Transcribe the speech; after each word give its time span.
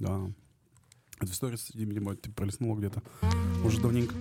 Да. 0.00 0.18
Это 1.20 1.30
в 1.30 1.34
сторис, 1.34 1.70
видимо, 1.74 2.16
ты 2.16 2.30
пролистнула 2.30 2.78
где-то. 2.78 3.02
Уже 3.62 3.80
давненько. 3.80 4.14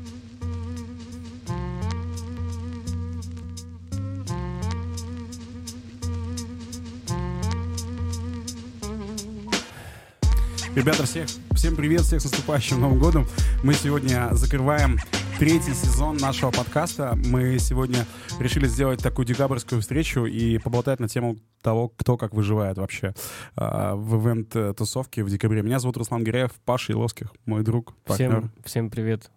Ребята, 10.76 11.06
всех, 11.06 11.30
всем 11.56 11.78
привет, 11.78 12.02
всех 12.02 12.22
с 12.22 12.26
наступающим 12.26 12.82
Новым 12.82 13.00
годом. 13.00 13.26
Мы 13.64 13.74
сегодня 13.74 14.30
закрываем 14.34 15.00
третий 15.40 15.74
сезон 15.74 16.18
нашего 16.18 16.52
подкаста. 16.52 17.18
Мы 17.28 17.60
сегодня 17.60 18.06
решили 18.42 18.68
сделать 18.68 19.02
такую 19.02 19.26
декабрьскую 19.26 19.80
встречу 19.80 20.26
и 20.26 20.58
поболтать 20.58 21.00
на 21.00 21.08
тему 21.08 21.38
того, 21.62 21.88
кто 21.88 22.18
как 22.18 22.34
выживает 22.34 22.78
вообще 22.78 23.14
э, 23.56 23.94
в 23.96 24.18
ивент-тусовке 24.18 25.24
в 25.24 25.30
декабре. 25.30 25.62
Меня 25.62 25.80
зовут 25.80 25.96
Руслан 25.96 26.26
Гиряев, 26.26 26.52
Паша 26.66 26.92
Иловских, 26.92 27.32
мой 27.46 27.64
друг, 27.64 27.96
партнер. 28.04 28.40
Всем, 28.40 28.52
всем 28.66 28.90
привет. 28.90 29.32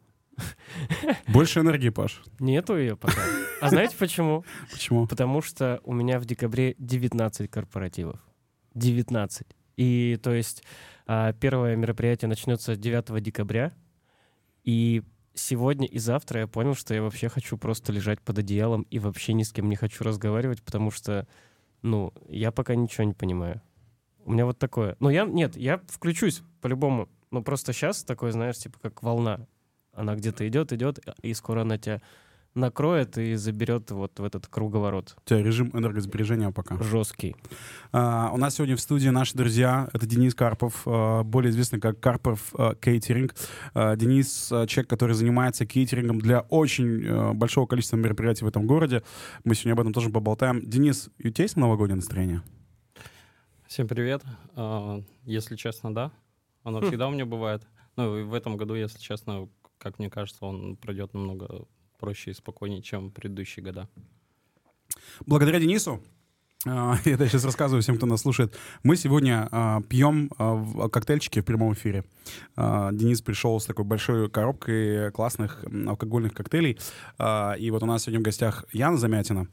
Больше 1.28 1.60
энергии, 1.60 1.90
Паш. 1.90 2.20
Нету 2.40 2.76
ее 2.76 2.96
пока. 2.96 3.22
А 3.60 3.68
знаете 3.68 3.94
почему? 3.96 4.44
Почему? 4.72 5.06
Потому 5.06 5.40
что 5.40 5.80
у 5.84 5.92
меня 5.92 6.18
в 6.18 6.24
декабре 6.24 6.74
19 6.78 7.48
корпоративов. 7.48 8.18
19. 8.74 9.46
И 9.76 10.18
то 10.20 10.34
есть 10.34 10.64
а, 11.06 11.32
первое 11.32 11.76
мероприятие 11.76 12.28
начнется 12.28 12.74
9 12.74 13.22
декабря. 13.22 13.72
И 14.64 15.04
сегодня 15.34 15.86
и 15.86 15.98
завтра 15.98 16.40
я 16.40 16.46
понял, 16.46 16.74
что 16.74 16.94
я 16.94 17.02
вообще 17.02 17.28
хочу 17.28 17.56
просто 17.56 17.92
лежать 17.92 18.20
под 18.20 18.38
одеялом 18.38 18.82
и 18.90 18.98
вообще 18.98 19.32
ни 19.32 19.42
с 19.42 19.52
кем 19.52 19.68
не 19.68 19.76
хочу 19.76 20.04
разговаривать, 20.04 20.62
потому 20.62 20.90
что, 20.90 21.26
ну, 21.82 22.12
я 22.28 22.52
пока 22.52 22.74
ничего 22.74 23.04
не 23.04 23.14
понимаю. 23.14 23.60
У 24.24 24.32
меня 24.32 24.46
вот 24.46 24.58
такое. 24.58 24.96
Ну, 25.00 25.08
я, 25.10 25.24
нет, 25.24 25.56
я 25.56 25.80
включусь 25.88 26.42
по-любому. 26.60 27.08
Но 27.30 27.42
просто 27.42 27.72
сейчас 27.72 28.04
такое, 28.04 28.32
знаешь, 28.32 28.58
типа 28.58 28.78
как 28.80 29.02
волна. 29.02 29.46
Она 29.92 30.14
где-то 30.14 30.46
идет, 30.48 30.72
идет, 30.72 31.00
и 31.22 31.34
скоро 31.34 31.62
она 31.62 31.78
тебя 31.78 32.00
накроет 32.54 33.16
и 33.18 33.34
заберет 33.34 33.90
вот 33.90 34.18
в 34.18 34.24
этот 34.24 34.46
круговорот. 34.46 35.16
У 35.24 35.28
тебя 35.28 35.42
режим 35.42 35.70
энергосбережения 35.72 36.50
пока. 36.50 36.76
Жесткий. 36.82 37.34
А, 37.92 38.30
у 38.32 38.36
нас 38.36 38.56
сегодня 38.56 38.76
в 38.76 38.80
студии 38.80 39.08
наши 39.08 39.36
друзья. 39.36 39.88
Это 39.92 40.06
Денис 40.06 40.34
Карпов, 40.34 40.82
а, 40.86 41.22
более 41.22 41.50
известный 41.50 41.80
как 41.80 41.98
Карпов 42.00 42.52
а, 42.56 42.74
Кейтеринг. 42.74 43.34
А, 43.74 43.96
Денис 43.96 44.48
человек, 44.48 44.88
который 44.88 45.14
занимается 45.14 45.64
кейтерингом 45.64 46.20
для 46.20 46.40
очень 46.40 47.32
большого 47.34 47.66
количества 47.66 47.96
мероприятий 47.96 48.44
в 48.44 48.48
этом 48.48 48.66
городе. 48.66 49.02
Мы 49.44 49.54
сегодня 49.54 49.72
об 49.72 49.80
этом 49.80 49.92
тоже 49.92 50.10
поболтаем. 50.10 50.60
Денис, 50.60 51.08
у 51.18 51.28
тебя 51.30 51.44
есть 51.44 51.56
новогоднее 51.56 51.96
настроение? 51.96 52.42
Всем 53.66 53.88
привет. 53.88 54.22
Если 55.24 55.56
честно, 55.56 55.94
да. 55.94 56.12
Оно 56.62 56.80
всегда 56.82 57.08
у 57.08 57.10
меня 57.10 57.24
бывает. 57.24 57.62
Ну, 57.96 58.18
и 58.18 58.22
в 58.22 58.34
этом 58.34 58.56
году, 58.56 58.74
если 58.74 58.98
честно, 58.98 59.48
как 59.78 59.98
мне 59.98 60.10
кажется, 60.10 60.44
он 60.44 60.76
пройдет 60.76 61.14
намного 61.14 61.66
проще 62.02 62.32
и 62.32 62.34
спокойнее, 62.34 62.82
чем 62.82 63.12
предыдущие 63.12 63.64
года. 63.64 63.88
Благодаря 65.24 65.60
Денису 65.60 66.02
а, 66.66 66.96
я 67.04 67.14
это 67.14 67.28
сейчас 67.28 67.44
рассказываю 67.44 67.80
всем, 67.82 67.96
кто 67.96 68.06
нас 68.06 68.22
слушает. 68.22 68.56
Мы 68.82 68.96
сегодня 68.96 69.48
а, 69.52 69.80
пьем 69.82 70.30
а, 70.36 70.54
в- 70.54 70.88
коктейльчики 70.88 71.40
в 71.40 71.44
прямом 71.44 71.74
эфире. 71.74 72.04
А, 72.56 72.90
Денис 72.92 73.22
пришел 73.22 73.58
с 73.60 73.66
такой 73.66 73.84
большой 73.84 74.28
коробкой 74.28 75.12
классных 75.12 75.64
алкогольных 75.86 76.34
коктейлей. 76.34 76.78
И 77.58 77.70
вот 77.70 77.82
у 77.82 77.86
нас 77.86 78.02
сегодня 78.02 78.20
в 78.20 78.24
гостях 78.24 78.64
Яна 78.72 78.96
Замятина. 78.98 79.46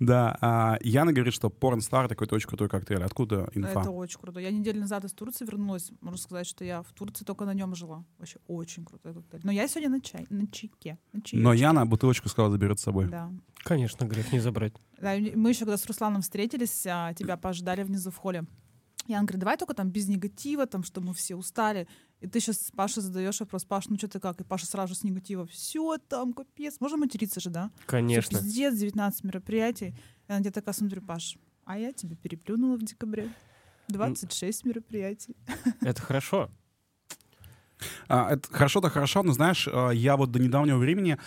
Да, 0.00 0.36
а 0.40 0.78
Яна 0.82 1.12
говорит, 1.12 1.34
что 1.34 1.48
Pornstar 1.48 2.08
такой-то 2.08 2.34
очень 2.34 2.48
крутой 2.48 2.68
коктейль. 2.68 3.02
Откуда 3.02 3.48
инфа? 3.54 3.80
Это 3.80 3.90
очень 3.90 4.20
круто. 4.20 4.40
Я 4.40 4.50
неделю 4.50 4.80
назад 4.80 5.04
из 5.04 5.12
Турции 5.12 5.44
вернулась. 5.44 5.90
Можно 6.00 6.18
сказать, 6.18 6.46
что 6.46 6.64
я 6.64 6.82
в 6.82 6.92
Турции 6.92 7.24
только 7.24 7.44
на 7.44 7.54
нем 7.54 7.74
жила. 7.74 8.04
Вообще 8.18 8.38
очень 8.46 8.84
крутой 8.84 9.14
коктейль. 9.14 9.40
Но 9.44 9.52
я 9.52 9.68
сегодня 9.68 9.90
на 9.90 10.00
чай, 10.00 10.26
на 10.30 10.46
чайке. 10.46 10.98
На 11.12 11.22
Но. 11.32 11.52
Яна 11.52 11.86
бутылочку 11.86 12.28
сказала 12.28 12.50
заберет 12.50 12.78
с 12.80 12.82
собой. 12.82 13.08
Да. 13.08 13.30
Конечно, 13.64 14.04
грех 14.04 14.32
не 14.32 14.40
забрать. 14.40 14.74
Да, 15.00 15.14
Мы 15.16 15.50
еще 15.50 15.60
когда 15.60 15.76
с 15.76 15.86
Русланом 15.86 16.22
встретились, 16.22 16.86
а, 16.86 17.14
тебя 17.14 17.36
пождали 17.36 17.82
внизу 17.82 18.10
в 18.10 18.16
холле. 18.16 18.44
Ян 19.06 19.26
говорит, 19.26 19.40
давай 19.40 19.56
только 19.56 19.74
там 19.74 19.90
без 19.90 20.08
негатива, 20.08 20.66
там, 20.66 20.82
что 20.82 21.00
мы 21.00 21.12
все 21.12 21.36
устали. 21.36 21.86
И 22.24 22.26
ты 22.26 22.40
сейчас 22.40 22.70
Паше 22.74 23.02
задаешь 23.02 23.38
вопрос, 23.40 23.66
Паш, 23.66 23.90
ну 23.90 23.98
что 23.98 24.08
ты 24.08 24.18
как? 24.18 24.40
И 24.40 24.44
Паша 24.44 24.64
сразу 24.64 24.94
же 24.94 25.00
с 25.00 25.04
негатива. 25.04 25.46
Все 25.46 25.98
там, 25.98 26.32
капец. 26.32 26.80
Можно 26.80 26.96
материться 26.96 27.38
же, 27.38 27.50
да? 27.50 27.70
Конечно. 27.84 28.38
Пиздец, 28.38 28.74
19 28.76 29.24
мероприятий. 29.24 29.94
Я 30.26 30.38
на 30.38 30.40
тебя 30.40 30.50
такая 30.50 30.74
смотрю, 30.74 31.02
Паш, 31.02 31.36
а 31.66 31.78
я 31.78 31.92
тебя 31.92 32.16
переплюнула 32.16 32.78
в 32.78 32.82
декабре. 32.82 33.28
26 33.88 34.64
мероприятий. 34.64 35.36
Это 35.82 36.00
хорошо. 36.00 36.50
А, 38.08 38.32
это 38.32 38.48
хорошо-то 38.50 38.88
хорошо, 38.88 39.22
но 39.22 39.32
знаешь, 39.34 39.68
а, 39.70 39.90
я 39.90 40.16
вот 40.16 40.30
до 40.30 40.38
недавнего 40.38 40.78
времени 40.78 41.18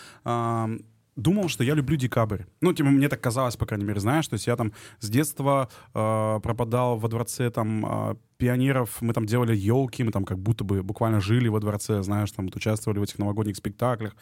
думал, 1.18 1.50
что 1.50 1.64
я 1.64 1.74
люблю 1.74 1.98
декабрь. 1.98 2.44
Ну, 2.62 2.72
типа, 2.74 2.90
мне 2.90 3.10
так 3.10 3.20
казалось, 3.20 3.58
по 3.58 3.66
крайней 3.66 3.86
мере, 3.86 4.00
знаешь, 4.00 4.28
то 4.28 4.36
есть 4.36 4.48
я 4.48 4.56
там 4.56 4.72
с 5.00 5.10
детства 5.10 5.68
а, 5.94 6.40
пропадал 6.40 6.98
во 6.98 7.10
дворце 7.10 7.50
там 7.50 7.86
а, 7.86 8.18
пионеров, 8.38 9.02
мы 9.02 9.14
там 9.14 9.26
делали 9.26 9.56
елки, 9.56 10.04
мы 10.04 10.12
там 10.12 10.24
как 10.24 10.38
будто 10.38 10.64
бы 10.64 10.84
буквально 10.84 11.20
жили 11.20 11.48
во 11.48 11.60
дворце, 11.60 12.04
знаешь, 12.04 12.32
там 12.32 12.46
вот 12.46 12.56
участвовали 12.56 13.00
в 13.00 13.04
этих 13.04 13.18
новогодних 13.18 13.56
спектаклях. 13.58 14.16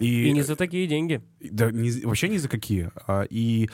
И, 0.00 0.24
И 0.28 0.32
не 0.32 0.42
за 0.42 0.56
такие 0.56 0.88
деньги. 0.88 1.22
да, 1.40 1.70
за- 1.70 2.06
вообще 2.08 2.28
ни 2.28 2.36
за 2.36 2.48
какие. 2.48 2.90
А, 3.06 3.22
И 3.30 3.70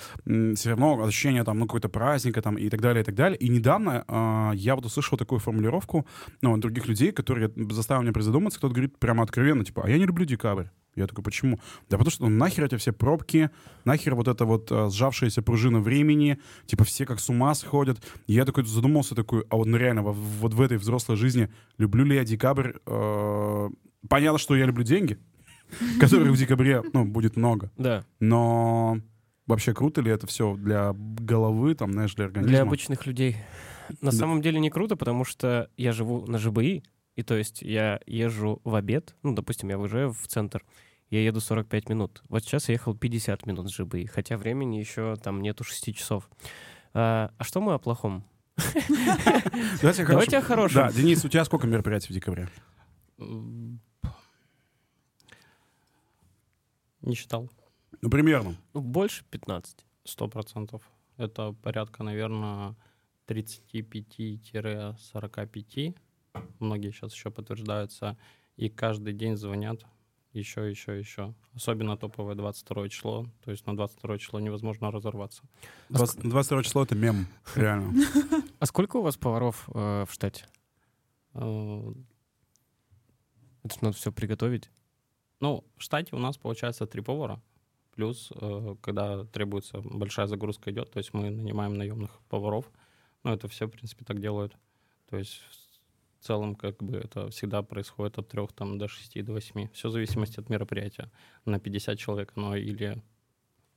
все 0.55 0.71
равно 0.71 1.03
ощущение 1.03 1.45
там, 1.45 1.59
ну, 1.59 1.67
какой-то 1.67 1.89
праздника 1.89 2.43
там 2.43 2.57
и 2.59 2.69
так 2.69 2.81
далее, 2.83 3.03
и 3.03 3.05
так 3.05 3.15
далее. 3.15 3.39
И 3.39 3.49
недавно 3.49 4.05
а, 4.07 4.53
я 4.55 4.75
вот 4.77 4.85
услышал 4.85 5.17
такую 5.17 5.39
формулировку, 5.39 6.07
ну, 6.43 6.53
от 6.55 6.61
других 6.61 6.87
людей, 6.89 7.11
которые 7.11 7.51
заставили 7.71 8.05
меня 8.05 8.13
призадуматься. 8.13 8.59
Кто-то 8.59 8.75
говорит 8.75 8.99
прямо 8.99 9.23
откровенно, 9.23 9.65
типа, 9.65 9.83
а 9.87 9.89
я 9.89 9.97
не 9.99 10.05
люблю 10.05 10.27
декабрь. 10.27 10.67
Я 10.97 11.07
такой, 11.07 11.23
почему? 11.23 11.61
Да 11.89 11.99
потому 11.99 12.11
что 12.11 12.25
ну, 12.27 12.31
нахер 12.37 12.65
эти 12.65 12.77
все 12.77 12.93
пробки, 12.93 13.51
нахер 13.85 14.15
вот 14.15 14.27
эта 14.29 14.45
вот 14.47 14.69
а, 14.73 14.89
сжавшаяся 14.91 15.43
пружина 15.43 15.79
времени, 15.81 16.39
типа 16.67 16.85
все 16.85 17.05
как 17.07 17.21
с 17.21 17.29
ума 17.29 17.55
сходят. 17.55 17.99
И 18.27 18.33
я 18.33 18.45
такой 18.45 18.65
задумался, 18.65 19.15
такой, 19.15 19.45
а 19.51 19.57
вот 19.57 19.67
ну, 19.67 19.77
реально, 19.77 20.03
во- 20.03 20.13
вот 20.13 20.55
в 20.55 20.61
этой 20.61 20.79
взрослой 20.79 21.17
жизни 21.17 21.51
люблю 21.79 22.05
ли 22.05 22.17
я 22.17 22.25
декабрь? 22.25 22.73
Э, 22.87 23.69
Понятно, 24.09 24.39
что 24.39 24.55
я 24.57 24.67
люблю 24.67 24.85
деньги, 24.85 25.19
которых 26.01 26.31
в 26.33 26.37
декабре, 26.39 26.83
ну, 26.93 27.05
будет 27.05 27.37
много. 27.37 27.71
Да. 27.77 28.05
Но 28.21 28.99
вообще 29.47 29.75
круто 29.75 30.01
ли 30.01 30.11
это 30.11 30.27
все 30.27 30.55
для 30.57 30.93
головы, 30.95 31.75
там, 31.75 31.93
знаешь, 31.93 32.15
для 32.15 32.27
организма? 32.27 32.51
Для 32.53 32.63
обычных 32.63 33.05
людей. 33.07 33.37
На 34.01 34.11
Да. 34.13 34.17
самом 34.17 34.43
деле 34.43 34.61
не 34.61 34.71
круто, 34.71 34.97
потому 34.97 35.25
что 35.25 35.69
я 35.77 35.93
живу 35.93 36.25
на 36.27 36.39
ЖБИ, 36.39 36.83
и 37.17 37.23
то 37.23 37.35
есть 37.37 37.63
я 37.63 38.01
езжу 38.07 38.61
в 38.65 38.75
обед, 38.75 39.15
ну, 39.23 39.35
допустим, 39.35 39.69
я 39.71 39.79
выезжаю 39.79 40.13
в 40.13 40.27
центр, 40.29 40.63
я 41.11 41.23
еду 41.23 41.41
45 41.41 41.89
минут. 41.89 42.23
Вот 42.29 42.43
сейчас 42.43 42.69
я 42.69 42.75
ехал 42.75 42.97
50 42.97 43.47
минут 43.47 43.69
с 43.69 43.75
ЖБИ, 43.75 44.07
хотя 44.07 44.37
времени 44.37 44.77
еще 44.77 45.17
там 45.17 45.43
нету 45.43 45.65
6 45.65 45.95
часов. 45.95 46.29
А, 46.95 47.31
а 47.39 47.45
что 47.45 47.61
мы 47.61 47.75
о 47.75 47.79
плохом? 47.79 48.25
Давайте 49.83 50.39
о 50.39 50.43
хорошем. 50.43 50.87
Да, 50.87 50.93
Денис, 50.93 51.25
у 51.25 51.29
тебя 51.29 51.45
сколько 51.45 51.67
мероприятий 51.67 52.09
в 52.09 52.13
декабре? 52.15 52.49
Не 53.19 53.81
считал. 57.15 57.51
Ну, 58.01 58.11
примерно. 58.11 58.57
Ну, 58.75 58.81
больше 58.81 59.25
15. 59.31 59.85
Сто 60.05 60.29
процентов. 60.29 60.83
Это 61.17 61.53
порядка, 61.63 62.03
наверное, 62.03 62.75
35-45. 63.29 65.95
Многие 66.59 66.91
сейчас 66.91 67.15
еще 67.15 67.31
подтверждаются. 67.31 68.19
И 68.57 68.69
каждый 68.69 69.13
день 69.13 69.37
звонят 69.37 69.87
еще, 70.37 70.71
еще, 70.71 70.99
еще. 70.99 71.35
Особенно 71.55 71.97
топовое 71.97 72.35
22 72.35 72.89
число. 72.89 73.27
То 73.45 73.51
есть 73.51 73.67
на 73.67 73.77
22 73.77 74.19
число 74.19 74.41
невозможно 74.41 74.91
разорваться. 74.91 75.43
20 75.89 76.21
22 76.21 76.63
число— 76.63 76.83
это 76.85 76.95
мем, 76.95 77.27
реально. 77.55 77.95
А 78.59 78.67
сколько 78.67 78.97
у 78.97 79.03
вас 79.03 79.17
поваров 79.17 79.69
э, 79.75 80.05
в 80.09 80.13
штате? 80.13 80.47
Э, 81.35 81.93
Это 83.65 83.75
ж 83.75 83.83
надо 83.83 83.97
все 83.97 84.13
приготовить. 84.13 84.71
Ну, 85.41 85.65
в 85.77 85.83
штате 85.83 86.17
у 86.17 86.19
нас 86.19 86.39
получается 86.39 86.87
три 86.87 87.03
повара. 87.03 87.43
Плюс, 87.95 88.33
э, 88.35 88.77
когда 88.81 89.25
требуется 89.25 89.81
большая 89.81 90.27
загрузка 90.27 90.71
идет, 90.71 90.91
то 90.91 90.99
есть 90.99 91.15
мы 91.15 91.31
нанимаем 91.31 91.75
наемных 91.75 92.11
поваров. 92.29 92.71
Ну, 93.25 93.33
это 93.33 93.49
все, 93.49 93.67
в 93.67 93.71
принципе, 93.71 94.05
так 94.05 94.21
делают. 94.21 94.57
То 95.09 95.17
есть 95.17 95.43
целом, 96.27 96.55
как 96.55 96.83
бы, 96.83 96.97
это 96.97 97.31
всегда 97.31 97.63
происходит 97.63 98.19
от 98.19 98.29
трех 98.29 98.53
там, 98.53 98.79
до 98.79 98.89
шести, 98.89 99.23
до 99.23 99.33
восьми. 99.33 99.71
Все 99.73 99.89
в 99.89 99.93
зависимости 99.93 100.41
от 100.41 100.49
мероприятия. 100.49 101.11
На 101.45 101.59
50 101.59 101.99
человек, 101.99 102.33
но 102.37 102.57
или 102.57 103.03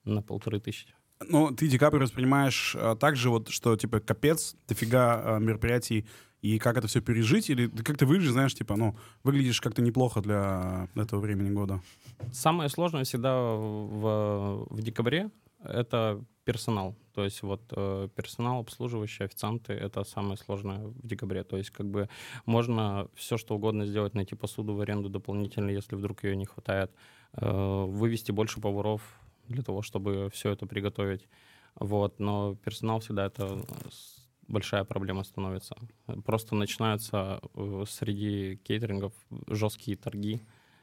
на 0.04 0.22
полторы 0.22 0.60
тысячи. 0.60 0.94
Ну, 1.28 1.52
ты 1.52 1.68
декабрь 1.68 2.02
воспринимаешь 2.02 2.76
а, 2.80 2.96
так 2.96 3.16
же, 3.16 3.30
вот, 3.30 3.50
что, 3.50 3.76
типа, 3.76 4.00
капец, 4.00 4.56
дофига 4.68 5.36
а, 5.36 5.40
мероприятий, 5.40 6.06
и 6.42 6.58
как 6.58 6.78
это 6.78 6.88
все 6.88 7.02
пережить, 7.02 7.50
или 7.50 7.68
ты 7.68 7.84
как 7.84 7.98
ты 7.98 8.06
выглядишь, 8.06 8.32
знаешь, 8.32 8.56
типа, 8.56 8.78
ну, 8.78 8.96
выглядишь 9.24 9.60
как-то 9.60 9.82
неплохо 9.82 10.22
для 10.22 10.88
этого 10.96 11.20
времени 11.20 11.50
года. 11.50 11.82
Самое 12.32 12.70
сложное 12.70 13.04
всегда 13.04 13.36
в, 13.36 14.68
в 14.70 14.82
декабре— 14.82 15.30
это 15.64 16.24
персонал. 16.50 16.96
То 17.14 17.24
есть 17.26 17.44
вот 17.44 17.62
э, 17.78 18.10
персонал, 18.16 18.60
обслуживающие, 18.60 19.26
официанты— 19.26 19.74
это 19.86 20.04
самое 20.04 20.36
сложное 20.36 20.80
в 20.80 21.08
декабре. 21.08 21.44
То 21.44 21.58
есть 21.58 21.70
как 21.70 21.86
бы 21.86 22.10
можно 22.46 23.08
все 23.14 23.38
что 23.38 23.56
угодно 23.56 23.86
сделать, 23.86 24.16
найти 24.16 24.36
посуду 24.36 24.74
в 24.74 24.82
аренду 24.82 25.10
дополнительно, 25.10 25.70
если 25.70 25.96
вдруг 25.96 26.24
ее 26.24 26.36
не 26.36 26.46
хватает, 26.46 26.92
э, 27.34 27.86
вывести 27.88 28.32
больше 28.32 28.60
поваров 28.62 29.02
для 29.48 29.62
того, 29.62 29.84
чтобы 29.84 30.30
все 30.34 30.52
это 30.52 30.66
приготовить. 30.66 31.28
Вот, 31.76 32.20
но 32.20 32.56
персонал 32.56 33.00
всегда 33.00 33.28
это 33.28 33.64
большая 34.48 34.84
проблема 34.84 35.24
становится. 35.24 35.76
Просто 36.26 36.56
начинаются 36.56 37.40
э, 37.54 37.84
среди 37.88 38.56
кейтерингов 38.64 39.14
жесткие 39.48 39.98
торги, 39.98 40.42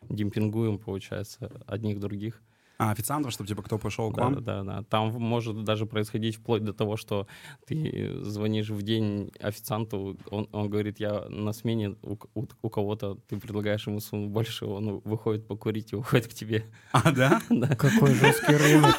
демпингуем, 0.08 0.78
получается, 0.78 1.50
одних 1.66 1.98
других. 1.98 2.40
А, 2.78 2.90
официантов, 2.90 3.32
чтобы 3.32 3.48
типа 3.48 3.62
кто 3.62 3.78
пришел 3.78 4.10
к 4.12 4.16
Да, 4.16 4.22
вам? 4.24 4.44
да, 4.44 4.62
да. 4.62 4.82
Там 4.90 5.10
может 5.14 5.64
даже 5.64 5.86
происходить 5.86 6.36
вплоть 6.36 6.62
до 6.62 6.74
того, 6.74 6.96
что 6.98 7.26
ты 7.66 8.18
звонишь 8.22 8.68
в 8.68 8.82
день 8.82 9.32
официанту, 9.40 10.18
он, 10.30 10.46
он 10.52 10.68
говорит, 10.68 11.00
я 11.00 11.24
на 11.30 11.52
смене 11.54 11.96
у, 12.02 12.16
у- 12.34 12.46
у 12.62 12.68
кого-то, 12.68 13.14
ты 13.28 13.38
предлагаешь 13.38 13.86
ему 13.86 14.00
сумму 14.00 14.28
больше, 14.28 14.66
он 14.66 15.00
выходит 15.04 15.46
покурить 15.46 15.92
и 15.92 15.96
уходит 15.96 16.28
к 16.28 16.34
тебе. 16.34 16.66
А, 16.92 17.10
да? 17.12 17.40
Какой 17.78 18.12
жесткий 18.14 18.56
рынок. 18.56 18.96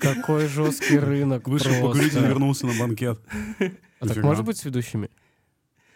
Какой 0.00 0.46
жесткий 0.46 0.98
рынок 0.98 1.48
Вышел 1.48 1.72
покурить 1.80 2.14
и 2.14 2.18
вернулся 2.20 2.66
на 2.66 2.78
банкет. 2.78 3.20
А 4.00 4.06
так 4.06 4.18
может 4.18 4.44
быть 4.44 4.58
с 4.58 4.64
ведущими? 4.64 5.08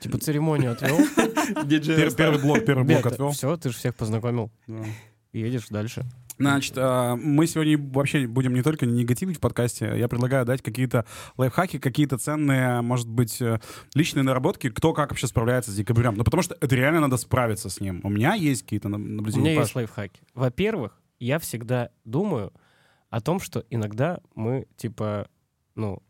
Типа 0.01 0.19
церемонию 0.19 0.73
отвел? 0.73 0.99
Пер- 1.67 2.15
Первый 2.15 2.41
блок, 2.41 2.65
первый 2.65 2.85
блок 2.85 3.07
отвел. 3.07 3.31
Все, 3.31 3.57
ты 3.57 3.71
же 3.71 3.77
всех 3.77 3.95
познакомил. 3.95 4.51
Да. 4.67 4.85
И 5.33 5.41
едешь 5.41 5.69
дальше. 5.69 6.05
Значит, 6.39 6.75
а, 6.77 7.15
мы 7.17 7.47
сегодня 7.47 7.79
вообще 7.79 8.27
будем 8.27 8.55
не 8.55 8.63
только 8.63 8.87
негативить 8.87 9.37
в 9.37 9.41
подкасте, 9.41 9.93
я 9.97 10.09
предлагаю 10.09 10.45
дать 10.45 10.63
какие-то 10.63 11.05
лайфхаки, 11.37 11.79
какие-то 11.79 12.19
ценные, 12.19 12.81
может 12.81 13.09
быть, 13.09 13.41
э, 13.41 13.61
личные 13.95 14.25
наработки, 14.25 14.69
кто 14.71 14.93
как 14.93 15.11
вообще 15.11 15.29
справляется 15.29 15.71
с 15.71 15.77
декабрем. 15.77 16.17
Ну, 16.17 16.25
потому 16.25 16.43
что 16.43 16.57
это 16.61 16.75
реально 16.75 17.01
надо 17.01 17.17
справиться 17.19 17.71
с 17.71 17.81
ним. 17.81 18.01
У 18.03 18.09
меня 18.09 18.35
есть 18.35 18.63
какие-то 18.63 18.89
на- 18.89 18.97
У 18.97 19.01
наблюдения. 19.01 19.51
меня 19.51 19.57
Паш? 19.61 19.67
есть 19.69 19.77
лайфхаки. 19.77 20.21
Во-первых, 20.35 21.01
я 21.21 21.39
всегда 21.39 21.91
думаю 22.05 22.53
о 23.11 23.21
том, 23.21 23.39
что 23.39 23.65
иногда 23.71 24.19
мы, 24.35 24.67
типа, 24.77 25.29
ну, 25.77 26.03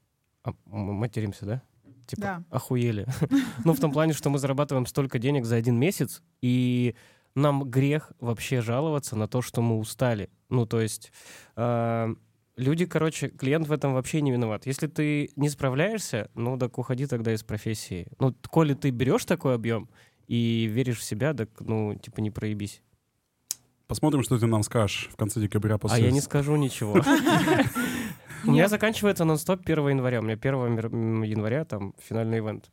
а, 0.42 0.52
материмся, 0.70 1.44
да? 1.44 1.62
Типа, 2.06 2.22
Да. 2.22 2.44
охуели. 2.50 3.06
ну, 3.64 3.74
в 3.74 3.80
том 3.80 3.92
плане, 3.92 4.14
что 4.14 4.30
мы 4.30 4.38
зарабатываем 4.38 4.86
столько 4.86 5.18
денег 5.18 5.44
за 5.44 5.56
один 5.56 5.78
месяц, 5.78 6.22
и 6.40 6.94
нам 7.34 7.64
грех 7.70 8.12
вообще 8.20 8.60
жаловаться 8.60 9.16
на 9.16 9.26
то, 9.28 9.42
что 9.42 9.60
мы 9.62 9.78
устали. 9.78 10.30
Ну, 10.48 10.66
то 10.66 10.80
есть... 10.80 11.12
э, 11.56 12.14
Люди, 12.56 12.86
короче, 12.86 13.30
клиент 13.30 13.66
в 13.66 13.72
этом 13.72 13.94
вообще 13.94 14.20
не 14.20 14.30
виноват. 14.30 14.64
Если 14.66 14.86
ты 14.86 15.30
не 15.34 15.48
справляешься, 15.48 16.30
ну 16.36 16.56
так 16.56 16.78
уходи 16.78 17.06
тогда 17.06 17.34
из 17.34 17.42
профессии. 17.42 18.06
Ну, 18.20 18.32
коли 18.48 18.74
ты 18.74 18.90
берешь 18.90 19.24
такой 19.24 19.56
объем 19.56 19.88
и 20.28 20.66
веришь 20.70 20.98
в 20.98 21.02
себя, 21.02 21.34
так, 21.34 21.48
ну, 21.58 21.96
типа, 21.96 22.20
не 22.20 22.30
проебись. 22.30 22.80
Посмотрим, 23.88 24.22
что 24.22 24.38
ты 24.38 24.46
нам 24.46 24.62
скажешь 24.62 25.08
в 25.12 25.16
конце 25.16 25.40
декабря 25.40 25.78
после... 25.78 25.98
А 25.98 26.00
я 26.06 26.12
не 26.12 26.20
скажу 26.20 26.54
ничего. 26.54 26.94
У 28.46 28.52
меня 28.52 28.68
заканчивается 28.68 29.24
нон-стоп 29.24 29.60
1 29.64 29.88
января. 29.88 30.20
У 30.20 30.22
меня 30.22 30.34
1 30.34 30.72
мер- 30.74 30.86
м, 30.86 31.22
января 31.24 31.64
там 31.64 31.92
финальный 31.98 32.38
ивент. 32.38 32.70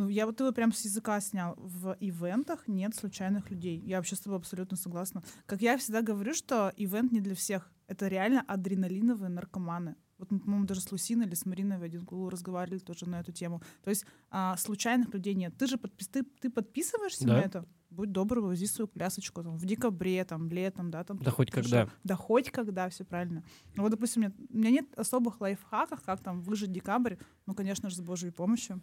Ну, 0.00 0.08
я 0.08 0.24
вот 0.24 0.40
его 0.40 0.50
прям 0.50 0.72
с 0.72 0.82
языка 0.86 1.20
снял. 1.20 1.54
В 1.58 1.94
ивентах 2.00 2.66
нет 2.68 2.94
случайных 2.94 3.50
людей. 3.50 3.78
Я 3.80 3.98
вообще 3.98 4.16
с 4.16 4.20
тобой 4.20 4.38
абсолютно 4.38 4.78
согласна. 4.78 5.22
Как 5.44 5.60
я 5.60 5.76
всегда 5.76 6.00
говорю, 6.00 6.32
что 6.32 6.72
ивент 6.78 7.12
не 7.12 7.20
для 7.20 7.34
всех. 7.34 7.70
Это 7.86 8.08
реально 8.08 8.40
адреналиновые 8.48 9.28
наркоманы. 9.28 9.96
Вот 10.16 10.30
мы, 10.30 10.40
по-моему, 10.40 10.64
даже 10.64 10.80
с 10.80 10.90
Лусиной 10.90 11.26
или 11.26 11.34
с 11.34 11.44
Мариной 11.44 11.76
в 11.76 11.82
один 11.82 12.06
кулу 12.06 12.30
разговаривали 12.30 12.78
тоже 12.78 13.06
на 13.06 13.20
эту 13.20 13.32
тему. 13.32 13.60
То 13.82 13.90
есть 13.90 14.06
а, 14.30 14.56
случайных 14.56 15.12
людей 15.12 15.34
нет. 15.34 15.54
Ты 15.58 15.66
же 15.66 15.76
подпис- 15.76 16.08
ты, 16.10 16.22
ты 16.22 16.48
подписываешься 16.48 17.26
Да. 17.26 17.34
на 17.34 17.40
это? 17.40 17.66
Будь 17.90 18.12
добр, 18.12 18.40
вози 18.40 18.66
свою 18.66 18.86
плясочку 18.88 19.42
там, 19.42 19.56
в 19.56 19.66
декабре, 19.66 20.24
там, 20.24 20.48
летом, 20.48 20.90
да, 20.90 21.04
там. 21.04 21.18
Да 21.18 21.30
хоть 21.30 21.50
хорошо. 21.50 21.70
когда. 21.70 21.92
Да 22.04 22.16
хоть 22.16 22.50
когда, 22.50 22.88
все 22.88 23.04
правильно. 23.04 23.42
Ну, 23.74 23.82
вот, 23.82 23.90
допустим, 23.90 24.22
у 24.22 24.24
меня, 24.26 24.34
у 24.48 24.56
меня 24.56 24.70
нет 24.70 24.86
особых 24.98 25.40
лайфхаков, 25.42 26.00
как 26.02 26.22
там 26.22 26.40
выжить 26.40 26.72
декабрь. 26.72 27.16
Ну, 27.46 27.54
конечно 27.54 27.90
же, 27.90 27.96
с 27.96 28.00
Божьей 28.00 28.30
помощью. 28.30 28.80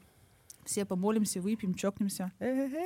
Все 0.67 0.83
помолимся, 0.85 1.39
выпьем, 1.41 1.73
чокнемся. 1.73 2.31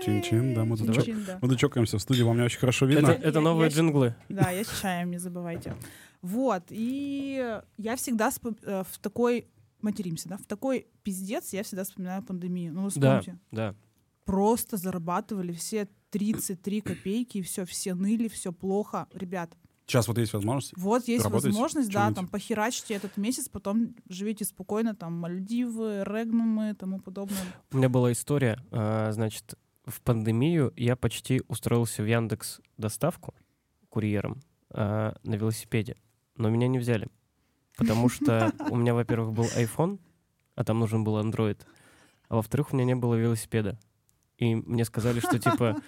Чин-чин, 0.05 0.53
да, 0.53 0.65
мы 0.65 0.77
тут 0.77 0.93
Чин-чин, 0.93 1.17
чок- 1.17 1.25
да. 1.25 1.39
Мы 1.41 1.49
тут 1.49 1.57
чокаемся 1.59 1.97
в 1.97 2.01
студии, 2.01 2.21
вам 2.21 2.37
не 2.37 2.43
очень 2.43 2.59
хорошо 2.59 2.85
видно. 2.85 3.07
Это, 3.09 3.27
это 3.27 3.39
Я- 3.39 3.43
новые 3.43 3.69
я- 3.69 3.75
джинглы. 3.75 4.15
Да, 4.29 4.51
я 4.51 4.63
с 4.63 4.81
чаем, 4.81 5.09
не 5.09 5.17
забывайте. 5.17 5.73
Вот, 6.21 6.63
и 6.69 7.59
я 7.77 7.95
всегда 7.95 8.29
э, 8.63 8.83
в 8.87 8.99
такой 8.99 9.47
материмся, 9.81 10.29
да, 10.29 10.37
в 10.37 10.43
такой 10.45 10.85
пиздец 11.01 11.53
я 11.53 11.63
всегда 11.63 11.83
вспоминаю 11.83 12.21
пандемию. 12.21 12.71
Ну, 12.71 12.83
вы 12.83 12.91
Да, 12.95 13.19
вспомните. 13.19 13.39
да. 13.51 13.75
Просто 14.25 14.77
зарабатывали 14.77 15.51
все 15.51 15.87
33 16.11 16.81
копейки, 16.81 17.39
и 17.39 17.41
все, 17.41 17.65
все 17.65 17.95
ныли, 17.95 18.27
все 18.27 18.53
плохо. 18.53 19.07
Ребят, 19.13 19.57
Сейчас 19.91 20.07
вот 20.07 20.17
есть 20.17 20.31
возможность. 20.31 20.73
вот 20.77 21.05
есть 21.09 21.25
Работаете? 21.25 21.49
возможность, 21.49 21.91
да, 21.91 22.13
там 22.13 22.25
похерачьте 22.25 22.93
этот 22.93 23.17
месяц, 23.17 23.49
потом 23.49 23.93
живите 24.07 24.45
спокойно, 24.45 24.95
там 24.95 25.19
Мальдивы, 25.19 26.03
Регнумы 26.05 26.69
и 26.69 26.73
тому 26.73 27.01
подобное. 27.01 27.43
У 27.73 27.77
меня 27.77 27.89
была 27.89 28.13
история, 28.13 28.57
а, 28.71 29.11
значит, 29.11 29.55
в 29.85 29.99
пандемию 29.99 30.71
я 30.77 30.95
почти 30.95 31.41
устроился 31.49 32.03
в 32.03 32.05
Яндекс 32.05 32.61
доставку 32.77 33.35
курьером 33.89 34.39
а, 34.69 35.17
на 35.23 35.35
велосипеде, 35.35 35.97
но 36.37 36.49
меня 36.49 36.69
не 36.69 36.79
взяли, 36.79 37.09
потому 37.75 38.07
что 38.07 38.53
у 38.69 38.77
меня, 38.77 38.93
во-первых, 38.93 39.33
был 39.33 39.45
iPhone, 39.57 39.99
а 40.55 40.63
там 40.63 40.79
нужен 40.79 41.03
был 41.03 41.19
Android, 41.19 41.59
а 42.29 42.37
во-вторых, 42.37 42.71
у 42.71 42.77
меня 42.77 42.85
не 42.85 42.95
было 42.95 43.15
велосипеда. 43.15 43.77
И 44.37 44.55
мне 44.55 44.85
сказали, 44.85 45.19
что 45.19 45.37
типа 45.37 45.81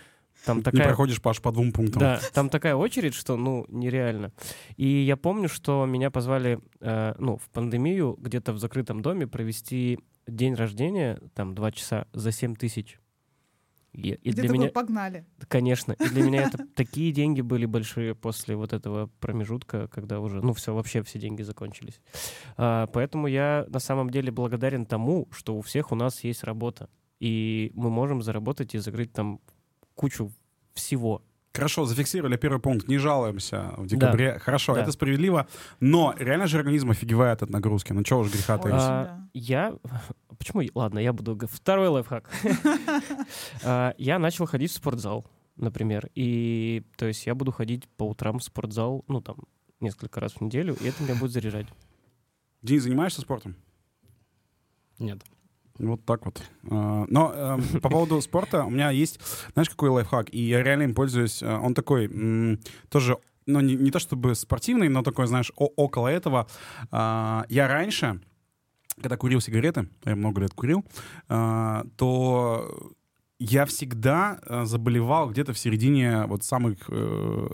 там 0.45 0.57
Не 0.57 0.63
такая 0.63 0.87
проходишь, 0.87 1.21
Паш, 1.21 1.41
по 1.41 1.51
двум 1.51 1.71
пунктам. 1.71 1.99
Да, 1.99 2.21
там 2.33 2.49
такая 2.49 2.75
очередь, 2.75 3.13
что, 3.13 3.37
ну, 3.37 3.65
нереально. 3.69 4.31
И 4.75 4.87
я 4.87 5.15
помню, 5.15 5.47
что 5.47 5.85
меня 5.85 6.11
позвали, 6.11 6.59
э, 6.81 7.15
ну, 7.17 7.37
в 7.37 7.49
пандемию 7.49 8.17
где-то 8.19 8.53
в 8.53 8.59
закрытом 8.59 9.01
доме 9.01 9.27
провести 9.27 9.99
день 10.27 10.55
рождения, 10.55 11.19
там, 11.33 11.55
два 11.55 11.71
часа 11.71 12.07
за 12.13 12.31
7 12.31 12.55
тысяч. 12.55 12.99
И, 13.93 14.09
и 14.09 14.31
для 14.31 14.49
меня, 14.49 14.69
погнали. 14.69 15.23
конечно, 15.47 15.91
и 15.91 16.09
для 16.09 16.23
меня 16.23 16.43
это 16.43 16.57
такие 16.75 17.11
деньги 17.11 17.41
были 17.41 17.67
большие 17.67 18.15
после 18.15 18.55
вот 18.55 18.73
этого 18.73 19.11
промежутка, 19.19 19.87
когда 19.87 20.19
уже, 20.19 20.41
ну, 20.41 20.53
все, 20.53 20.73
вообще 20.73 21.03
все 21.03 21.19
деньги 21.19 21.43
закончились. 21.43 22.01
А, 22.57 22.87
поэтому 22.87 23.27
я 23.27 23.65
на 23.69 23.79
самом 23.79 24.09
деле 24.09 24.31
благодарен 24.31 24.87
тому, 24.87 25.27
что 25.31 25.55
у 25.55 25.61
всех 25.61 25.91
у 25.91 25.95
нас 25.95 26.23
есть 26.23 26.43
работа. 26.43 26.89
И 27.19 27.71
мы 27.75 27.91
можем 27.91 28.23
заработать 28.23 28.73
и 28.73 28.79
закрыть 28.79 29.13
там 29.13 29.39
кучу 29.95 30.31
всего. 30.73 31.21
Хорошо, 31.53 31.85
зафиксировали 31.85 32.35
первый 32.35 32.59
пункт. 32.59 32.87
Не 32.87 32.97
жалуемся 32.97 33.73
в 33.77 33.85
декабре. 33.85 34.39
Хорошо, 34.39 34.73
Да. 34.73 34.81
это 34.81 34.91
справедливо. 34.91 35.47
Но 35.79 36.15
реально 36.17 36.47
же 36.47 36.57
организм 36.57 36.89
офигевает 36.89 37.43
от 37.43 37.51
нагрузки. 37.51 37.93
Ну 37.93 38.01
чего 38.03 38.21
уж 38.21 38.31
греха 38.31 38.57
таить. 38.57 38.75
А, 38.75 39.03
да. 39.05 39.29
Я... 39.33 39.75
Почему? 40.39 40.63
Ладно, 40.73 40.97
я 40.97 41.13
буду... 41.13 41.37
Второй 41.47 41.89
лайфхак. 41.89 42.29
А, 43.63 43.93
Я 43.99 44.17
начал 44.17 44.47
ходить 44.47 44.71
в 44.71 44.75
спортзал, 44.75 45.27
например. 45.55 46.09
И, 46.15 46.83
то 46.97 47.05
есть, 47.05 47.25
я 47.27 47.35
буду 47.35 47.51
ходить 47.51 47.87
по 47.97 48.09
утрам 48.09 48.39
в 48.39 48.43
спортзал, 48.43 49.05
ну, 49.07 49.21
там, 49.21 49.37
несколько 49.79 50.19
раз 50.19 50.33
в 50.33 50.41
неделю, 50.41 50.75
и 50.81 50.87
это 50.87 51.03
меня 51.03 51.13
будет 51.15 51.31
заряжать. 51.31 51.67
Денис, 52.63 52.81
занимаешься 52.83 53.21
спортом? 53.21 53.55
Нет. 54.97 55.21
Вот 55.79 56.05
так 56.05 56.25
вот. 56.25 56.41
А, 56.69 57.05
Но 57.09 57.33
эм, 57.33 57.81
по 57.81 57.89
поводу 57.89 58.21
спорта 58.21 58.63
у 58.65 58.69
меня 58.69 58.91
есть, 58.91 59.19
знаешь, 59.53 59.69
какой 59.69 59.89
лайфхак, 59.89 60.33
и 60.33 60.39
я 60.39 60.61
реально 60.63 60.83
им 60.83 60.93
пользуюсь. 60.93 61.41
Э, 61.41 61.57
Он 61.57 61.73
такой, 61.73 62.59
тоже, 62.89 63.17
ну, 63.45 63.59
не, 63.59 63.75
не 63.75 63.89
то 63.91 63.99
чтобы 63.99 64.35
спортивный, 64.35 64.89
но 64.89 65.01
такой, 65.01 65.27
знаешь, 65.27 65.51
около 65.55 66.07
этого. 66.07 66.47
А, 66.91 67.45
Я 67.49 67.67
раньше, 67.67 68.21
когда 69.01 69.17
курил 69.17 69.41
сигареты, 69.41 69.87
я 70.05 70.15
много 70.15 70.41
лет 70.41 70.53
курил, 70.53 70.85
а, 71.27 71.83
то 71.97 72.91
я 73.45 73.65
всегда 73.65 74.39
э, 74.45 74.63
заболевал 74.63 75.29
где-то 75.29 75.51
в 75.51 75.59
середине 75.59 76.23
вот 76.27 76.43
самых, 76.43 76.77
э, 76.87 77.47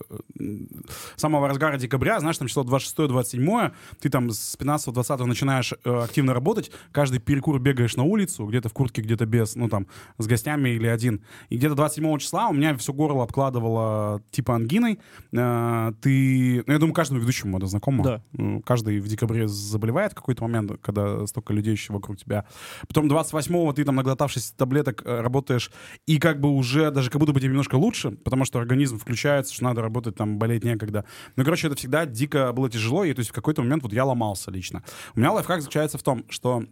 самого 1.15 1.47
разгара 1.47 1.77
декабря, 1.77 2.19
знаешь, 2.19 2.37
там 2.37 2.47
число 2.47 2.63
26-27, 2.63 3.71
ты 3.99 4.09
там 4.09 4.29
с 4.29 4.55
15-20 4.55 5.25
начинаешь 5.25 5.73
э, 5.83 6.03
активно 6.03 6.35
работать, 6.35 6.69
каждый 6.91 7.19
перекур 7.19 7.59
бегаешь 7.59 7.95
на 7.95 8.03
улицу, 8.03 8.45
где-то 8.45 8.69
в 8.69 8.73
куртке, 8.73 9.01
где-то 9.01 9.25
без, 9.25 9.55
ну 9.55 9.67
там, 9.67 9.87
с 10.19 10.27
гостями 10.27 10.69
или 10.69 10.85
один. 10.85 11.23
И 11.49 11.57
где-то 11.57 11.73
27 11.73 12.19
числа 12.19 12.49
у 12.49 12.53
меня 12.53 12.77
все 12.77 12.93
горло 12.93 13.23
обкладывало 13.23 14.21
типа 14.29 14.55
ангиной. 14.55 14.99
Э, 15.31 15.91
ты, 16.01 16.63
ну 16.67 16.73
я 16.73 16.77
думаю, 16.77 16.93
каждому 16.93 17.19
ведущему 17.19 17.57
это 17.57 17.65
знакомо. 17.65 18.03
Да. 18.03 18.23
Ну, 18.33 18.61
Каждый 18.61 18.99
в 18.99 19.07
декабре 19.07 19.47
заболевает 19.47 20.11
в 20.11 20.15
какой-то 20.15 20.43
момент, 20.43 20.71
когда 20.83 21.25
столько 21.25 21.51
людей 21.51 21.71
еще 21.71 21.93
вокруг 21.93 22.17
тебя. 22.17 22.45
Потом 22.87 23.07
28-го 23.07 23.73
ты 23.73 23.83
там, 23.83 23.95
наглотавшись 23.95 24.51
таблеток, 24.51 25.01
э, 25.03 25.21
работаешь 25.21 25.71
и 26.05 26.19
как 26.19 26.39
бы 26.39 26.49
уже 26.49 26.91
даже 26.91 27.09
как 27.09 27.19
будто 27.19 27.33
бы 27.33 27.39
тебе 27.39 27.49
немножко 27.49 27.75
лучше, 27.75 28.11
потому 28.11 28.45
что 28.45 28.59
организм 28.59 28.97
включается, 28.99 29.53
что 29.53 29.63
надо 29.63 29.81
работать, 29.81 30.15
там, 30.15 30.37
болеть 30.37 30.63
некогда. 30.63 31.05
Ну, 31.35 31.43
короче, 31.43 31.67
это 31.67 31.75
всегда 31.75 32.05
дико 32.05 32.51
было 32.53 32.69
тяжело, 32.69 33.03
и 33.03 33.13
то 33.13 33.19
есть 33.19 33.29
в 33.31 33.33
какой-то 33.33 33.61
момент 33.61 33.83
вот 33.83 33.93
я 33.93 34.05
ломался 34.05 34.51
лично. 34.51 34.83
У 35.15 35.19
меня 35.19 35.31
лайфхак 35.31 35.61
заключается 35.61 35.97
в 35.97 36.03
том, 36.03 36.25
что 36.29 36.63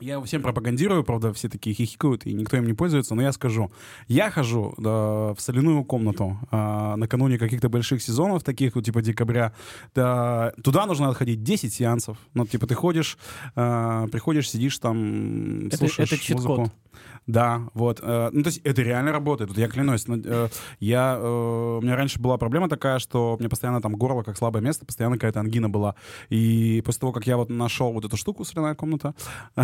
я 0.00 0.14
его 0.14 0.24
всем 0.24 0.42
пропагандирую, 0.42 1.04
правда, 1.04 1.32
все 1.32 1.48
такие 1.48 1.74
хихикают, 1.74 2.26
и 2.26 2.32
никто 2.32 2.56
им 2.56 2.66
не 2.66 2.72
пользуется, 2.74 3.14
но 3.14 3.22
я 3.22 3.30
скажу. 3.30 3.70
Я 4.08 4.28
хожу 4.28 4.74
да, 4.76 5.34
в 5.34 5.36
соляную 5.38 5.84
комнату 5.84 6.36
а, 6.50 6.96
накануне 6.96 7.38
каких-то 7.38 7.68
больших 7.68 8.02
сезонов, 8.02 8.42
таких 8.42 8.74
вот, 8.74 8.84
типа 8.84 9.02
декабря. 9.02 9.52
Да, 9.94 10.52
туда 10.64 10.86
нужно 10.86 11.10
отходить 11.10 11.44
10 11.44 11.72
сеансов. 11.72 12.18
Ну, 12.34 12.44
типа 12.44 12.66
ты 12.66 12.74
ходишь, 12.74 13.16
а, 13.54 14.08
приходишь, 14.08 14.50
сидишь 14.50 14.78
там, 14.78 15.68
Это- 15.68 15.76
слушаешь 15.76 16.12
это 16.12 16.20
чит-код. 16.20 16.58
музыку. 16.58 16.72
Да, 17.26 17.68
вот. 17.74 18.00
э, 18.02 18.30
ну, 18.32 18.42
то 18.42 18.48
есть 18.48 18.60
это 18.64 18.82
реально 18.82 19.12
работает. 19.12 19.50
Вот 19.50 19.58
я 19.58 19.68
клянусь. 19.68 20.06
ну, 20.06 20.20
э, 20.24 20.48
я, 20.80 21.16
э, 21.18 21.78
у 21.78 21.80
меня 21.80 21.96
раньше 21.96 22.20
была 22.20 22.36
проблема 22.36 22.68
такая, 22.68 22.98
что 22.98 23.36
мне 23.40 23.48
постоянно 23.48 23.80
там 23.80 23.94
горло 23.94 24.22
как 24.22 24.36
слабое 24.36 24.62
место, 24.62 24.84
постоянно 24.84 25.16
какая-то 25.16 25.40
ангина 25.40 25.70
была. 25.70 25.94
И 26.28 26.82
после 26.84 27.00
того, 27.00 27.12
как 27.12 27.26
я 27.26 27.36
вот 27.36 27.50
нашел 27.50 27.92
вот 27.92 28.04
эту 28.04 28.16
штуку, 28.16 28.44
соляная 28.44 28.74
комната, 28.74 29.14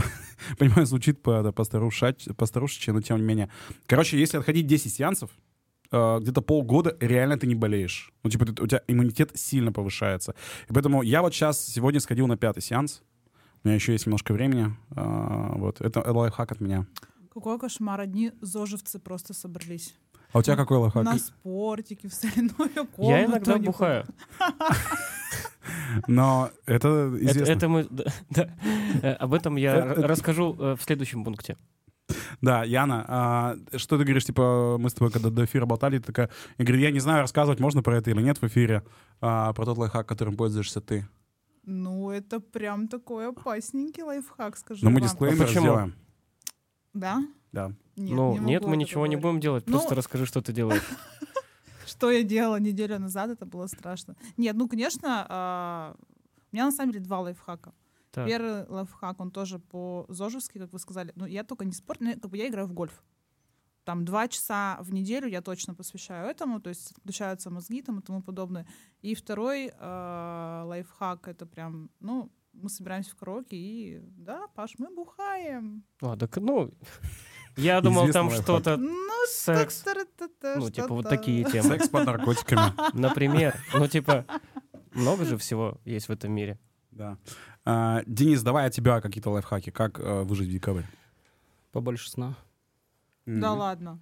понимаю, 0.58 0.86
звучит 0.86 1.22
по-старушечи, 1.22 2.90
но 2.90 3.00
тем 3.00 3.18
не 3.18 3.24
менее. 3.24 3.50
Короче, 3.86 4.18
если 4.18 4.38
отходить 4.38 4.66
10 4.66 4.92
сеансов, 4.92 5.30
э, 5.92 6.18
где-то 6.20 6.40
полгода 6.40 6.96
реально 7.00 7.38
ты 7.38 7.46
не 7.46 7.54
болеешь. 7.54 8.12
Ну, 8.22 8.30
типа, 8.30 8.44
у 8.62 8.66
тебя 8.66 8.82
иммунитет 8.88 9.32
сильно 9.34 9.72
повышается. 9.72 10.34
И 10.68 10.72
поэтому 10.72 11.02
я 11.02 11.22
вот 11.22 11.34
сейчас, 11.34 11.64
сегодня 11.64 12.00
сходил 12.00 12.26
на 12.26 12.36
пятый 12.36 12.62
сеанс. 12.62 13.02
У 13.62 13.68
меня 13.68 13.74
еще 13.74 13.92
есть 13.92 14.06
немножко 14.06 14.32
времени. 14.32 14.74
А, 14.96 15.52
вот, 15.56 15.80
это 15.80 16.00
лайфхак 16.00 16.52
от 16.52 16.60
меня. 16.60 16.86
Какой 17.32 17.58
кошмар, 17.58 18.00
одни 18.00 18.32
зожевцы 18.40 18.98
просто 18.98 19.34
собрались. 19.34 19.94
А 20.32 20.38
у 20.38 20.42
тебя 20.42 20.56
какой 20.56 20.78
лайфхак? 20.78 21.04
На 21.04 21.18
спортике, 21.18 22.08
в 22.08 22.14
соляную 22.14 22.86
комнату. 22.86 22.92
Я 23.02 23.24
иногда 23.24 23.56
бухаю. 23.58 24.04
Но 26.06 26.50
это 26.66 26.88
Это, 26.88 27.24
известно. 27.24 27.52
это 27.52 27.68
мы. 27.68 27.88
Э, 29.02 29.12
Об 29.14 29.34
этом 29.34 29.56
я 29.56 29.84
расскажу 29.94 30.56
э, 30.58 30.76
в 30.76 30.82
следующем 30.82 31.24
пункте. 31.24 31.56
Да, 32.40 32.64
Яна, 32.64 33.04
а, 33.06 33.56
что 33.76 33.96
ты 33.98 34.04
говоришь, 34.04 34.24
типа, 34.24 34.76
мы 34.80 34.88
с 34.90 34.94
тобой 34.94 35.12
когда 35.12 35.30
до 35.30 35.44
эфира 35.44 35.66
болтали, 35.66 35.98
ты 35.98 36.04
такая, 36.06 36.30
я 36.58 36.64
говорю, 36.64 36.80
я 36.82 36.90
не 36.90 36.98
знаю, 36.98 37.20
рассказывать 37.20 37.60
можно 37.60 37.82
про 37.82 37.96
это 37.98 38.10
или 38.10 38.20
нет 38.20 38.40
в 38.42 38.46
эфире, 38.46 38.82
а, 39.20 39.52
про 39.52 39.64
тот 39.64 39.78
лайфхак, 39.78 40.08
которым 40.08 40.36
пользуешься 40.36 40.80
ты. 40.80 41.06
Ну, 41.64 42.10
это 42.10 42.40
прям 42.40 42.88
такой 42.88 43.28
опасненький 43.28 44.02
лайфхак, 44.02 44.56
скажи 44.56 44.84
Но 44.84 44.90
мы 44.90 44.98
вам. 45.00 45.08
дисклеймер 45.08 45.42
А 45.42 45.46
почему? 45.46 45.62
сделаем. 45.62 45.94
Да? 46.92 47.22
Да. 47.52 47.72
Нет, 47.96 48.16
ну, 48.16 48.32
не 48.34 48.38
нет, 48.40 48.64
мы 48.64 48.76
ничего 48.76 49.06
не 49.06 49.16
говорить. 49.16 49.22
будем 49.22 49.40
делать. 49.40 49.66
Ну, 49.66 49.72
Просто 49.78 49.94
расскажи, 49.94 50.26
что 50.26 50.40
ты 50.40 50.52
делаешь. 50.52 50.82
Что 51.86 52.10
я 52.10 52.22
делала 52.22 52.60
неделю 52.60 52.98
назад, 53.00 53.30
это 53.30 53.44
было 53.46 53.66
страшно. 53.66 54.14
Нет, 54.36 54.54
ну, 54.56 54.68
конечно, 54.68 55.26
а, 55.28 55.96
у 56.52 56.56
меня 56.56 56.66
на 56.66 56.70
самом 56.72 56.92
деле 56.92 57.04
два 57.04 57.20
лайфхака. 57.20 57.72
Так. 58.12 58.28
Первый 58.28 58.64
лайфхак, 58.68 59.20
он 59.20 59.30
тоже 59.32 59.58
по-зожевски, 59.58 60.58
как 60.58 60.72
вы 60.72 60.78
сказали. 60.78 61.12
Ну, 61.16 61.26
я 61.26 61.42
только 61.42 61.64
не 61.64 61.72
спорт, 61.72 62.00
но 62.00 62.10
я- 62.10 62.14
как 62.16 62.30
бы 62.30 62.36
я 62.36 62.46
играю 62.48 62.68
в 62.68 62.72
гольф. 62.72 63.02
Там 63.84 64.04
два 64.04 64.28
часа 64.28 64.78
в 64.82 64.92
неделю 64.92 65.26
я 65.26 65.40
точно 65.42 65.74
посвящаю 65.74 66.28
этому, 66.30 66.60
то 66.60 66.68
есть 66.70 66.92
включаются 66.96 67.50
мозги 67.50 67.82
там 67.82 67.98
и 67.98 68.02
тому 68.02 68.22
подобное. 68.22 68.66
И 69.02 69.14
второй 69.16 69.72
э, 69.76 70.62
лайфхак, 70.66 71.26
это 71.26 71.44
прям, 71.44 71.90
ну, 71.98 72.30
мы 72.62 72.68
собираемся 72.70 73.10
в 73.12 73.16
караоке 73.16 73.56
и, 73.56 74.00
да, 74.16 74.46
Паш, 74.54 74.74
мы 74.78 74.94
бухаем. 74.94 75.84
А, 76.00 76.16
так, 76.16 76.36
ну, 76.36 76.72
я 77.56 77.80
думал, 77.80 78.10
там 78.10 78.30
что-то, 78.30 78.76
Ну, 78.76 79.24
секс. 79.28 79.84
ну, 80.56 80.70
типа 80.70 80.94
вот 80.94 81.08
такие 81.08 81.44
темы. 81.50 81.68
Секс 81.68 81.88
под 81.88 82.06
наркотиками. 82.06 82.72
Например, 82.94 83.54
ну, 83.74 83.86
типа, 83.88 84.24
много 84.92 85.24
же 85.24 85.36
всего 85.36 85.80
есть 85.84 86.08
в 86.08 86.12
этом 86.12 86.32
мире. 86.32 86.58
Да. 86.90 87.18
А, 87.64 88.02
Денис, 88.06 88.42
давай 88.42 88.66
от 88.66 88.72
тебя 88.74 89.00
какие-то 89.00 89.30
лайфхаки. 89.30 89.70
Как 89.70 90.00
э, 90.00 90.22
выжить 90.22 90.48
в 90.48 90.52
декабре? 90.52 90.86
Побольше 91.72 92.10
сна. 92.10 92.36
Да 93.26 93.52
ладно. 93.52 94.00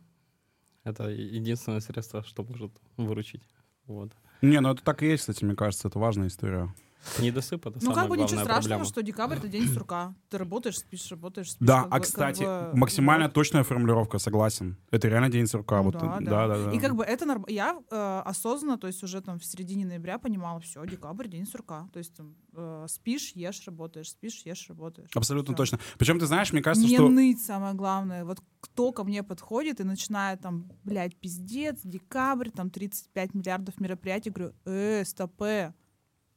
Это 0.84 1.08
единственное 1.10 1.80
средство, 1.80 2.22
что 2.22 2.44
может 2.44 2.72
выручить. 2.96 3.42
Вот. 3.86 4.12
Не, 4.40 4.60
ну 4.60 4.70
это 4.72 4.82
так 4.82 5.02
и 5.02 5.06
есть, 5.06 5.22
кстати, 5.22 5.44
мне 5.44 5.54
кажется, 5.56 5.88
это 5.88 5.98
важная 5.98 6.28
история. 6.28 6.72
Недосып— 7.18 7.66
это 7.66 7.78
Ну, 7.82 7.92
как 7.94 8.08
бы 8.08 8.16
ничего 8.16 8.40
страшного, 8.40 8.60
проблема. 8.60 8.84
что 8.84 9.02
декабрь— 9.02 9.36
это 9.38 9.48
день 9.48 9.66
сурка. 9.68 10.14
Ты 10.28 10.38
работаешь, 10.38 10.78
спишь, 10.78 11.10
работаешь, 11.10 11.52
спишь. 11.52 11.66
Да, 11.66 11.82
как 11.82 11.84
а 11.84 11.88
бы- 11.88 11.90
как 11.90 12.02
кстати, 12.02 12.42
бы, 12.44 12.76
максимально 12.76 13.24
вот. 13.26 13.34
точная 13.34 13.62
формулировка, 13.64 14.18
согласен. 14.18 14.76
Это 14.90 15.08
реально 15.08 15.30
день 15.30 15.46
сурка. 15.46 15.78
Ну 15.78 15.84
вот, 15.84 15.94
да, 15.94 16.00
да, 16.00 16.18
да. 16.20 16.48
да, 16.48 16.64
да. 16.66 16.72
И 16.72 16.78
как 16.78 16.94
бы 16.96 17.04
это 17.04 17.24
норм... 17.26 17.44
Я 17.48 17.78
э, 17.90 18.22
осознанно, 18.24 18.78
то 18.78 18.86
есть 18.86 19.02
уже 19.02 19.20
там 19.20 19.38
в 19.38 19.44
середине 19.44 19.86
ноября 19.86 20.18
понимала, 20.18 20.60
все, 20.60 20.84
декабрь, 20.86 21.28
день 21.28 21.46
сурка. 21.46 21.88
То 21.92 21.98
есть 21.98 22.14
там, 22.14 22.34
э, 22.54 22.86
спишь, 22.88 23.32
ешь, 23.34 23.62
работаешь, 23.66 24.10
спишь, 24.10 24.42
ешь, 24.44 24.66
работаешь. 24.68 25.10
Абсолютно 25.14 25.54
Всё. 25.54 25.56
точно. 25.56 25.78
Причем, 25.98 26.18
ты 26.18 26.26
знаешь, 26.26 26.52
мне 26.52 26.62
кажется, 26.62 26.88
Не 26.88 26.96
что... 26.96 27.08
ныть, 27.08 27.40
самое 27.40 27.74
главное. 27.74 28.24
Вот 28.24 28.38
кто 28.60 28.92
ко 28.92 29.04
мне 29.04 29.22
подходит 29.22 29.80
и 29.80 29.84
начинает 29.84 30.40
там, 30.40 30.70
блядь, 30.84 31.16
пиздец, 31.16 31.80
декабрь, 31.84 32.50
там 32.50 32.70
35 32.70 33.34
миллиардов 33.34 33.80
мероприятий, 33.80 34.30
говорю, 34.30 34.52
э, 34.64 35.04
стопе, 35.04 35.74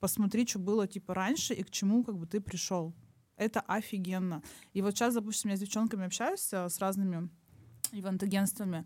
посмотри, 0.01 0.45
что 0.45 0.59
было 0.59 0.87
типа 0.87 1.13
раньше 1.13 1.53
и 1.53 1.63
к 1.63 1.69
чему 1.69 2.03
как 2.03 2.17
бы 2.17 2.25
ты 2.25 2.41
пришел. 2.41 2.93
Это 3.37 3.61
офигенно. 3.61 4.43
И 4.73 4.81
вот 4.81 4.95
сейчас, 4.95 5.13
допустим, 5.13 5.51
я 5.51 5.57
с 5.57 5.59
девчонками 5.61 6.05
общаюсь 6.05 6.51
э, 6.51 6.67
с 6.67 6.79
разными 6.79 7.29
ивент-агентствами. 7.93 8.85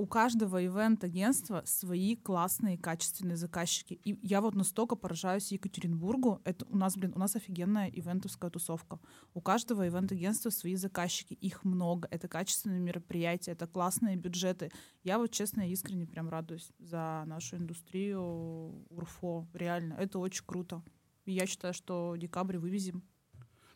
У 0.00 0.06
каждого 0.06 0.64
ивент-агентства 0.64 1.62
свои 1.66 2.16
классные, 2.16 2.78
качественные 2.78 3.36
заказчики. 3.36 4.00
И 4.02 4.18
я 4.26 4.40
вот 4.40 4.54
настолько 4.54 4.96
поражаюсь 4.96 5.52
Екатеринбургу. 5.52 6.40
Это 6.44 6.64
у 6.70 6.76
нас, 6.78 6.96
блин, 6.96 7.12
у 7.14 7.18
нас 7.18 7.36
офигенная 7.36 7.88
ивентовская 7.88 8.50
тусовка. 8.50 8.98
У 9.34 9.42
каждого 9.42 9.86
ивент-агентства 9.86 10.48
свои 10.48 10.74
заказчики. 10.76 11.34
Их 11.34 11.64
много. 11.64 12.08
Это 12.10 12.28
качественные 12.28 12.80
мероприятия, 12.80 13.50
это 13.50 13.66
классные 13.66 14.16
бюджеты. 14.16 14.70
Я 15.02 15.18
вот, 15.18 15.32
честно, 15.32 15.68
искренне 15.68 16.06
прям 16.06 16.30
радуюсь 16.30 16.72
за 16.78 17.24
нашу 17.26 17.56
индустрию 17.56 18.86
УРФО. 18.88 19.48
Реально, 19.52 19.92
это 19.98 20.18
очень 20.18 20.44
круто. 20.46 20.82
И 21.26 21.32
я 21.32 21.44
считаю, 21.44 21.74
что 21.74 22.16
декабрь 22.16 22.56
вывезем. 22.56 23.02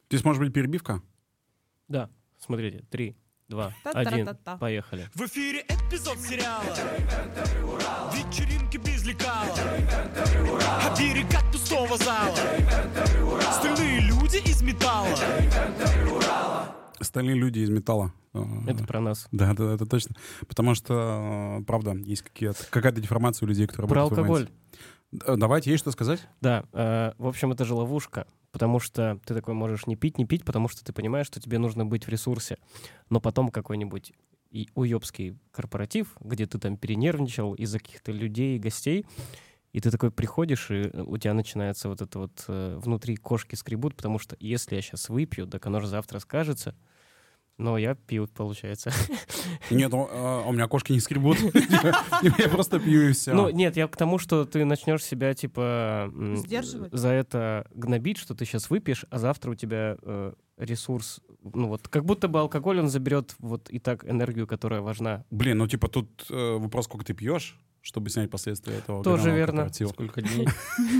Здесь 0.08 0.24
может 0.24 0.42
быть 0.42 0.54
перебивка? 0.54 1.02
Да, 1.86 2.08
смотрите, 2.38 2.82
три, 2.88 3.14
два, 3.48 3.72
один, 3.84 4.28
поехали. 4.58 5.08
В 5.14 5.22
эфире 5.22 5.64
эпизод 5.68 6.18
сериала 6.18 6.62
Вечеринки 8.12 8.78
без 8.78 9.04
лекала 9.04 9.46
А 10.58 10.94
берега 10.98 11.38
пустого 11.52 11.96
зала 11.98 12.34
Стальные 13.52 14.00
люди 14.00 14.38
из 14.38 14.62
металла 14.62 15.16
Стальные 17.00 17.36
люди 17.36 17.58
из 17.58 17.70
металла. 17.70 18.12
А, 18.32 18.44
Это 18.66 18.84
про 18.84 19.00
нас. 19.00 19.28
Да, 19.30 19.52
это, 19.52 19.64
это 19.64 19.84
точно. 19.86 20.16
Потому 20.48 20.74
что, 20.74 21.58
э, 21.60 21.64
правда, 21.64 21.92
есть 21.92 22.22
какие-то, 22.22 22.64
какая-то 22.70 23.00
деформация 23.00 23.46
у 23.46 23.48
людей, 23.48 23.66
которые 23.66 23.88
Про 23.88 24.00
работают 24.02 24.26
в 24.26 24.30
алкоголь. 24.30 24.50
Э, 25.26 25.36
Давайте, 25.36 25.70
есть 25.70 25.82
что 25.82 25.90
сказать? 25.90 26.26
Да, 26.40 26.64
э, 26.72 27.12
в 27.18 27.26
общем, 27.26 27.52
это 27.52 27.64
же 27.64 27.74
ловушка, 27.74 28.26
потому 28.54 28.78
что 28.78 29.18
ты 29.26 29.34
такой 29.34 29.52
можешь 29.52 29.88
не 29.88 29.96
пить, 29.96 30.16
не 30.16 30.24
пить, 30.24 30.44
потому 30.44 30.68
что 30.68 30.84
ты 30.84 30.92
понимаешь, 30.92 31.26
что 31.26 31.40
тебе 31.40 31.58
нужно 31.58 31.84
быть 31.84 32.06
в 32.06 32.08
ресурсе. 32.08 32.56
Но 33.10 33.20
потом 33.20 33.48
какой-нибудь 33.48 34.12
и 34.52 34.68
уебский 34.76 35.36
корпоратив, 35.50 36.16
где 36.20 36.46
ты 36.46 36.60
там 36.60 36.76
перенервничал 36.76 37.54
из-за 37.54 37.80
каких-то 37.80 38.12
людей, 38.12 38.60
гостей, 38.60 39.06
и 39.72 39.80
ты 39.80 39.90
такой 39.90 40.12
приходишь, 40.12 40.70
и 40.70 40.88
у 40.94 41.18
тебя 41.18 41.34
начинается 41.34 41.88
вот 41.88 42.00
это 42.00 42.16
вот 42.20 42.44
э, 42.46 42.78
внутри 42.80 43.16
кошки 43.16 43.56
скребут, 43.56 43.96
потому 43.96 44.20
что 44.20 44.36
если 44.38 44.76
я 44.76 44.82
сейчас 44.82 45.08
выпью, 45.08 45.48
так 45.48 45.66
оно 45.66 45.80
же 45.80 45.88
завтра 45.88 46.20
скажется. 46.20 46.76
Но 47.56 47.78
я 47.78 47.94
пью, 47.94 48.26
получается. 48.26 48.90
Нет, 49.70 49.92
ну, 49.92 50.08
э, 50.10 50.42
у 50.46 50.52
меня 50.52 50.66
кошки 50.66 50.92
не 50.92 51.00
скребут. 51.00 51.38
Я 52.38 52.48
просто 52.48 52.80
пью 52.80 53.10
и 53.10 53.12
все. 53.12 53.32
Ну, 53.32 53.48
нет, 53.48 53.76
я 53.76 53.86
к 53.86 53.96
тому, 53.96 54.18
что 54.18 54.44
ты 54.44 54.64
начнешь 54.64 55.04
себя, 55.04 55.34
типа, 55.34 56.12
за 56.92 57.08
это 57.08 57.66
гнобить, 57.74 58.18
что 58.18 58.34
ты 58.34 58.44
сейчас 58.44 58.70
выпьешь, 58.70 59.04
а 59.10 59.18
завтра 59.18 59.52
у 59.52 59.54
тебя 59.54 59.96
э, 60.02 60.32
ресурс, 60.56 61.20
ну 61.42 61.68
вот, 61.68 61.88
как 61.88 62.04
будто 62.04 62.28
бы 62.28 62.40
алкоголь, 62.40 62.80
он 62.80 62.88
заберет 62.88 63.34
вот 63.38 63.68
и 63.70 63.78
так 63.78 64.08
энергию, 64.08 64.46
которая 64.46 64.80
важна. 64.80 65.24
Блин, 65.30 65.58
ну 65.58 65.66
типа 65.66 65.88
тут 65.88 66.26
э, 66.30 66.56
вопрос, 66.58 66.86
сколько 66.86 67.04
ты 67.04 67.14
пьешь, 67.14 67.58
чтобы 67.80 68.10
снять 68.10 68.30
последствия 68.30 68.74
этого. 68.74 69.02
Тоже 69.02 69.30
верно. 69.30 69.70
Сколько 69.72 70.22
дней? 70.22 70.48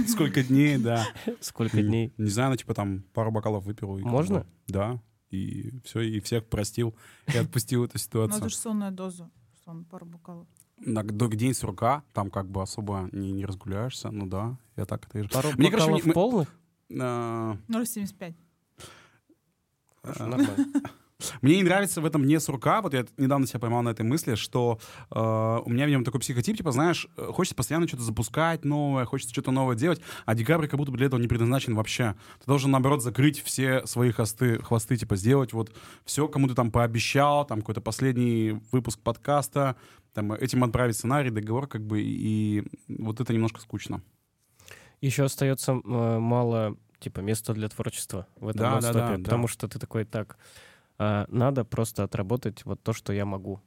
Сколько 0.07 0.43
дней, 0.43 0.79
да. 0.79 1.05
Сколько 1.41 1.83
дней. 1.83 2.13
Не 2.19 2.31
знаю, 2.31 2.51
ну 2.51 2.57
типа 2.57 2.75
там 2.75 3.05
пару 3.13 3.31
бокалов 3.31 3.65
выпил. 3.65 3.99
Можно? 3.99 4.47
Да. 4.67 5.01
И 5.35 5.81
все, 5.85 6.01
и 6.01 6.21
всех 6.21 6.45
простил, 6.47 6.95
и 7.33 7.37
отпустил 7.37 7.85
эту 7.85 7.95
Ну, 7.95 7.99
ситуацию. 8.01 8.39
это 8.39 8.49
же 8.49 8.57
сонная 8.57 8.91
доза. 8.91 9.31
Сон, 9.65 9.85
пару 9.85 10.07
бокалов. 10.07 10.47
На 10.79 11.03
г- 11.03 11.37
день 11.37 11.55
сурка, 11.55 12.03
там 12.13 12.31
как 12.31 12.47
бы 12.51 12.61
особо 12.63 13.09
не, 13.13 13.33
не 13.33 13.47
разгуляешься, 13.47 14.11
ну 14.11 14.27
да, 14.27 14.57
я 14.77 14.85
так 14.85 15.07
это 15.07 15.21
и... 15.21 15.29
Пару 15.29 15.51
Мне, 15.57 15.71
короче, 15.71 15.87
бокалов 15.87 16.07
мы- 16.07 16.13
полных? 16.13 16.59
А, 17.01 17.57
0,75. 17.69 18.35
Хорошо, 20.03 20.25
а, 20.25 20.27
нормально. 20.27 20.67
Мне 21.43 21.57
не 21.57 21.63
нравится 21.63 22.01
в 22.01 22.07
этом 22.07 22.27
не 22.27 22.41
сурка. 22.41 22.83
Вот 22.83 22.93
я 22.93 23.07
недавно 23.17 23.47
себя 23.47 23.61
поймал 23.61 23.83
на 23.83 23.91
этой 23.91 24.03
мысли, 24.03 24.35
что 24.35 24.81
э, 25.11 25.61
у 25.65 25.71
меня, 25.71 25.87
видимо, 25.87 26.05
такой 26.05 26.21
психотип, 26.21 26.57
типа, 26.57 26.73
знаешь, 26.73 27.07
э, 27.17 27.31
хочется 27.33 27.55
постоянно 27.55 27.87
что-то 27.87 28.03
запускать 28.03 28.65
новое, 28.65 29.05
хочется 29.05 29.33
что-то 29.33 29.53
новое 29.53 29.77
делать, 29.77 30.01
а 30.27 30.35
декабрь 30.35 30.67
как 30.67 30.79
будто 30.79 30.91
бы 30.91 30.99
для 30.99 31.07
этого 31.07 31.21
не 31.21 31.29
предназначен 31.29 31.75
вообще. 31.75 32.15
Ты 32.41 32.47
должен, 32.47 32.71
наоборот, 32.71 33.03
закрыть 33.03 33.41
все 33.43 33.87
свои 33.87 34.11
хосты, 34.11 34.61
хвосты, 34.63 34.97
типа, 34.97 35.17
сделать 35.17 35.53
вот 35.53 35.73
все, 36.05 36.27
кому 36.27 36.49
ты 36.49 36.55
там 36.55 36.71
пообещал, 36.71 37.47
там 37.47 37.61
какой-то 37.61 37.81
последний 37.81 38.61
выпуск 38.73 38.99
подкаста, 39.01 39.77
там 40.15 40.33
этим 40.33 40.65
отправить 40.65 40.97
сценарий, 40.97 41.31
договор, 41.31 41.67
как 41.67 41.87
бы, 41.87 42.03
и 42.03 42.65
вот 42.89 43.21
это 43.21 43.33
немножко 43.33 43.61
скучно. 43.61 44.03
Еще 45.01 45.25
остается 45.25 45.73
э, 45.73 46.19
мало, 46.19 46.77
типа, 46.99 47.21
места 47.21 47.53
для 47.53 47.69
творчества 47.69 48.27
в 48.37 48.49
этом 48.49 48.61
Да, 48.61 48.81
да, 48.81 48.93
да, 48.93 49.17
да. 49.17 49.23
потому 49.23 49.49
что 49.49 49.69
ты 49.69 49.79
такой, 49.79 50.05
так, 50.05 50.39
надо 50.99 51.65
просто 51.65 52.05
отработать 52.05 52.65
вот 52.65 52.83
то, 52.83 52.93
что 52.93 53.13
я 53.13 53.25
могу. 53.25 53.61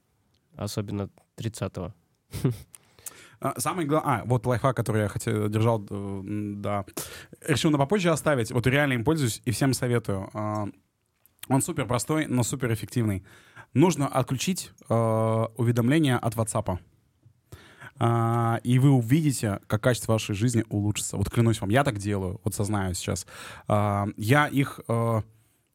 Особенно 0.55 1.09
30-го. 1.37 1.93
А, 3.39 3.53
Самый 3.59 3.85
главный... 3.85 4.13
А, 4.13 4.23
вот 4.25 4.45
лайфхак, 4.45 4.75
который 4.75 5.03
я 5.03 5.09
хотел, 5.09 5.47
держал, 5.47 5.85
э, 5.89 6.21
да. 6.55 6.85
Решил 7.47 7.69
на 7.69 7.77
попозже 7.77 8.09
оставить. 8.09 8.51
Вот 8.51 8.65
реально 8.65 8.93
им 8.93 9.03
пользуюсь 9.03 9.41
и 9.45 9.51
всем 9.51 9.73
советую. 9.73 10.29
А, 10.33 10.67
Он 11.47 11.61
супер 11.61 11.85
простой, 11.85 12.25
но 12.25 12.43
супер 12.43 12.73
эффективный. 12.73 13.23
Нужно 13.73 14.07
отключить 14.07 14.71
э, 14.89 15.45
уведомления 15.57 16.17
от 16.17 16.33
WhatsApp. 16.35 16.79
А, 17.99 18.59
и 18.63 18.79
вы 18.79 18.91
увидите, 18.91 19.59
как 19.67 19.81
качество 19.81 20.13
вашей 20.13 20.35
жизни 20.35 20.63
улучшится. 20.69 21.17
Вот 21.17 21.29
клянусь 21.29 21.61
вам, 21.61 21.69
я 21.69 21.83
так 21.83 21.97
делаю, 21.97 22.39
вот 22.43 22.55
сознаю 22.55 22.93
сейчас. 22.93 23.27
А, 23.67 24.07
я 24.17 24.47
их, 24.47 24.79
э, 24.87 25.21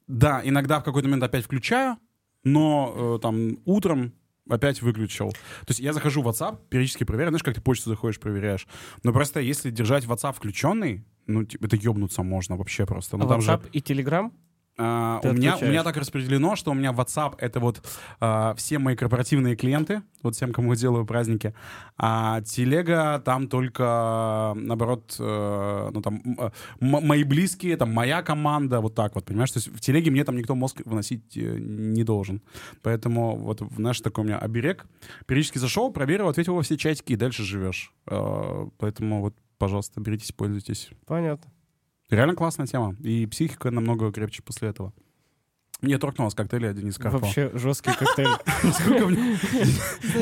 да, 0.06 0.40
иногда 0.44 0.80
в 0.80 0.84
какой-то 0.84 1.08
момент 1.08 1.22
опять 1.22 1.44
включаю, 1.44 1.96
но 2.44 3.16
э, 3.16 3.18
там 3.22 3.58
утром 3.64 4.12
опять 4.48 4.82
выключил. 4.82 5.30
То 5.30 5.68
есть 5.68 5.80
я 5.80 5.92
захожу 5.92 6.22
в 6.22 6.28
WhatsApp, 6.28 6.58
периодически 6.68 7.04
проверяю, 7.04 7.30
знаешь, 7.30 7.42
как 7.44 7.54
ты 7.54 7.60
почту 7.60 7.90
заходишь, 7.90 8.18
проверяешь. 8.18 8.66
Но 9.02 9.12
просто 9.12 9.40
если 9.40 9.70
держать 9.70 10.04
WhatsApp 10.04 10.34
включенный, 10.34 11.04
ну, 11.26 11.44
типа, 11.44 11.66
это 11.66 11.76
ёбнуться 11.76 12.22
можно 12.22 12.56
вообще 12.56 12.84
просто. 12.86 13.16
Ну, 13.16 13.24
а 13.24 13.28
там 13.28 13.40
же- 13.40 13.50
WhatsApp 13.52 13.68
и 13.72 13.78
Telegram? 13.80 14.32
Ты 15.22 15.28
у, 15.28 15.32
меня, 15.34 15.52
у 15.56 15.70
меня 15.70 15.84
так 15.84 15.96
распределено, 15.96 16.56
что 16.56 16.70
у 16.70 16.74
меня 16.74 16.92
WhatsApp— 16.92 17.34
это 17.38 17.60
вот 17.60 17.82
а, 18.20 18.54
все 18.54 18.78
мои 18.78 18.96
корпоративные 18.96 19.54
клиенты, 19.54 20.02
вот 20.22 20.34
всем, 20.34 20.52
кому 20.52 20.72
я 20.72 20.78
делаю 20.78 21.04
праздники, 21.04 21.54
а 21.98 22.40
телега 22.40 23.20
там 23.24 23.48
только, 23.48 24.52
наоборот, 24.56 25.14
э, 25.18 25.90
ну 25.92 26.00
там 26.00 26.22
м- 26.24 26.50
мои 26.80 27.22
близкие, 27.24 27.76
там 27.76 27.92
моя 27.92 28.22
команда, 28.22 28.80
вот 28.80 28.94
так 28.94 29.14
вот, 29.14 29.26
понимаешь? 29.26 29.50
То 29.52 29.58
есть 29.58 29.68
в 29.68 29.80
телеге 29.80 30.10
мне 30.10 30.24
там 30.24 30.36
никто 30.36 30.54
мозг 30.54 30.80
выносить 30.84 31.36
э, 31.36 31.58
не 31.58 32.02
должен. 32.02 32.40
Поэтому 32.82 33.36
вот 33.36 33.60
наш 33.78 34.00
такой 34.00 34.24
у 34.24 34.26
меня 34.26 34.38
оберег. 34.38 34.86
Периодически 35.26 35.58
зашел, 35.58 35.92
проверил, 35.92 36.28
ответил 36.28 36.54
во 36.54 36.62
все 36.62 36.76
чатики 36.76 37.12
и 37.12 37.16
дальше 37.16 37.42
живешь. 37.42 37.92
Э, 38.06 38.66
Поэтому 38.78 39.20
вот, 39.20 39.34
пожалуйста, 39.58 40.00
беритесь, 40.00 40.32
пользуйтесь. 40.32 40.90
Понятно. 41.06 41.50
Реально 42.12 42.34
классная 42.34 42.66
тема. 42.66 42.94
И 43.00 43.24
психика 43.26 43.70
намного 43.70 44.12
крепче 44.12 44.42
после 44.42 44.68
этого. 44.68 44.92
Мне 45.80 45.96
торкнулось 45.96 46.34
коктейля 46.34 46.74
Денис 46.74 46.98
Карпов. 46.98 47.22
Вообще 47.22 47.50
жесткий 47.54 47.90
коктейль. 47.90 48.28
Сколько 48.74 49.06
мне? 49.06 49.38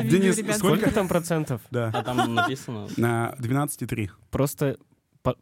Денис, 0.05 0.57
сколько? 0.57 0.91
Там 0.93 1.09
процентов? 1.09 1.61
Да. 1.73 1.91
А 1.93 2.05
там 2.05 2.33
написано... 2.33 2.87
На 2.97 3.35
12,3. 3.41 4.09
Просто 4.31 4.79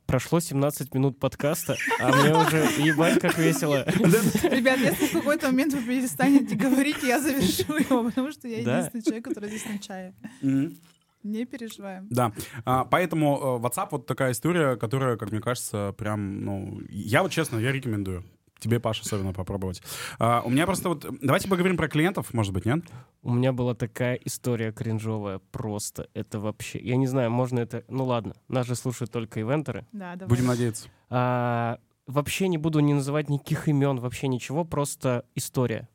прошло 0.07 0.41
17 0.41 0.95
минут 0.95 1.21
подкаста, 1.21 1.77
а 2.01 2.13
мне 2.17 2.35
уже 2.35 2.57
ебать 2.83 3.21
как 3.21 3.37
весело. 3.39 3.85
Ребят, 3.85 4.79
если 4.79 5.07
в 5.07 5.13
какой-то 5.13 5.49
момент 5.49 5.75
вы 5.75 5.83
перестанете 5.83 6.57
говорить, 6.57 7.03
я 7.03 7.21
завершу 7.21 7.77
его, 7.77 8.05
потому 8.05 8.33
что 8.33 8.49
я 8.49 8.61
единственный 8.61 9.03
человек, 9.03 9.25
который 9.25 9.51
здесь 9.51 9.67
на 9.67 9.79
чае. 9.79 10.15
Не 11.29 11.45
переживаем. 11.45 12.07
Да. 12.11 12.33
А, 12.65 12.85
поэтому 12.85 13.61
э, 13.61 13.67
WhatsApp 13.67 13.89
вот 13.91 14.07
такая 14.07 14.33
история, 14.33 14.77
которая, 14.77 15.17
как 15.17 15.31
мне 15.31 15.41
кажется, 15.41 15.95
прям, 15.99 16.45
ну, 16.45 16.81
я 16.89 17.23
вот 17.23 17.31
честно, 17.31 17.59
я 17.59 17.71
рекомендую. 17.71 18.25
Тебе, 18.59 18.81
Паша, 18.81 19.03
особенно 19.05 19.33
попробовать. 19.33 19.83
А, 20.19 20.43
у 20.45 20.51
меня 20.51 20.65
просто 20.65 20.89
вот... 20.89 21.07
Давайте 21.21 21.49
поговорим 21.49 21.77
про 21.77 21.87
клиентов, 21.87 22.33
может 22.33 22.53
быть, 22.53 22.65
нет? 22.65 22.83
У 23.23 23.33
меня 23.33 23.53
была 23.53 23.75
такая 23.75 24.15
история 24.25 24.73
кринжовая, 24.73 25.41
просто 25.53 26.09
это 26.15 26.41
вообще... 26.41 26.81
Я 26.81 26.97
не 26.97 27.07
знаю, 27.07 27.31
можно 27.31 27.61
это... 27.61 27.85
Ну 27.89 28.05
ладно, 28.05 28.35
нас 28.49 28.67
же 28.67 28.75
слушают 28.75 29.13
только 29.13 29.41
ивентеры. 29.41 29.87
Да, 29.93 30.17
давай. 30.17 30.29
Будем 30.29 30.47
надеяться. 30.47 30.89
А, 31.11 31.79
вообще 32.07 32.49
не 32.49 32.59
буду 32.59 32.81
не 32.81 32.95
называть 32.95 33.29
никаких 33.29 33.69
имен, 33.69 34.01
вообще 34.01 34.29
ничего, 34.29 34.65
просто 34.65 35.25
история. 35.35 35.89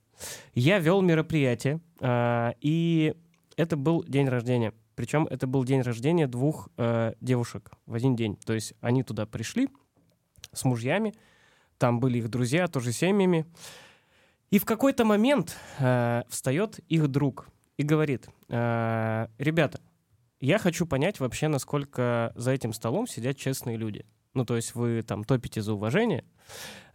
Я 0.54 0.80
вел 0.80 1.02
мероприятие, 1.02 1.82
а, 2.00 2.54
и 2.62 3.16
это 3.58 3.76
был 3.76 4.04
день 4.04 4.30
рождения. 4.30 4.74
Причем 4.96 5.28
это 5.30 5.48
был 5.48 5.64
день 5.64 5.82
рождения 5.82 6.28
двух 6.28 6.70
э, 6.78 7.14
девушек 7.22 7.72
в 7.86 7.94
один 7.94 8.16
день. 8.16 8.36
То 8.36 8.54
есть 8.54 8.74
они 8.82 9.04
туда 9.04 9.26
пришли 9.26 9.70
с 10.52 10.66
мужьями, 10.66 11.14
там 11.78 12.00
были 12.00 12.20
их 12.20 12.30
друзья, 12.30 12.68
тоже 12.68 12.92
семьями. 12.92 13.46
И 14.52 14.60
в 14.60 14.66
какой-то 14.66 15.04
момент 15.04 15.58
э, 15.80 16.24
встает 16.30 16.80
их 16.88 17.08
друг 17.08 17.48
и 17.78 17.84
говорит, 17.84 18.28
э, 18.50 19.28
ребята, 19.40 19.82
я 20.40 20.60
хочу 20.60 20.86
понять 20.86 21.20
вообще, 21.20 21.48
насколько 21.48 22.34
за 22.36 22.52
этим 22.52 22.74
столом 22.74 23.08
сидят 23.08 23.38
честные 23.38 23.78
люди. 23.78 24.06
Ну, 24.34 24.46
то 24.46 24.56
есть 24.56 24.76
вы 24.76 25.02
там 25.04 25.24
топите 25.24 25.62
за 25.62 25.74
уважение. 25.74 26.24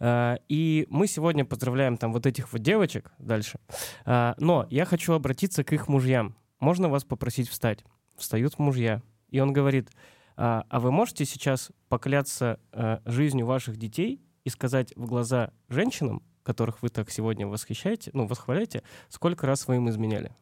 Э, 0.00 0.36
И 0.48 0.86
мы 0.90 1.06
сегодня 1.06 1.44
поздравляем 1.44 1.96
там 1.96 2.12
вот 2.12 2.26
этих 2.26 2.52
вот 2.52 2.62
девочек 2.62 3.12
дальше. 3.18 3.58
Э, 4.04 4.34
Но 4.38 4.66
я 4.70 4.84
хочу 4.84 5.12
обратиться 5.12 5.64
к 5.64 5.72
их 5.72 5.88
мужьям. 5.88 6.36
Можно 6.60 6.88
вас 6.88 7.04
попросить 7.04 7.48
встать? 7.48 7.84
Встают 8.16 8.58
мужья. 8.58 9.02
И 9.28 9.40
он 9.40 9.52
говорит, 9.52 9.90
а 10.36 10.64
а 10.68 10.80
вы 10.80 10.90
можете 10.92 11.24
сейчас 11.24 11.70
покляться 11.88 12.60
э, 12.72 12.98
жизнью 13.04 13.46
ваших 13.46 13.76
детей 13.76 14.20
и 14.44 14.50
сказать 14.50 14.92
в 14.96 15.06
глаза 15.06 15.52
женщинам, 15.68 16.22
которых 16.42 16.80
вы 16.82 16.88
так 16.88 17.10
сегодня 17.10 17.46
восхищаете, 17.46 18.10
ну, 18.14 18.26
восхваляете, 18.26 18.82
сколько 19.08 19.46
раз 19.46 19.68
вы 19.68 19.76
им 19.76 19.88
изменяли? 19.90 20.34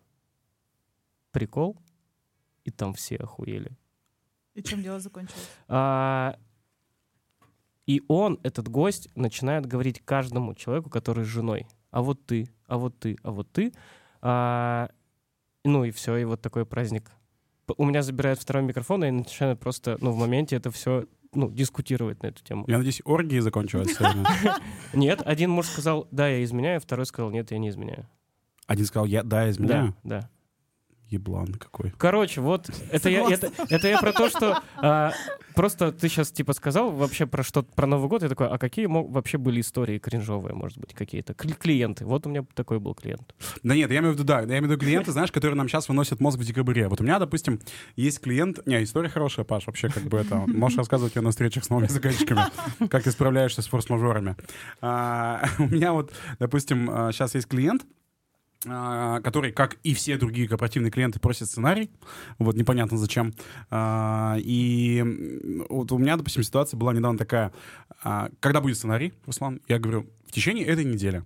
Прикол? 1.32 1.76
И 2.64 2.70
там 2.70 2.94
все 2.94 3.16
охуели. 3.16 3.76
И 4.54 4.62
чем 4.62 4.82
дело 4.82 5.00
закончилось? 5.00 5.50
А, 5.68 6.38
и 7.86 8.02
он, 8.08 8.38
этот 8.42 8.68
гость, 8.68 9.08
начинает 9.14 9.66
говорить 9.66 10.02
каждому 10.04 10.54
человеку, 10.54 10.90
который 10.90 11.24
с 11.24 11.28
женой. 11.28 11.66
А 11.90 12.02
вот 12.02 12.24
ты, 12.26 12.48
а 12.66 12.78
вот 12.78 12.98
ты, 12.98 13.16
а 13.22 13.30
вот 13.30 13.50
ты. 13.50 13.72
А, 14.20 14.90
ну 15.66 15.84
и 15.84 15.90
все, 15.90 16.16
и 16.16 16.24
вот 16.24 16.40
такой 16.40 16.64
праздник. 16.66 17.10
У 17.76 17.84
меня 17.84 18.02
забирают 18.02 18.40
второй 18.40 18.62
микрофон, 18.62 19.04
и 19.04 19.10
начинают 19.10 19.58
просто, 19.58 19.98
ну, 20.00 20.12
в 20.12 20.16
моменте 20.16 20.56
это 20.56 20.70
все, 20.70 21.06
ну, 21.34 21.50
дискутировать 21.50 22.22
на 22.22 22.28
эту 22.28 22.42
тему. 22.44 22.64
Я 22.68 22.78
надеюсь, 22.78 23.02
оргии 23.04 23.40
закончилась 23.40 23.94
сегодня. 23.98 24.24
Нет, 24.92 25.20
один 25.24 25.50
муж 25.50 25.66
сказал, 25.66 26.06
да, 26.10 26.28
я 26.28 26.44
изменяю, 26.44 26.80
второй 26.80 27.06
сказал, 27.06 27.30
нет, 27.30 27.50
я 27.50 27.58
не 27.58 27.68
изменяю. 27.68 28.08
Один 28.66 28.86
сказал, 28.86 29.06
я, 29.06 29.22
да, 29.22 29.50
изменяю. 29.50 29.96
Да, 30.04 30.20
да. 30.20 30.30
Еблан 31.08 31.54
какой. 31.54 31.92
Короче, 31.96 32.40
вот 32.40 32.68
это 32.90 33.08
я, 33.08 33.30
это, 33.30 33.52
это 33.68 33.88
я 33.88 34.00
про 34.00 34.12
то, 34.12 34.28
что 34.28 34.60
а, 34.76 35.12
просто 35.54 35.92
ты 35.92 36.08
сейчас 36.08 36.32
типа 36.32 36.52
сказал 36.52 36.90
вообще 36.90 37.26
про 37.26 37.42
что 37.44 37.62
про 37.62 37.86
Новый 37.86 38.08
год, 38.08 38.22
я 38.22 38.28
такой, 38.28 38.48
а 38.48 38.58
какие 38.58 38.86
мо- 38.86 39.06
вообще 39.06 39.38
были 39.38 39.60
истории 39.60 39.98
кринжовые, 39.98 40.54
может 40.54 40.78
быть, 40.78 40.94
какие-то 40.94 41.32
Кли- 41.32 41.56
клиенты? 41.56 42.04
Вот 42.04 42.26
у 42.26 42.30
меня 42.30 42.44
такой 42.54 42.80
был 42.80 42.94
клиент. 42.94 43.34
Да 43.62 43.74
нет, 43.74 43.90
я 43.90 43.98
имею 43.98 44.12
в 44.12 44.16
виду, 44.16 44.24
да, 44.24 44.40
я 44.40 44.46
имею 44.46 44.62
в 44.62 44.66
виду 44.66 44.78
клиенты, 44.78 45.12
знаешь, 45.12 45.30
которые 45.30 45.56
нам 45.56 45.68
сейчас 45.68 45.88
выносят 45.88 46.18
мозг 46.18 46.38
в 46.38 46.44
декабре. 46.44 46.88
Вот 46.88 47.00
у 47.00 47.04
меня, 47.04 47.18
допустим, 47.18 47.60
есть 47.94 48.20
клиент... 48.20 48.66
Не, 48.66 48.82
история 48.82 49.08
хорошая, 49.08 49.44
Паш, 49.44 49.66
вообще 49.66 49.88
как 49.88 50.02
бы 50.04 50.18
это... 50.18 50.36
Можешь 50.46 50.78
рассказывать 50.78 51.14
ее 51.14 51.22
на 51.22 51.30
встречах 51.30 51.64
с 51.64 51.70
новыми 51.70 51.86
заказчиками, 51.86 52.42
как 52.88 53.04
ты 53.04 53.10
справляешься 53.12 53.62
с 53.62 53.68
форс-мажорами. 53.68 54.36
А, 54.80 55.44
у 55.58 55.64
меня 55.68 55.92
вот, 55.92 56.12
допустим, 56.38 56.86
сейчас 57.12 57.34
есть 57.34 57.46
клиент, 57.46 57.82
а, 57.82 58.05
который, 58.62 59.52
как 59.52 59.74
и 59.84 59.94
все 59.94 60.16
другие 60.16 60.48
корпоративные 60.48 60.90
клиенты, 60.90 61.20
просит 61.20 61.48
сценарий. 61.48 61.90
Вот 62.38 62.56
непонятно 62.56 62.96
зачем. 62.98 63.34
А, 63.70 64.36
И 64.38 65.04
вот 65.68 65.92
у 65.92 65.98
меня, 65.98 66.16
допустим, 66.16 66.42
ситуация 66.42 66.76
была 66.78 66.92
недавно 66.92 67.18
такая. 67.18 67.52
а, 68.02 68.30
Когда 68.40 68.60
будет 68.60 68.76
сценарий, 68.76 69.12
Руслан? 69.26 69.60
Я 69.68 69.78
говорю, 69.78 70.06
в 70.26 70.32
течение 70.32 70.64
этой 70.66 70.84
недели. 70.84 71.22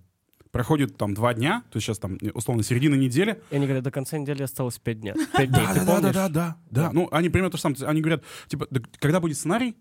Проходит 0.50 0.96
там 0.96 1.14
два 1.14 1.32
дня, 1.32 1.62
то 1.70 1.76
есть 1.76 1.86
сейчас 1.86 1.98
там 2.00 2.18
условно 2.34 2.64
середина 2.64 2.96
недели. 2.96 3.40
И 3.50 3.56
они 3.56 3.66
говорят, 3.66 3.84
до 3.84 3.92
конца 3.92 4.18
недели 4.18 4.42
осталось 4.42 4.78
5 4.78 5.00
дней. 5.00 5.14
5 5.36 5.48
дней, 5.52 5.64
Да, 5.66 5.72
ты 5.74 5.80
да, 5.80 5.84
да, 5.86 5.94
помнишь? 5.94 6.14
да, 6.14 6.28
да, 6.28 6.56
да. 6.70 6.92
Ну, 6.92 7.08
они 7.12 7.28
примерно 7.28 7.52
то 7.52 7.56
же 7.56 7.62
самое. 7.62 7.84
Они 7.86 8.00
говорят, 8.00 8.24
типа, 8.48 8.66
«Да 8.70 8.80
когда 8.98 9.20
будет 9.20 9.36
сценарий? 9.38 9.76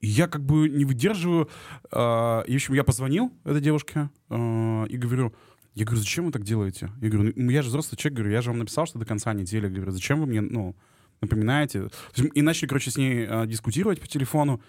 Я 0.00 0.26
как 0.26 0.44
бы 0.44 0.68
не 0.68 0.84
выдерживаю. 0.84 1.48
а, 1.92 2.40
И, 2.48 2.52
в 2.52 2.56
общем, 2.56 2.74
я 2.74 2.82
позвонил 2.82 3.32
этой 3.44 3.60
девушке 3.60 4.10
а, 4.28 4.84
и 4.86 4.96
говорю, 4.96 5.32
я 5.74 5.84
говорю, 5.84 6.00
зачем 6.00 6.26
вы 6.26 6.32
так 6.32 6.44
делаете? 6.44 6.90
Я 7.00 7.08
говорю, 7.08 7.32
ну 7.34 7.50
я 7.50 7.62
же 7.62 7.68
взрослый 7.68 7.96
человек, 7.96 8.18
говорю, 8.18 8.32
я 8.34 8.42
же 8.42 8.50
вам 8.50 8.58
написал, 8.58 8.86
что 8.86 8.98
до 8.98 9.06
конца 9.06 9.32
недели. 9.32 9.68
Говорю, 9.68 9.90
зачем 9.92 10.20
вы 10.20 10.26
мне, 10.26 10.42
ну, 10.42 10.76
напоминаете? 11.20 11.88
И 12.34 12.42
начали, 12.42 12.68
короче, 12.68 12.90
с 12.90 12.98
ней 12.98 13.26
а, 13.26 13.46
дискутировать 13.46 14.00
по 14.00 14.06
телефону. 14.06 14.60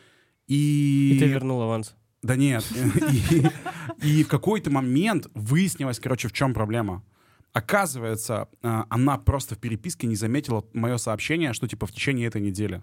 И 0.47 1.17
ты 1.19 1.25
И... 1.25 1.29
вернул 1.29 1.61
аванс. 1.61 1.95
Да 2.21 2.37
нет. 2.37 2.65
И, 4.01 4.23
в 4.23 4.27
какой-то 4.29 4.69
момент 4.71 5.27
выяснилось, 5.33 5.99
короче, 5.99 6.29
в 6.29 6.33
чем 6.33 6.53
проблема. 6.53 7.03
Оказывается, 7.51 8.47
а, 8.61 8.85
она 8.89 9.17
просто 9.17 9.55
в 9.55 9.59
переписке 9.59 10.07
не 10.07 10.15
заметила 10.15 10.65
мое 10.73 10.95
сообщение, 10.97 11.51
что 11.51 11.67
типа 11.67 11.85
в 11.85 11.91
течение 11.91 12.27
этой 12.27 12.41
недели. 12.41 12.81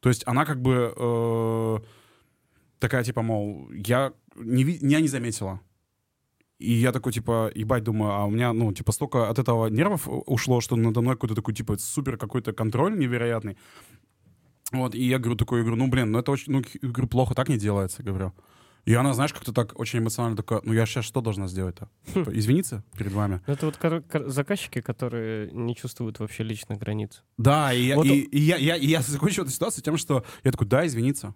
То 0.00 0.10
есть 0.10 0.22
она 0.26 0.44
как 0.44 0.62
бы 0.62 0.94
э, 0.96 1.78
такая 2.78 3.02
типа, 3.02 3.22
мол, 3.22 3.68
я 3.72 4.12
не, 4.36 4.62
я 4.62 5.00
не 5.00 5.08
заметила. 5.08 5.60
И 6.58 6.72
я 6.72 6.90
такой, 6.90 7.12
типа, 7.12 7.52
ебать, 7.54 7.84
думаю, 7.84 8.12
а 8.12 8.24
у 8.24 8.30
меня, 8.30 8.52
ну, 8.52 8.72
типа, 8.72 8.90
столько 8.92 9.28
от 9.28 9.38
этого 9.38 9.68
нервов 9.68 10.08
ушло, 10.08 10.60
что 10.60 10.74
надо 10.74 11.00
мной 11.00 11.14
какой-то 11.14 11.36
такой, 11.36 11.54
типа, 11.54 11.78
супер 11.78 12.16
какой-то 12.16 12.52
контроль 12.52 12.98
невероятный. 12.98 13.56
Вот, 14.72 14.94
и 14.94 15.04
я 15.04 15.18
говорю 15.18 15.36
такой, 15.36 15.58
я 15.58 15.64
говорю, 15.64 15.82
ну, 15.82 15.88
блин, 15.88 16.10
ну, 16.10 16.18
это 16.18 16.32
очень, 16.32 16.52
ну, 16.52 16.62
говорю, 16.82 17.08
плохо 17.08 17.34
так 17.34 17.48
не 17.48 17.58
делается, 17.58 18.02
говорю. 18.02 18.32
И 18.84 18.94
она, 18.94 19.14
знаешь, 19.14 19.32
как-то 19.32 19.52
так 19.52 19.78
очень 19.78 20.00
эмоционально 20.00 20.36
такая, 20.36 20.60
ну, 20.64 20.72
я 20.72 20.84
сейчас 20.86 21.04
что 21.04 21.20
должна 21.20 21.46
сделать-то? 21.46 21.90
Типа, 22.12 22.30
извиниться 22.36 22.82
перед 22.96 23.12
вами? 23.12 23.40
Ну, 23.46 23.52
Это 23.52 23.66
вот 23.66 24.32
заказчики, 24.32 24.80
которые 24.80 25.52
не 25.52 25.76
чувствуют 25.76 26.18
вообще 26.18 26.42
личных 26.42 26.78
границ. 26.78 27.22
Да, 27.36 27.72
и, 27.72 27.82
я, 27.82 27.96
Вот 27.96 28.06
и, 28.06 28.20
и 28.20 28.40
я, 28.40 28.56
я, 28.56 28.76
и 28.76 28.86
я 28.86 29.02
закончил 29.02 29.42
эту 29.44 29.52
ситуацию 29.52 29.84
тем, 29.84 29.96
что 29.96 30.24
я 30.42 30.50
такой, 30.50 30.66
да, 30.66 30.86
извиниться. 30.86 31.34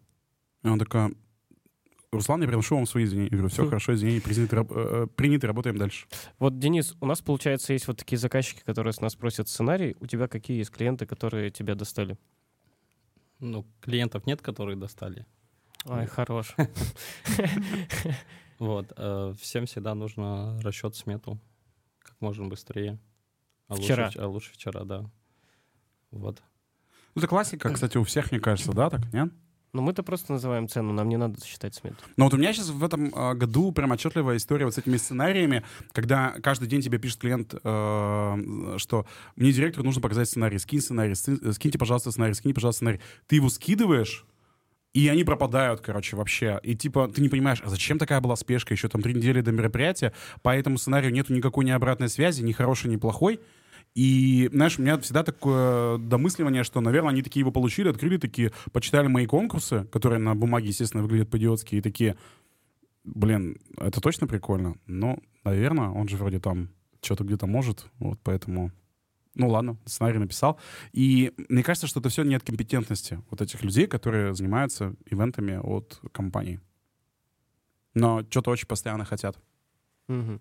И 0.64 0.68
он 0.68 0.78
такой, 0.78 1.14
Руслан, 2.12 2.42
я 2.42 2.46
приношу 2.46 2.77
вам 2.77 2.85
свои 2.87 3.05
извинения. 3.05 3.31
Я 3.31 3.38
говорю, 3.38 3.48
все 3.48 3.62
Хм. 3.64 3.68
хорошо, 3.68 3.94
извинения, 3.94 4.20
приняты, 4.20 4.55
раб- 4.57 4.70
э, 4.70 5.07
приняты, 5.16 5.46
работаем 5.46 5.79
дальше. 5.79 6.07
Вот, 6.38 6.59
Денис, 6.59 6.94
у 7.01 7.07
нас, 7.07 7.22
получается, 7.22 7.72
есть 7.72 7.88
вот 7.88 7.96
такие 7.96 8.18
заказчики, 8.18 8.61
которые 8.66 8.92
с 8.92 9.01
нас 9.01 9.14
просят 9.16 9.48
сценарий. 9.48 9.96
У 9.98 10.07
тебя 10.07 10.29
какие 10.29 10.59
есть 10.59 10.70
клиенты, 10.70 11.07
которые 11.07 11.51
тебя 11.51 11.75
достали? 11.75 12.18
Ну, 13.40 13.66
клиентов 13.81 14.27
нет, 14.27 14.42
которые 14.42 14.77
достали. 14.77 15.27
Ай, 15.87 16.07
хорош. 16.07 16.55
Вот. 18.59 18.92
э, 18.96 19.35
Всем 19.40 19.66
всегда 19.66 19.94
нужно 19.96 20.61
расчет 20.62 20.94
смету 20.94 21.40
как 21.98 22.14
можно 22.20 22.46
быстрее. 22.46 22.96
А 23.66 23.72
лучше 23.75 23.85
Вчера. 23.87 24.09
вч- 24.11 24.18
а 24.20 24.29
лучше 24.29 24.53
вчера, 24.53 24.85
да. 24.85 25.11
Вот. 26.12 26.40
Ну, 27.16 27.20
это 27.20 27.27
классика, 27.27 27.72
кстати, 27.72 27.96
у 27.96 28.05
всех, 28.05 28.31
мне 28.31 28.38
кажется, 28.38 28.70
да, 28.72 28.88
так, 28.88 29.12
нет? 29.12 29.33
Ну, 29.74 29.80
мы-то 29.80 30.02
просто 30.02 30.32
называем 30.32 30.68
цену, 30.68 30.92
нам 30.92 31.08
не 31.08 31.16
надо 31.16 31.42
считать 31.42 31.74
смету. 31.74 31.96
Но 32.18 32.24
вот 32.24 32.35
у 32.35 32.37
меня 32.37 32.52
сейчас 32.52 32.68
в 32.68 32.85
этом 32.85 33.06
э, 33.06 33.35
году 33.35 33.72
прям 33.72 33.92
отчетливая 33.92 34.37
история 34.37 34.66
вот 34.66 34.74
с 34.74 34.78
этими 34.78 34.98
сценариями, 34.98 35.64
когда 35.92 36.35
каждый 36.42 36.68
день 36.68 36.82
тебе 36.82 36.98
пишет 36.98 37.20
клиент, 37.20 37.54
э, 37.54 38.74
что 38.76 39.06
мне 39.35 39.50
директору 39.50 39.85
нужно 39.87 40.02
показать 40.02 40.28
сценарий, 40.28 40.58
скинь 40.58 40.82
сценарий, 40.82 41.14
ски- 41.14 41.52
скиньте, 41.52 41.78
пожалуйста, 41.78 42.11
сценарий, 42.11 42.35
скинь, 42.35 42.52
пожалуйста, 42.52 42.78
сценарий. 42.80 43.00
Ты 43.26 43.37
его 43.37 43.48
скидываешь, 43.48 44.26
и 44.92 45.08
они 45.08 45.24
пропадают, 45.24 45.80
короче, 45.80 46.16
вообще. 46.16 46.61
И 46.62 46.76
типа 46.76 47.08
ты 47.08 47.22
не 47.22 47.30
понимаешь, 47.30 47.62
а 47.64 47.70
зачем 47.70 47.98
такая 47.98 48.20
была 48.20 48.37
спешка? 48.37 48.74
Еще 48.74 48.88
там 48.88 49.00
три 49.00 49.14
недели 49.14 49.40
до 49.40 49.52
мероприятия, 49.52 50.12
по 50.42 50.54
этому 50.54 50.76
сценарию 50.76 51.14
нету 51.14 51.32
никакой 51.32 51.64
ни 51.64 51.70
обратной 51.70 52.11
связи, 52.11 52.42
ни 52.42 52.52
хорошей, 52.52 52.90
ни 52.90 52.96
плохой. 52.96 53.40
И, 53.94 54.48
знаешь, 54.52 54.78
у 54.78 54.83
меня 54.83 54.98
всегда 54.98 55.22
такое 55.22 55.98
домысливание, 55.98 56.64
что, 56.64 56.81
наверное, 56.81 57.11
они 57.11 57.22
такие 57.22 57.40
его 57.40 57.52
получили, 57.52 57.88
открыли 57.88 58.16
такие, 58.16 58.52
почитали 58.72 59.07
мои 59.07 59.26
конкурсы, 59.26 59.85
которые 59.92 60.18
на 60.18 60.35
бумаге, 60.35 60.68
естественно, 60.68 61.02
выглядят 61.02 61.31
по-идиотски, 61.31 61.76
и 61.76 61.81
такие, 61.83 62.16
блин, 63.05 63.59
это 63.76 64.00
точно 64.00 64.26
прикольно? 64.26 64.76
Ну, 64.87 65.22
наверное, 65.44 65.90
он 65.90 66.09
же 66.09 66.16
вроде 66.16 66.40
там 66.40 66.70
что-то 67.02 67.24
где-то 67.24 67.46
может, 67.46 67.87
вот 67.98 68.18
поэтому... 68.22 68.72
Ну 69.35 69.48
ладно, 69.48 69.78
сценарий 69.87 70.18
написал. 70.18 70.59
И 70.92 71.33
мне 71.48 71.62
кажется, 71.62 71.87
что 71.87 72.00
это 72.00 72.11
все 72.11 72.22
не 72.22 72.35
от 72.35 72.44
компетентности 72.44 73.22
вот 73.31 73.40
этих 73.40 73.62
людей, 73.62 73.87
которые 73.87 74.35
занимаются 74.35 74.94
ивентами 75.07 75.59
от 75.62 76.00
компании. 76.12 76.61
Но 77.94 78.22
что-то 78.28 78.50
очень 78.50 78.68
постоянно 78.68 79.07
хотят. 79.07 79.38
Мгм. 80.09 80.40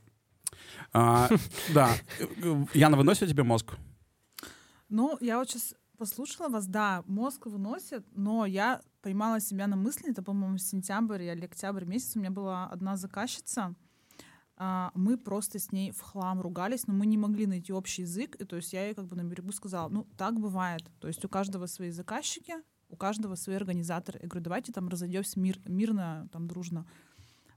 А, 0.94 1.30
Да. 1.74 1.90
Яна, 2.74 2.98
выносит 2.98 3.30
тебе 3.30 3.44
мозг? 3.44 3.74
Ну, 4.90 5.18
я 5.22 5.38
вот 5.38 5.50
сейчас 5.50 5.76
послушала 5.98 6.50
вас, 6.50 6.68
да, 6.68 7.04
мозг 7.08 7.46
выносит, 7.46 8.06
но 8.16 8.46
я 8.46 8.82
поймала 9.02 9.40
себя 9.40 9.68
на 9.68 9.76
мысли, 9.76 10.12
это, 10.12 10.22
по-моему, 10.22 10.58
сентябрь 10.58 11.22
или 11.24 11.46
октябрь 11.46 11.86
месяц, 11.86 12.16
у 12.16 12.20
меня 12.20 12.32
была 12.32 12.68
одна 12.68 12.98
заказчица, 12.98 13.76
а, 14.58 14.92
мы 14.94 15.18
просто 15.18 15.60
с 15.60 15.72
ней 15.72 15.92
в 15.92 16.02
хлам 16.02 16.42
ругались, 16.42 16.88
но 16.88 16.94
мы 16.94 17.06
не 17.06 17.18
могли 17.18 17.48
найти 17.48 17.72
общий 17.72 18.02
язык, 18.02 18.36
и 18.36 18.46
то 18.46 18.58
есть 18.58 18.74
я 18.74 18.86
ей 18.86 18.94
как 18.94 19.08
бы 19.08 19.16
на 19.16 19.24
берегу 19.24 19.52
сказала, 19.52 19.90
ну, 19.90 20.08
так 20.18 20.40
бывает, 20.40 20.84
то 21.00 21.08
есть 21.08 21.24
у 21.24 21.30
каждого 21.30 21.68
свои 21.68 21.92
заказчики, 21.92 22.56
у 22.92 22.96
каждого 22.96 23.36
свои 23.36 23.56
организаторы. 23.56 24.20
Я 24.22 24.28
говорю, 24.28 24.44
давайте 24.44 24.74
там 24.74 24.90
разойдемся 24.90 25.40
мир, 25.40 25.58
мирно, 25.66 26.28
там, 26.32 26.48
дружно. 26.48 26.86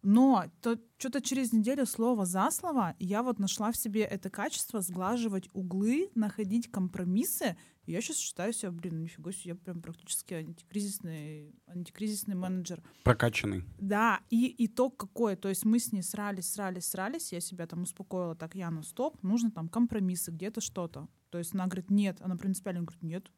Но 0.05 0.45
то, 0.61 0.79
что-то 0.99 1.23
через 1.23 1.53
неделю 1.53 1.87
слово 1.87 2.27
за 2.27 2.51
слово 2.51 2.95
я 2.99 3.23
вот 3.23 3.39
нашла 3.39 3.73
в 3.73 3.77
себе 3.77 4.03
это 4.03 4.29
качество 4.29 4.83
сглаживать 4.83 5.49
углы, 5.55 6.11
находить 6.15 6.71
компромиссы. 6.71 7.57
И 7.87 7.93
я 7.93 8.03
сейчас 8.03 8.19
считаю 8.19 8.53
себя, 8.53 8.71
блин, 8.71 9.01
нифига 9.01 9.33
себе, 9.33 9.53
я 9.53 9.55
прям 9.55 9.81
практически 9.81 10.35
антикризисный, 10.35 11.55
антикризисный 11.67 12.35
менеджер. 12.35 12.83
Прокачанный. 13.03 13.65
Да, 13.79 14.21
и 14.29 14.55
итог 14.67 14.99
какой? 14.99 15.37
То 15.37 15.49
есть 15.49 15.65
мы 15.65 15.79
с 15.79 15.91
ней 15.91 16.03
срались, 16.03 16.53
срались, 16.53 16.87
срались, 16.87 17.33
я 17.33 17.41
себя 17.41 17.67
там 17.67 17.83
успокоила, 17.85 18.37
так, 18.37 18.55
Яна, 18.55 18.83
стоп, 18.83 19.23
нужно 19.23 19.51
там 19.51 19.71
компромиссы, 19.71 20.31
где-то 20.31 20.61
что-то. 20.61 21.09
То 21.31 21.39
есть 21.39 21.55
она 21.55 21.65
говорит, 21.65 21.91
нет, 21.91 22.19
она 22.21 22.37
принципиально 22.37 22.83
говорит, 22.83 23.03
нет, 23.03 23.33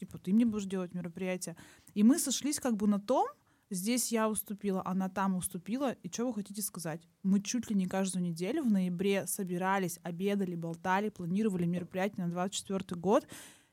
типа, 0.00 0.18
ты 0.18 0.32
мне 0.32 0.44
будешь 0.44 0.66
делать 0.66 0.94
мероприятие. 0.94 1.56
И 1.94 2.02
мы 2.02 2.18
сошлись 2.18 2.58
как 2.58 2.76
бы 2.76 2.88
на 2.88 2.98
том, 2.98 3.28
здесь 3.70 4.12
я 4.12 4.28
уступила, 4.28 4.82
она 4.84 5.08
там 5.08 5.36
уступила, 5.36 5.92
и 5.92 6.08
что 6.10 6.26
вы 6.26 6.34
хотите 6.34 6.62
сказать? 6.62 7.08
Мы 7.22 7.40
чуть 7.40 7.70
ли 7.70 7.76
не 7.76 7.86
каждую 7.86 8.22
неделю 8.22 8.62
в 8.62 8.70
ноябре 8.70 9.26
собирались, 9.26 9.98
обедали, 10.02 10.54
болтали, 10.54 11.08
планировали 11.08 11.66
мероприятие 11.66 12.26
на 12.26 12.32
24 12.32 13.00
год, 13.00 13.26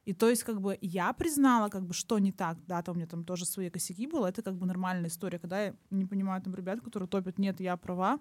и 0.06 0.14
то 0.14 0.30
есть 0.30 0.44
как 0.44 0.62
бы 0.62 0.78
я 0.82 1.12
признала, 1.14 1.70
как 1.70 1.86
бы, 1.86 1.94
что 1.94 2.20
не 2.20 2.32
так, 2.32 2.64
да, 2.68 2.82
там 2.84 2.96
у 2.96 2.98
меня 2.98 3.08
там 3.08 3.24
тоже 3.24 3.46
свои 3.46 3.70
косяки 3.70 4.08
было, 4.08 4.28
это 4.28 4.42
как 4.44 4.56
бы 4.56 4.66
нормальная 4.66 5.10
история, 5.10 5.40
когда 5.40 5.64
я 5.64 5.76
не 5.90 6.06
понимаю 6.06 6.42
там 6.42 6.54
ребят, 6.54 6.82
которые 6.82 7.10
топят, 7.10 7.40
нет, 7.40 7.60
я 7.60 7.76
права, 7.76 8.20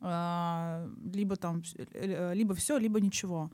а, 0.00 0.88
либо 1.12 1.36
там, 1.36 1.62
либо 1.92 2.54
все, 2.54 2.78
либо 2.78 3.00
ничего. 3.00 3.50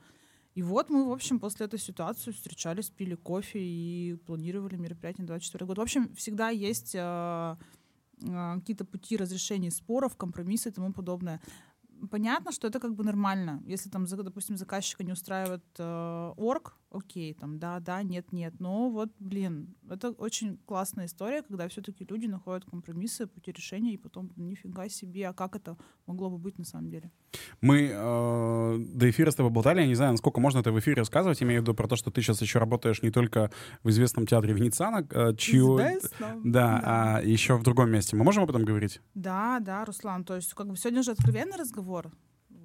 И 0.55 0.63
вот 0.63 0.91
мы, 0.91 1.09
в 1.09 1.13
общем, 1.13 1.39
после 1.39 1.67
этой 1.67 1.79
ситуации 1.79 2.33
встречались, 2.33 2.91
пили 2.91 3.15
кофе 3.15 3.61
и 3.61 4.17
планировали 4.27 4.77
мероприятие 4.77 5.23
на 5.23 5.29
24 5.29 5.67
год. 5.67 5.79
В 5.79 5.81
общем, 5.81 6.13
всегда 6.15 6.49
есть 6.49 6.95
э, 6.95 7.57
э, 8.23 8.55
какие-то 8.59 8.85
пути 8.85 9.17
разрешения 9.17 9.71
споров, 9.71 10.17
компромиссы 10.17 10.69
и 10.69 10.73
тому 10.73 10.93
подобное. 10.93 11.41
Понятно, 12.11 12.51
что 12.51 12.67
это 12.67 12.81
как 12.81 12.95
бы 12.95 13.05
нормально. 13.05 13.63
Если 13.65 13.91
там, 13.91 14.07
допустим, 14.07 14.57
заказчика 14.57 15.05
не 15.05 15.13
устраивает 15.13 15.65
э, 15.79 16.33
орг, 16.37 16.75
окей, 16.91 17.35
там, 17.35 17.59
да, 17.59 17.81
да, 17.81 18.03
нет, 18.03 18.33
нет. 18.33 18.55
Но 18.59 18.91
вот, 18.91 19.11
блин, 19.19 19.75
это 19.89 20.11
очень 20.11 20.59
классная 20.67 21.07
история, 21.07 21.43
когда 21.43 21.69
все-таки 21.69 22.07
люди 22.09 22.27
находят 22.27 22.65
компромиссы, 22.65 23.27
пути 23.27 23.53
решения, 23.53 23.95
и 23.95 23.97
потом, 23.97 24.31
нифига 24.37 24.89
себе, 24.89 25.29
а 25.29 25.33
как 25.33 25.57
это 25.57 25.77
могло 26.07 26.31
бы 26.31 26.39
быть 26.39 26.59
на 26.59 26.65
самом 26.65 26.91
деле? 26.91 27.11
Мы 27.61 27.91
э, 27.93 28.79
до 28.79 29.11
эфира 29.11 29.31
с 29.31 29.35
тобой 29.35 29.53
болтали, 29.53 29.81
я 29.81 29.87
не 29.87 29.95
знаю, 29.95 30.13
насколько 30.13 30.41
можно 30.41 30.59
это 30.59 30.73
в 30.73 30.79
эфире 30.79 30.97
рассказывать, 30.97 31.43
имею 31.43 31.61
в 31.61 31.65
виду 31.65 31.75
про 31.75 31.89
то, 31.89 31.97
что 31.97 32.11
ты 32.11 32.23
сейчас 32.23 32.43
еще 32.43 32.59
работаешь 32.59 33.03
не 33.03 33.11
только 33.11 33.51
в 33.83 33.91
известном 33.91 34.27
театре 34.27 34.53
Венециана, 34.53 35.07
э, 35.11 35.35
чью... 35.37 35.77
Известно. 35.77 36.41
Да, 36.45 36.81
а 36.85 37.23
еще 37.23 37.57
в 37.57 37.63
другом 37.63 37.91
месте. 37.91 38.17
Мы 38.17 38.25
можем 38.25 38.43
об 38.45 38.51
этом 38.51 38.65
говорить? 38.65 39.01
Да, 39.15 39.61
да, 39.61 39.85
Руслан. 39.85 40.25
То 40.25 40.37
есть, 40.37 40.55
как 40.55 40.69
бы 40.69 40.77
сегодня 40.77 41.03
же 41.03 41.13
откровенный 41.13 41.57
разговор. 41.57 42.11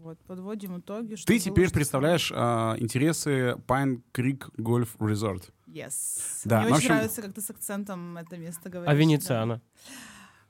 Вот, 0.05 0.19
подводим 0.19 0.77
итоги. 0.77 1.15
что 1.15 1.25
Ты 1.25 1.39
теперь 1.39 1.65
что 1.65 1.73
представляешь 1.73 2.31
э, 2.31 2.35
интересы 2.77 3.55
Pine 3.67 4.03
Creek 4.13 4.51
Golf 4.55 4.89
Resort. 4.99 5.51
Yes. 5.65 6.43
Да, 6.43 6.59
Мне 6.59 6.69
ну, 6.69 6.75
очень 6.75 6.85
общем- 6.85 6.95
нравится, 6.95 7.21
как 7.23 7.33
ты 7.33 7.41
с 7.41 7.49
акцентом 7.49 8.15
это 8.15 8.37
место 8.37 8.69
говоришь. 8.69 8.87
А 8.87 8.93
да. 8.93 8.99
Венециана? 8.99 9.61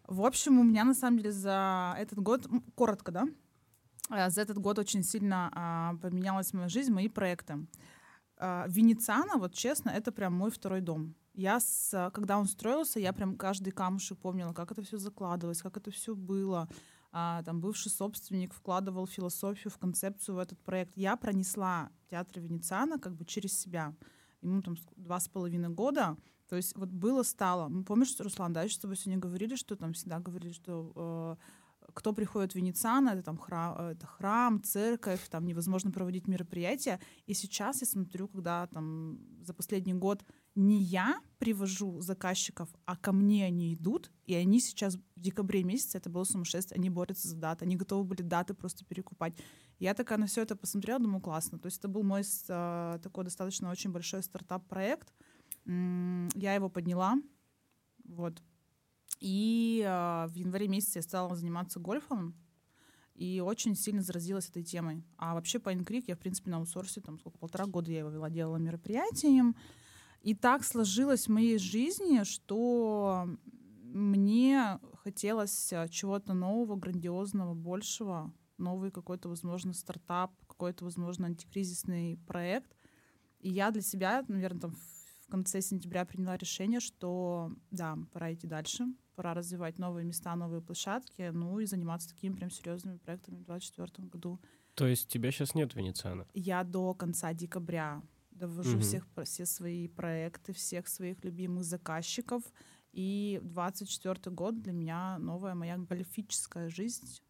В 0.06 0.26
общем, 0.26 0.60
у 0.60 0.64
меня 0.64 0.84
на 0.84 0.94
самом 0.94 1.20
деле 1.20 1.32
за 1.32 1.96
этот 1.98 2.20
год, 2.20 2.46
коротко, 2.76 3.14
да, 3.14 3.28
А, 4.10 4.30
за 4.30 4.42
этот 4.42 4.58
год 4.58 4.78
очень 4.78 5.04
сильно 5.04 5.50
а, 5.54 5.96
поменялась 6.02 6.52
моя 6.52 6.68
жизнь, 6.68 6.92
мои 6.92 7.08
проекты. 7.08 7.66
А, 8.38 8.66
Венециана, 8.68 9.38
вот 9.38 9.54
честно, 9.54 9.90
это 9.90 10.12
прям 10.12 10.34
мой 10.34 10.52
второй 10.52 10.82
дом. 10.82 11.16
Я, 11.34 11.62
с, 11.62 12.12
когда 12.14 12.38
он 12.38 12.48
строился, 12.48 13.00
я 13.00 13.14
прям 13.14 13.38
каждый 13.38 13.72
камушек 13.72 14.18
помнила, 14.18 14.52
как 14.52 14.74
это 14.74 14.82
все 14.82 14.98
закладывалось, 14.98 15.62
как 15.62 15.78
это 15.78 15.92
все 15.92 16.14
было. 16.14 16.68
А, 17.18 17.44
там 17.44 17.62
бывший 17.62 17.90
собственник 17.90 18.54
вкладывал 18.54 19.08
философию 19.08 19.72
в 19.72 19.78
концепцию 19.78 20.36
в 20.36 20.40
этот 20.40 20.60
проект. 20.60 20.98
Я 20.98 21.16
пронесла 21.16 21.90
театр 22.12 22.42
Венециана 22.42 23.00
как 23.00 23.16
бы 23.16 23.24
через 23.24 23.58
себя. 23.58 23.96
Ему 24.42 24.62
там 24.62 24.76
два 24.98 25.22
с 25.22 25.30
половиной 25.30 25.70
года. 25.70 26.18
То 26.50 26.58
есть 26.58 26.76
вот 26.76 26.90
было, 26.90 27.24
стало. 27.24 27.70
Ну, 27.70 27.86
помнишь, 27.86 28.20
Руслан, 28.20 28.52
да, 28.52 28.64
еще 28.64 28.76
с 28.76 28.80
тобой 28.80 28.98
сегодня 28.98 29.18
говорили, 29.18 29.56
что 29.56 29.78
там 29.78 29.94
всегда 29.94 30.20
говорили, 30.20 30.52
что 30.52 30.92
э, 30.94 31.36
кто 31.94 32.12
приходит 32.12 32.52
в 32.52 32.56
Венециано, 32.56 33.12
это 33.12 33.24
там 33.24 33.38
храм, 33.38 33.78
это 33.78 34.06
храм, 34.06 34.62
церковь, 34.62 35.26
там 35.30 35.46
невозможно 35.46 35.92
проводить 35.92 36.28
мероприятия. 36.28 37.00
И 37.28 37.34
сейчас 37.34 37.80
я 37.80 37.88
смотрю, 37.88 38.28
когда 38.28 38.68
там 38.68 39.20
за 39.42 39.54
последний 39.54 39.94
год 39.94 40.26
не 40.56 40.82
я 40.82 41.20
привожу 41.38 42.02
заказчиков, 42.02 42.70
а 42.86 42.96
ко 42.96 43.12
мне 43.12 43.46
они 43.46 43.74
идут, 43.74 44.12
и 44.26 44.34
они 44.34 44.60
сейчас 44.60 44.96
в 44.96 45.20
декабре 45.20 45.64
месяце, 45.64 45.98
это 45.98 46.10
было 46.10 46.24
сумасшествие, 46.24 46.78
они 46.78 46.90
борются 46.90 47.28
за 47.28 47.36
даты, 47.36 47.66
они 47.66 47.76
готовы 47.76 48.06
были 48.06 48.22
даты 48.22 48.54
просто 48.54 48.86
перекупать. 48.86 49.36
Я 49.78 49.94
такая 49.94 50.18
на 50.18 50.28
все 50.28 50.42
это 50.42 50.56
посмотрела, 50.56 51.00
думаю, 51.00 51.22
классно. 51.22 51.60
То 51.60 51.66
есть 51.68 51.80
это 51.80 51.90
был 51.90 52.04
мой 52.04 52.22
э, 52.22 53.00
такой 53.04 53.26
достаточно 53.26 53.70
очень 53.70 53.92
большой 53.92 54.24
стартап-проект. 54.24 55.14
Я 55.66 56.54
его 56.54 56.70
подняла, 56.70 57.16
вот. 58.06 58.42
И 59.20 59.84
э, 59.86 60.28
в 60.28 60.34
январе 60.36 60.68
месяце 60.68 61.00
я 61.00 61.04
стала 61.04 61.36
заниматься 61.36 61.80
гольфом, 61.80 62.36
и 63.16 63.40
очень 63.40 63.76
сильно 63.76 64.02
заразилась 64.02 64.50
этой 64.50 64.64
темой. 64.64 65.04
А 65.18 65.36
вообще 65.36 65.58
Pine 65.58 65.86
Creek 65.86 66.06
я, 66.08 66.16
в 66.16 66.20
принципе, 66.20 66.52
на 66.52 66.58
аутсорсе, 66.58 67.02
там, 67.02 67.18
сколько, 67.20 67.38
полтора 67.38 67.66
года 67.66 67.92
я 67.92 68.00
его 68.00 68.10
вела, 68.10 68.30
делала 68.30 68.58
мероприятием. 68.58 69.56
И 70.26 70.34
так 70.34 70.64
сложилось 70.64 71.28
в 71.28 71.32
моей 71.32 71.60
жизни, 71.60 72.24
что 72.24 73.28
мне 73.84 74.80
хотелось 75.04 75.72
э, 75.72 75.88
чего-то 75.90 76.34
нового, 76.34 76.76
грандиозного, 76.78 77.54
большего, 77.54 78.34
новый 78.58 78.90
какой-то, 78.90 79.30
возможно, 79.30 79.72
стартап, 79.72 80.32
какой-то, 80.48 80.84
возможно, 80.84 81.28
антикризисный 81.28 82.18
проект. 82.26 82.76
И 83.40 83.52
я 83.52 83.70
для 83.70 83.84
себя, 83.84 84.26
наверное, 84.28 84.62
там 84.62 84.72
в 84.72 85.30
конце 85.30 85.62
сентября 85.62 86.06
приняла 86.06 86.38
решение, 86.38 86.80
что 86.80 87.52
да, 87.70 87.96
пора 88.12 88.34
идти 88.34 88.48
дальше, 88.48 88.86
пора 89.16 89.36
развивать 89.36 89.78
новые 89.78 90.06
места, 90.06 90.36
новые 90.36 90.64
площадки, 90.64 91.30
ну 91.32 91.60
и 91.60 91.68
заниматься 91.68 92.10
такими 92.10 92.34
прям 92.34 92.50
серьезными 92.50 92.98
проектами 92.98 93.36
в 93.36 93.46
2024 93.46 94.08
году. 94.08 94.40
То 94.74 94.88
есть 94.88 95.08
тебя 95.08 95.30
сейчас 95.30 95.54
нет 95.54 95.76
Венециана? 95.76 96.26
Я 96.34 96.64
до 96.64 96.96
конца 96.96 97.32
декабря 97.34 98.02
довожу 98.36 98.76
угу. 98.76 98.82
всех, 98.82 99.08
все 99.24 99.46
свои 99.46 99.88
проекты, 99.88 100.54
всех 100.54 100.88
своих 100.88 101.24
любимых 101.24 101.64
заказчиков. 101.64 102.44
И 102.92 103.42
24 103.44 104.34
год 104.34 104.62
для 104.62 104.72
меня 104.72 105.18
новая 105.20 105.56
моя 105.56 105.78
гольфическая 105.78 106.70
жизнь. 106.70 107.22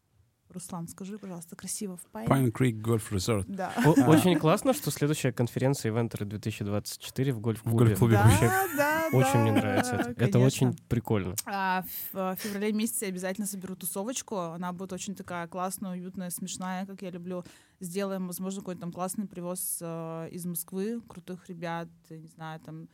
Руслан, 0.50 0.88
скажи, 0.88 1.18
пожалуйста, 1.18 1.56
красиво 1.56 1.96
в 1.96 2.06
Pine. 2.12 2.26
Pine 2.26 2.52
Creek 2.52 2.80
Golf 2.80 3.10
Resort. 3.10 3.44
Да. 3.48 3.72
Очень 4.06 4.38
классно, 4.38 4.72
что 4.72 4.90
следующая 4.90 5.32
конференция 5.32 5.90
Ивентеры 5.90 6.24
2024 6.24 7.32
в 7.32 7.40
гольф-клубе. 7.40 7.76
В 7.76 7.78
гольф-клубе. 7.78 8.14
Да, 8.14 8.66
да, 8.76 9.08
очень 9.12 9.32
да, 9.32 9.38
мне 9.40 9.52
нравится 9.52 9.96
это. 9.96 10.24
Это 10.24 10.38
очень 10.38 10.76
прикольно. 10.88 11.34
А, 11.44 11.84
в 12.12 12.36
феврале 12.36 12.72
месяце 12.72 13.06
я 13.06 13.08
обязательно 13.10 13.46
соберу 13.46 13.76
тусовочку. 13.76 14.36
Она 14.36 14.72
будет 14.72 14.92
очень 14.92 15.14
такая 15.14 15.46
классная, 15.48 15.92
уютная, 15.92 16.30
смешная, 16.30 16.86
как 16.86 17.02
я 17.02 17.10
люблю. 17.10 17.44
Сделаем, 17.80 18.26
возможно, 18.26 18.60
какой-то 18.60 18.80
там 18.80 18.92
классный 18.92 19.26
привоз 19.26 19.78
э, 19.80 20.28
из 20.30 20.46
Москвы, 20.46 21.02
крутых 21.06 21.48
ребят, 21.48 21.88
не 22.08 22.28
знаю, 22.28 22.58
там 22.60 22.88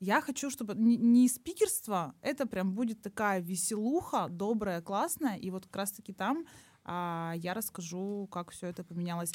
я 0.00 0.22
хочу, 0.22 0.48
чтобы 0.48 0.74
не, 0.74 0.96
не 0.96 1.28
спикерство, 1.28 2.14
это 2.22 2.46
прям 2.46 2.72
будет 2.72 3.02
такая 3.02 3.40
веселуха, 3.40 4.28
добрая, 4.30 4.80
классная, 4.80 5.36
и 5.36 5.50
вот 5.50 5.66
как 5.66 5.76
раз-таки 5.76 6.14
там 6.14 6.46
а, 6.92 7.34
я 7.36 7.54
расскажу, 7.54 8.28
как 8.32 8.50
все 8.50 8.66
это 8.66 8.82
поменялось. 8.82 9.32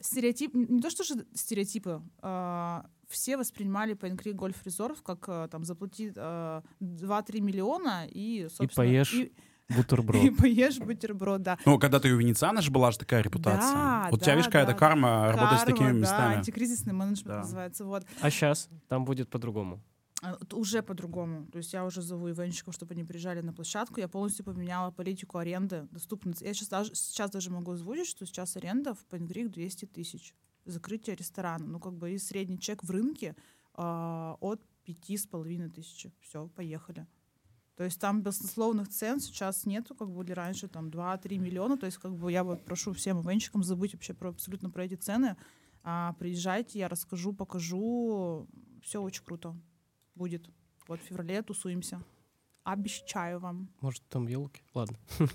Стереотип, 0.00 0.54
не 0.54 0.80
то 0.80 0.90
что 0.90 1.02
же 1.02 1.26
стереотипы, 1.34 2.02
а, 2.20 2.86
все 3.08 3.38
воспринимали 3.38 3.94
Пенкри 3.94 4.32
Гольф 4.32 4.64
Резорв 4.66 5.02
как 5.02 5.24
а, 5.28 5.48
там 5.48 5.64
заплати 5.64 6.12
а, 6.14 6.62
2-3 6.82 7.40
миллиона 7.40 8.06
и, 8.06 8.48
собственно... 8.50 8.66
И 8.66 8.74
поешь 8.74 9.14
и, 9.14 9.32
бутерброд. 9.74 10.22
И 10.24 10.30
поешь 10.30 10.78
бутерброд, 10.78 11.42
да. 11.42 11.58
Ну, 11.64 11.78
когда 11.78 12.00
ты 12.00 12.12
у 12.12 12.18
Венециана 12.18 12.60
же 12.60 12.70
была 12.70 12.90
же 12.90 12.98
такая 12.98 13.22
репутация. 13.22 13.72
Да, 13.72 14.08
вот 14.10 14.20
да, 14.20 14.22
у 14.22 14.24
тебя, 14.24 14.34
видишь, 14.34 14.46
какая-то 14.46 14.72
да. 14.72 14.78
карма, 14.78 15.08
Карма, 15.08 15.32
работать 15.32 15.60
с 15.60 15.64
такими 15.64 15.88
да, 15.88 15.92
местами. 15.92 16.36
антикризисный 16.36 16.92
менеджмент 16.92 17.28
Да. 17.28 17.38
называется, 17.38 17.84
вот. 17.86 18.04
А 18.20 18.30
сейчас 18.30 18.68
там 18.88 19.06
будет 19.06 19.30
по-другому. 19.30 19.80
А, 20.22 20.38
Уже 20.52 20.82
по-другому. 20.82 21.46
То 21.46 21.58
есть 21.58 21.72
я 21.72 21.84
уже 21.84 22.02
зову 22.02 22.30
ивенщиков, 22.30 22.74
чтобы 22.74 22.94
они 22.94 23.04
приезжали 23.04 23.40
на 23.40 23.52
площадку. 23.52 24.00
Я 24.00 24.08
полностью 24.08 24.44
поменяла 24.44 24.90
политику 24.90 25.38
аренды, 25.38 25.88
доступность. 25.90 26.42
Я 26.42 26.52
сейчас 26.52 26.68
даже, 26.68 26.94
сейчас 26.94 27.30
даже 27.30 27.50
могу 27.50 27.72
озвучить, 27.72 28.06
что 28.06 28.26
сейчас 28.26 28.56
аренда 28.56 28.94
в 28.94 29.04
Пенгрик 29.06 29.50
200 29.50 29.86
тысяч. 29.86 30.34
Закрытие 30.66 31.16
ресторана. 31.16 31.66
Ну, 31.66 31.80
как 31.80 31.94
бы 31.94 32.12
и 32.12 32.18
средний 32.18 32.58
чек 32.58 32.84
в 32.84 32.90
рынке 32.90 33.34
а, 33.74 34.36
от 34.40 34.60
пяти 34.84 35.16
с 35.16 35.26
половиной 35.26 35.70
тысячи. 35.70 36.12
Все, 36.20 36.48
поехали. 36.48 37.06
То 37.76 37.84
есть 37.84 37.98
там 37.98 38.22
баснословных 38.22 38.90
цен 38.90 39.20
сейчас 39.20 39.64
нету, 39.64 39.94
как 39.94 40.10
были 40.10 40.32
раньше, 40.32 40.68
там 40.68 40.88
2-3 40.88 41.38
миллиона. 41.38 41.78
То 41.78 41.86
есть 41.86 41.96
как 41.96 42.14
бы 42.14 42.30
я 42.30 42.44
вот 42.44 42.62
прошу 42.66 42.92
всем 42.92 43.22
ивенщикам 43.22 43.62
забыть 43.62 43.94
вообще 43.94 44.12
про, 44.12 44.28
абсолютно 44.28 44.68
про 44.68 44.84
эти 44.84 44.96
цены. 44.96 45.38
А, 45.82 46.12
приезжайте, 46.18 46.78
я 46.78 46.88
расскажу, 46.88 47.32
покажу. 47.32 48.46
Все 48.82 49.00
очень 49.00 49.24
круто 49.24 49.56
будет. 50.20 50.50
Вот 50.86 51.00
в 51.00 51.04
феврале 51.04 51.40
тусуемся. 51.42 52.02
Обещаю 52.62 53.40
вам. 53.40 53.70
Может, 53.80 54.02
там 54.08 54.28
елки? 54.28 54.62
Ладно. 54.74 54.98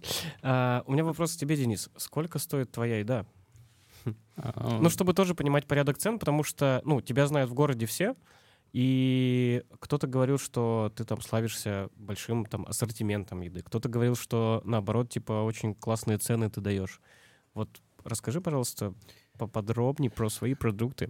А, 0.43 0.83
У 0.85 0.91
меня 0.91 1.03
вопрос 1.03 1.33
к 1.35 1.39
тебе, 1.39 1.55
Денис. 1.55 1.89
Сколько 1.97 2.37
стоит 2.39 2.71
твоя 2.71 2.99
еда? 2.99 3.25
А, 4.37 4.77
Ну, 4.81 4.89
чтобы 4.89 5.13
тоже 5.13 5.33
понимать 5.33 5.65
порядок 5.67 5.97
цен, 5.97 6.19
потому 6.19 6.43
что, 6.43 6.81
ну, 6.85 7.01
тебя 7.01 7.25
знают 7.25 7.49
в 7.49 7.53
городе 7.55 7.85
все, 7.87 8.15
и 8.73 9.63
кто-то 9.79 10.05
говорил, 10.05 10.37
что 10.37 10.91
ты 10.95 11.03
там 11.03 11.21
славишься 11.21 11.89
большим 11.95 12.45
там 12.45 12.65
ассортиментом 12.67 13.41
еды. 13.41 13.63
Кто-то 13.63 13.89
говорил, 13.89 14.15
что 14.15 14.61
наоборот, 14.65 15.09
типа, 15.09 15.43
очень 15.43 15.73
классные 15.73 16.19
цены 16.19 16.49
ты 16.49 16.61
даешь. 16.61 17.01
Вот 17.55 17.81
расскажи, 18.03 18.39
пожалуйста, 18.39 18.93
поподробнее 19.39 20.11
про 20.11 20.29
свои 20.29 20.53
продукты. 20.53 21.09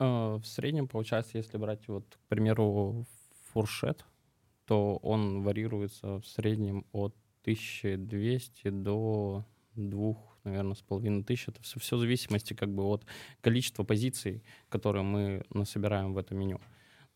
А, 0.00 0.38
В 0.38 0.46
среднем, 0.46 0.88
получается, 0.88 1.36
если 1.36 1.58
брать, 1.58 1.86
вот, 1.88 2.18
к 2.24 2.28
примеру, 2.28 3.06
фуршет, 3.52 4.04
то 4.64 4.96
он 4.96 5.42
варьируется 5.42 6.20
в 6.20 6.26
среднем 6.26 6.86
от 6.92 7.14
1200 7.42 8.70
до 8.70 9.44
двух, 9.74 10.38
наверное, 10.44 10.74
с 10.74 10.80
половиной 10.82 11.22
тысяч. 11.22 11.48
Это 11.48 11.62
все, 11.62 11.78
все 11.80 11.96
в 11.96 12.00
зависимости 12.00 12.54
как 12.54 12.70
бы 12.74 12.84
от 12.84 13.04
количества 13.42 13.84
позиций, 13.84 14.42
которые 14.70 15.02
мы 15.02 15.44
насобираем 15.50 16.14
в 16.14 16.18
это 16.18 16.34
меню. 16.34 16.60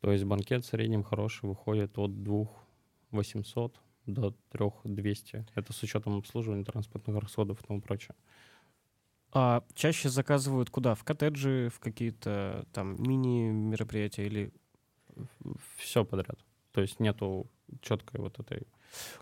То 0.01 0.13
есть 0.13 0.25
банкет 0.25 0.65
в 0.65 0.69
среднем 0.69 1.03
хороший 1.05 1.49
выходит 1.49 1.97
от 1.99 2.23
2 2.23 2.47
800 3.13 3.81
до 4.07 4.35
3 4.51 4.67
200. 4.85 5.47
Это 5.55 5.73
с 5.73 5.83
учетом 5.83 6.19
обслуживания 6.19 6.65
транспортных 6.65 7.17
расходов 7.17 7.63
и 7.63 7.67
тому 7.67 7.81
прочее. 7.81 8.15
А 9.35 9.65
чаще 9.75 10.09
заказывают 10.09 10.71
куда? 10.71 10.95
В 10.95 11.03
коттеджи, 11.03 11.69
в 11.75 11.81
какие-то 11.81 12.67
там 12.73 12.97
мини-мероприятия 13.03 14.27
или... 14.27 14.53
Все 15.77 16.05
подряд. 16.05 16.39
То 16.73 16.81
есть 16.81 17.01
нету 17.01 17.51
четкой 17.81 18.21
вот 18.21 18.39
этой 18.39 18.67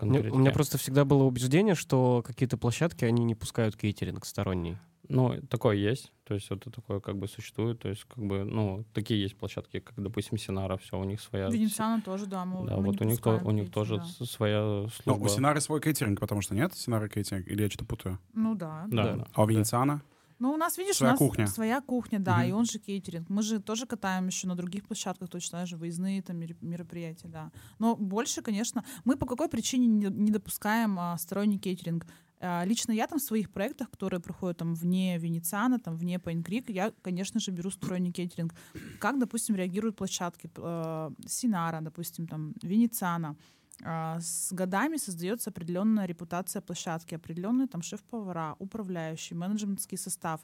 меня, 0.01 0.19
у 0.19 0.23
меня 0.23 0.29
конкретики. 0.29 0.53
просто 0.53 0.77
всегда 0.77 1.05
было 1.05 1.23
убеждение, 1.23 1.75
что 1.75 2.23
какие-то 2.25 2.57
площадки, 2.57 3.05
они 3.05 3.23
не 3.23 3.35
пускают 3.35 3.75
кейтеринг 3.75 4.25
сторонний. 4.25 4.77
Ну, 5.09 5.39
такое 5.49 5.75
есть. 5.75 6.11
То 6.23 6.33
есть 6.35 6.49
это 6.49 6.71
такое 6.71 6.99
как 6.99 7.17
бы 7.17 7.27
существует. 7.27 7.79
То 7.79 7.89
есть 7.89 8.05
как 8.05 8.23
бы, 8.23 8.43
ну, 8.43 8.85
такие 8.93 9.21
есть 9.21 9.35
площадки, 9.35 9.79
как, 9.79 10.01
допустим, 10.01 10.37
Синара, 10.37 10.77
все, 10.77 10.97
у 10.99 11.03
них 11.03 11.19
своя... 11.21 11.49
Венециана 11.49 12.01
тоже, 12.01 12.25
да. 12.25 12.45
Мы, 12.45 12.65
Да, 12.67 12.77
мы 12.77 12.83
вот 12.85 12.99
не 13.01 13.07
у 13.07 13.09
них, 13.09 13.21
то, 13.21 13.39
у 13.43 13.51
них 13.51 13.71
тоже 13.71 13.97
да. 13.97 14.25
своя 14.25 14.61
Ну, 14.61 14.89
служба. 14.89 15.23
у 15.25 15.27
Синары 15.27 15.59
свой 15.61 15.81
кейтеринг, 15.81 16.19
потому 16.19 16.41
что 16.41 16.55
нет 16.55 16.73
Синары 16.73 17.09
кейтеринг? 17.09 17.47
Или 17.47 17.63
я 17.63 17.69
что-то 17.69 17.85
путаю? 17.85 18.19
Ну 18.33 18.55
да. 18.55 18.85
Да, 18.87 19.03
Да. 19.03 19.15
да. 19.17 19.27
А 19.33 19.43
у 19.43 19.47
Венециана? 19.47 20.01
Ну, 20.39 20.51
у 20.53 20.57
нас, 20.57 20.77
видишь, 20.77 20.95
Своя 20.97 21.11
у 21.11 21.13
нас 21.13 21.19
кухня. 21.19 21.47
своя 21.47 21.79
кухня, 21.81 22.19
да, 22.19 22.37
Мгм. 22.39 22.45
и 22.47 22.51
он 22.51 22.65
же 22.65 22.79
кейтеринг. 22.79 23.29
Мы 23.29 23.43
же 23.43 23.59
тоже 23.61 23.85
катаем 23.85 24.27
еще 24.27 24.47
на 24.47 24.55
других 24.55 24.85
площадках, 24.85 25.29
точно 25.29 25.65
же, 25.65 25.77
выездные 25.77 26.21
там 26.21 26.37
мероприятия, 26.61 27.27
да. 27.29 27.51
Но 27.79 27.95
больше, 27.95 28.41
конечно, 28.41 28.83
мы 29.05 29.15
по 29.15 29.25
какой 29.25 29.47
причине 29.47 29.87
не, 29.87 30.07
не 30.07 30.31
допускаем 30.31 30.97
а, 30.99 31.17
сторонний 31.17 31.59
кейтеринг? 31.59 32.05
А, 32.45 32.65
лично 32.65 32.93
я 32.93 33.07
там 33.07 33.19
в 33.19 33.21
своих 33.21 33.49
проектах, 33.49 33.89
которые 33.89 34.19
проходят 34.19 34.57
там 34.57 34.75
вне 34.75 35.17
Венециана, 35.17 35.79
там 35.79 35.95
вне 35.95 36.19
Пайнкрик, 36.19 36.69
я, 36.69 36.91
конечно 37.01 37.39
же, 37.39 37.51
беру 37.51 37.71
сторонний 37.71 38.11
кейтеринг. 38.11 38.53
Как, 38.99 39.17
допустим, 39.17 39.55
реагируют 39.55 39.95
площадки 39.95 40.49
э, 40.57 41.11
Синара, 41.25 41.81
допустим, 41.81 42.27
там 42.27 42.53
Венециана. 42.61 43.35
А, 43.83 44.19
С 44.19 44.51
годами 44.51 44.97
создается 44.97 45.51
определенная 45.51 46.05
репутация 46.05 46.61
площадки, 46.61 47.15
определенный 47.15 47.67
там 47.67 47.81
шеф-повара, 47.81 48.55
управляющий, 48.59 49.35
менеджментский 49.35 49.97
состав. 49.97 50.41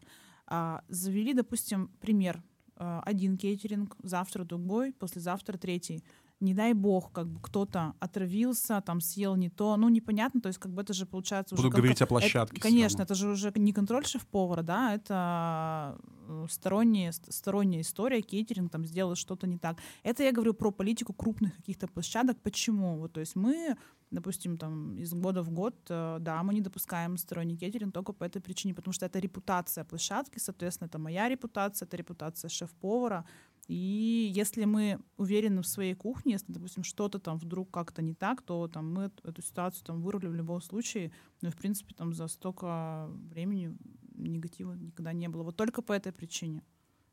А, 0.48 0.82
Завели, 0.88 1.34
допустим, 1.34 1.90
пример. 2.00 2.42
а, 2.78 3.02
Один 3.06 3.38
кейтеринг, 3.38 3.98
завтра 4.04 4.46
другой, 4.46 4.94
послезавтра 4.94 5.58
третий. 5.58 6.02
Не 6.40 6.54
дай 6.54 6.74
бог, 6.74 7.12
как 7.12 7.28
бы 7.28 7.40
кто-то 7.42 7.94
отравился, 8.00 8.82
там 8.82 9.02
съел 9.02 9.36
не 9.36 9.50
то, 9.50 9.76
ну 9.78 9.90
непонятно, 9.90 10.40
то 10.42 10.48
есть 10.48 10.60
как 10.60 10.72
бы 10.74 10.82
это 10.82 10.94
же 10.94 11.06
получается 11.06 11.56
уже... 11.56 11.64
Буду 11.64 11.76
говорить 11.78 12.02
о 12.02 12.06
это- 12.06 12.08
площадке 12.08 12.56
всё 12.62 12.70
конечно, 12.70 13.02
это 13.02 13.16
же 13.16 13.30
уже 13.30 13.52
не 13.56 13.74
контроль 13.74 14.06
шеф-повара, 14.06 14.64
да, 14.64 14.94
это 14.96 15.98
э, 16.28 16.46
сторонняя, 16.50 17.12
ст- 17.12 17.32
сторонняя 17.34 17.82
история, 17.82 18.22
кейтеринг 18.22 18.72
там 18.72 18.86
сделал 18.86 19.16
что-то 19.16 19.48
не 19.48 19.58
так. 19.58 19.78
Это 20.04 20.24
я 20.24 20.32
говорю 20.32 20.54
про 20.54 20.72
политику 20.72 21.14
крупных 21.14 21.56
каких-то 21.58 21.88
площадок. 21.88 22.38
Почему? 22.42 22.98
Вот, 23.00 23.14
то 23.14 23.20
есть 23.20 23.36
мы, 23.36 23.76
допустим, 24.12 24.58
там 24.58 24.98
из 24.98 25.14
года 25.14 25.42
в 25.44 25.50
год, 25.50 25.76
э, 25.90 26.18
да, 26.22 26.42
мы 26.44 26.54
не 26.54 26.62
допускаем 26.62 27.18
сторонний 27.18 27.58
кейтеринг 27.58 27.94
только 27.94 28.14
по 28.14 28.24
этой 28.24 28.42
причине, 28.42 28.74
потому 28.74 28.94
что 28.94 29.06
это 29.06 29.20
репутация 29.20 29.84
площадки, 29.84 30.40
соответственно, 30.40 30.88
это 30.88 31.00
моя 31.00 31.28
репутация, 31.30 31.86
это 31.86 31.98
репутация 31.98 32.50
шеф-повара, 32.50 33.26
и 33.70 34.32
если 34.34 34.66
мы 34.66 35.00
уверены 35.18 35.62
в 35.62 35.68
своей 35.68 35.94
кухне, 35.94 36.34
если, 36.34 36.52
допустим, 36.52 36.84
что-то 36.84 37.20
там 37.20 37.38
вдруг 37.38 37.70
как-то 37.70 38.02
не 38.02 38.16
так, 38.16 38.42
то 38.42 38.68
там 38.68 38.92
мы 38.92 39.04
эт- 39.06 39.30
эту 39.30 39.44
ситуацию 39.44 39.86
там 39.86 40.02
вырулим 40.02 40.32
в 40.32 40.36
любом 40.36 40.60
случае. 40.60 41.12
Ну 41.44 41.50
и, 41.50 41.52
в 41.52 41.56
принципе, 41.56 41.94
там 41.94 42.12
за 42.16 42.28
столько 42.28 43.08
времени 43.30 43.78
негатива 44.16 44.74
никогда 44.74 45.14
не 45.14 45.30
было. 45.30 45.44
Вот 45.44 45.56
только 45.56 45.84
по 45.84 45.94
этой 45.94 46.12
причине. 46.12 46.64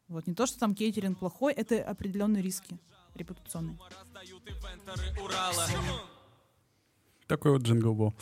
Вот. 0.09 0.27
Не 0.27 0.35
то, 0.35 0.47
что 0.47 0.59
там 0.59 0.75
кейтеринг 0.75 1.19
плохой, 1.19 1.53
это 1.53 1.85
определенные 1.85 2.43
риски 2.43 2.79
репутационные. 3.15 3.79
Такой 7.27 7.51
вот 7.51 7.63
джингл 7.63 7.95
был. 7.95 8.15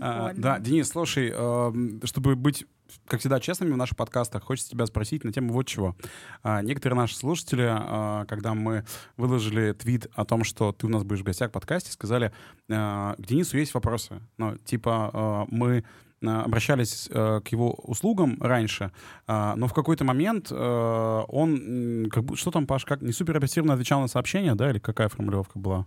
А, 0.00 0.32
да, 0.34 0.60
Денис, 0.60 0.88
слушай, 0.88 1.30
эм, 1.30 2.00
чтобы 2.04 2.36
быть, 2.36 2.66
как 3.06 3.20
всегда, 3.20 3.40
честными 3.40 3.72
в 3.72 3.76
наших 3.76 3.96
подкастах, 3.96 4.44
хочется 4.44 4.70
тебя 4.70 4.86
спросить 4.86 5.24
на 5.24 5.32
тему 5.32 5.52
вот 5.52 5.66
чего. 5.66 5.96
А, 6.42 6.62
Некоторые 6.62 6.96
наши 6.96 7.16
слушатели, 7.16 7.66
а, 7.68 8.24
когда 8.26 8.54
мы 8.54 8.84
выложили 9.16 9.72
твит 9.72 10.06
о 10.14 10.24
том, 10.24 10.44
что 10.44 10.72
ты 10.72 10.86
у 10.86 10.88
нас 10.88 11.04
будешь 11.04 11.20
в 11.20 11.24
гостях 11.24 11.50
в 11.50 11.52
подкасте, 11.52 11.92
сказали, 11.92 12.32
а, 12.70 13.14
к 13.16 13.22
Денису 13.26 13.58
есть 13.58 13.74
вопросы. 13.74 14.20
Ну, 14.38 14.56
типа, 14.56 15.10
а, 15.12 15.46
мы 15.48 15.84
а, 16.22 16.42
обращались 16.42 17.08
э, 17.10 17.40
к 17.42 17.48
его 17.48 17.72
услугам 17.72 18.36
раньше, 18.40 18.92
а, 19.26 19.54
но 19.56 19.68
в 19.68 19.72
какой-то 19.72 20.04
момент 20.04 20.48
э, 20.50 21.24
он, 21.28 22.10
как 22.10 22.24
бы, 22.24 22.36
что 22.36 22.50
там, 22.50 22.66
Паш, 22.66 22.84
как 22.84 23.00
не 23.00 23.12
супер 23.12 23.36
объективно 23.36 23.72
отвечал 23.72 24.00
на 24.00 24.08
сообщения, 24.08 24.54
да, 24.54 24.70
или 24.70 24.78
какая 24.78 25.08
формулировка 25.08 25.58
была? 25.58 25.86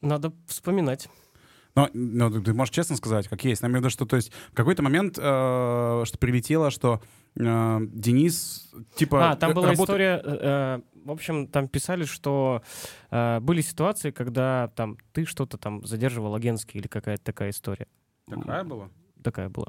Надо 0.00 0.32
вспоминать. 0.46 1.08
Но, 1.78 1.90
но 2.28 2.40
ты- 2.40 2.54
можешь 2.54 2.74
честно 2.74 2.96
сказать, 2.96 3.28
как 3.28 3.44
есть. 3.44 3.62
Я 3.62 3.68
имею 3.68 3.78
в 3.80 3.82
виду, 3.84 3.90
что 3.90 4.04
то 4.06 4.16
есть 4.16 4.32
в 4.52 4.54
какой-то 4.54 4.82
момент 4.82 5.18
э, 5.18 6.02
что 6.04 6.18
прилетело, 6.18 6.70
что 6.70 7.00
э, 7.36 7.78
Денис 7.92 8.70
типа 8.96 9.30
А, 9.30 9.36
там 9.36 9.50
э, 9.50 9.54
была 9.54 9.68
работа- 9.68 9.82
история, 9.92 10.20
э, 10.24 10.38
э, 10.40 10.80
в 11.04 11.10
общем, 11.10 11.46
там 11.46 11.68
писали, 11.68 12.04
что 12.04 12.62
э, 13.10 13.40
были 13.40 13.60
ситуации, 13.60 14.10
когда 14.10 14.68
там 14.74 14.98
ты 15.12 15.24
что-то 15.24 15.56
там 15.58 15.84
задерживал 15.86 16.34
агентский 16.34 16.80
или 16.80 16.86
какая-то 16.88 17.22
такая 17.24 17.50
история. 17.50 17.86
Такая 18.28 18.64
была? 18.64 18.88
Такая 19.22 19.48
была. 19.48 19.68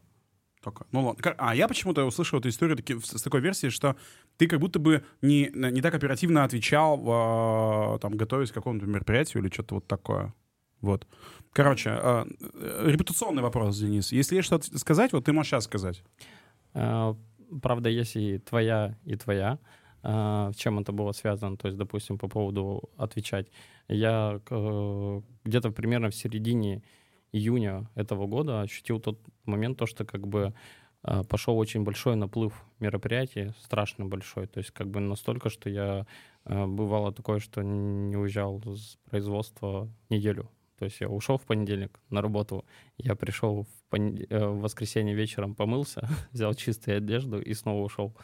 Только. 0.61 0.85
Ну 0.91 1.05
ладно. 1.05 1.35
А 1.37 1.55
я 1.55 1.69
почему-то 1.69 2.03
услышал 2.05 2.39
эту 2.39 2.49
историю 2.49 2.75
таки, 2.75 2.99
с 2.99 3.21
такой 3.21 3.39
версией, 3.39 3.71
что 3.71 3.95
ты 4.35 4.45
как 4.47 4.59
будто 4.59 4.77
бы 4.79 5.05
не, 5.21 5.49
не 5.53 5.81
так 5.81 5.93
оперативно 5.95 6.43
отвечал, 6.43 6.97
э, 7.95 7.99
там, 7.99 8.13
готовясь 8.17 8.51
к 8.51 8.55
какому-то 8.55 8.85
мероприятию 8.85 9.41
или 9.41 9.49
что-то 9.51 9.75
вот 9.75 9.87
такое. 9.87 10.33
Вот. 10.81 11.07
Короче, 11.53 11.89
э, 11.89 12.25
э, 12.53 12.83
репутационный 12.91 13.41
вопрос, 13.41 13.77
Денис. 13.77 14.11
Если 14.11 14.35
есть 14.35 14.47
что-то 14.47 14.77
сказать, 14.77 15.13
вот 15.13 15.25
ты 15.25 15.33
можешь 15.33 15.51
сейчас 15.51 15.65
сказать. 15.65 16.03
А, 16.73 17.15
Правда, 17.61 17.89
есть 17.89 18.15
и 18.15 18.37
твоя, 18.37 18.95
и 19.05 19.15
твоя. 19.15 19.57
А, 20.03 20.51
С 20.51 20.55
чем 20.55 20.79
это 20.79 20.91
было 20.91 21.11
связано? 21.13 21.57
То 21.57 21.67
есть, 21.67 21.77
допустим, 21.77 22.17
по 22.17 22.27
поводу 22.27 22.89
отвечать. 22.95 23.47
Я 23.87 24.39
э, 24.49 25.21
где-то 25.45 25.71
примерно 25.71 26.09
в 26.09 26.15
середине 26.15 26.83
июня 27.31 27.89
этого 27.95 28.27
года 28.27 28.61
ощутил 28.61 28.99
тот 28.99 29.19
момент, 29.45 29.77
то, 29.77 29.87
что 29.87 30.05
как 30.05 30.27
бы 30.27 30.53
а, 31.01 31.23
пошел 31.23 31.57
очень 31.57 31.83
большой 31.83 32.15
наплыв 32.15 32.53
мероприятий, 32.79 33.53
страшно 33.61 34.05
большой. 34.05 34.47
То 34.47 34.59
есть 34.59 34.71
как 34.71 34.87
бы 34.89 34.99
настолько, 34.99 35.49
что 35.49 35.69
я 35.69 36.05
а, 36.45 36.67
бывало 36.67 37.11
такое, 37.11 37.39
что 37.39 37.61
не 37.61 38.15
уезжал 38.15 38.61
с 38.65 38.97
производства 39.09 39.89
неделю. 40.09 40.49
То 40.79 40.85
есть 40.85 41.01
я 41.01 41.09
ушел 41.09 41.37
в 41.37 41.45
понедельник 41.45 41.99
на 42.09 42.21
работу, 42.21 42.63
я 42.97 43.15
пришел 43.15 43.63
в, 43.63 43.89
понед- 43.89 44.31
э, 44.31 44.47
в 44.47 44.61
воскресенье 44.61 45.13
вечером, 45.13 45.53
помылся, 45.53 46.07
взял 46.31 46.53
чистую 46.53 46.97
одежду 46.97 47.41
и 47.41 47.53
снова 47.53 47.83
ушел. 47.83 48.15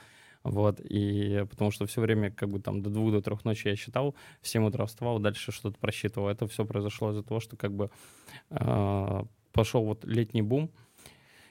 Вот, 0.44 0.80
и 0.80 1.46
потому 1.50 1.72
что 1.72 1.86
все 1.86 2.02
время, 2.02 2.32
как 2.32 2.50
бы 2.50 2.60
там 2.60 2.82
до 2.82 2.90
двух, 2.90 3.12
до 3.12 3.22
трех 3.22 3.44
ночи 3.46 3.68
я 3.68 3.76
считал, 3.76 4.16
в 4.42 4.48
7 4.48 4.66
утра 4.66 4.86
вставал, 4.86 5.20
дальше 5.20 5.52
что-то 5.52 5.78
просчитывал. 5.80 6.30
Это 6.30 6.48
все 6.48 6.66
произошло 6.66 7.12
из-за 7.12 7.24
того, 7.24 7.40
что 7.40 7.58
как 7.58 7.74
бы 7.74 7.90
э, 8.52 9.24
пошел 9.52 9.84
вот 9.84 10.06
летний 10.06 10.44
бум, 10.44 10.70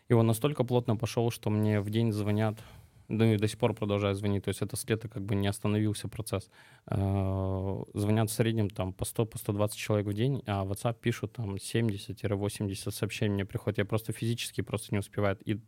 и 0.09 0.15
он 0.15 0.27
настолько 0.27 0.65
плотно 0.65 0.97
пошел, 0.97 1.31
что 1.31 1.51
мне 1.51 1.81
в 1.81 1.91
день 1.91 2.13
звонят, 2.13 2.63
ну 3.09 3.25
и 3.25 3.37
до 3.37 3.49
сих 3.49 3.59
пор 3.59 3.75
продолжают 3.75 4.19
звонить, 4.19 4.45
то 4.45 4.49
есть 4.49 4.63
это 4.63 4.77
с 4.77 4.89
лета 4.89 5.09
как 5.09 5.23
бы 5.23 5.35
не 5.35 5.47
остановился 5.47 6.09
процесс. 6.09 6.51
Э, 6.87 7.83
Звонят 7.95 8.31
в 8.31 8.33
среднем 8.33 8.71
там 8.71 8.93
по 8.93 9.05
100, 9.05 9.27
по 9.27 9.39
120 9.39 9.77
человек 9.77 10.07
в 10.07 10.13
день, 10.15 10.43
а 10.47 10.65
в 10.65 10.73
WhatsApp 10.73 10.97
пишут 11.01 11.33
там 11.33 11.55
70-80 11.55 12.91
сообщений 12.91 13.35
мне 13.35 13.45
приходит. 13.45 13.79
Я 13.79 13.85
просто 13.85 14.13
физически 14.13 14.63
просто 14.63 14.89
не 14.93 14.99
успеваю. 14.99 15.37
И 15.45 15.59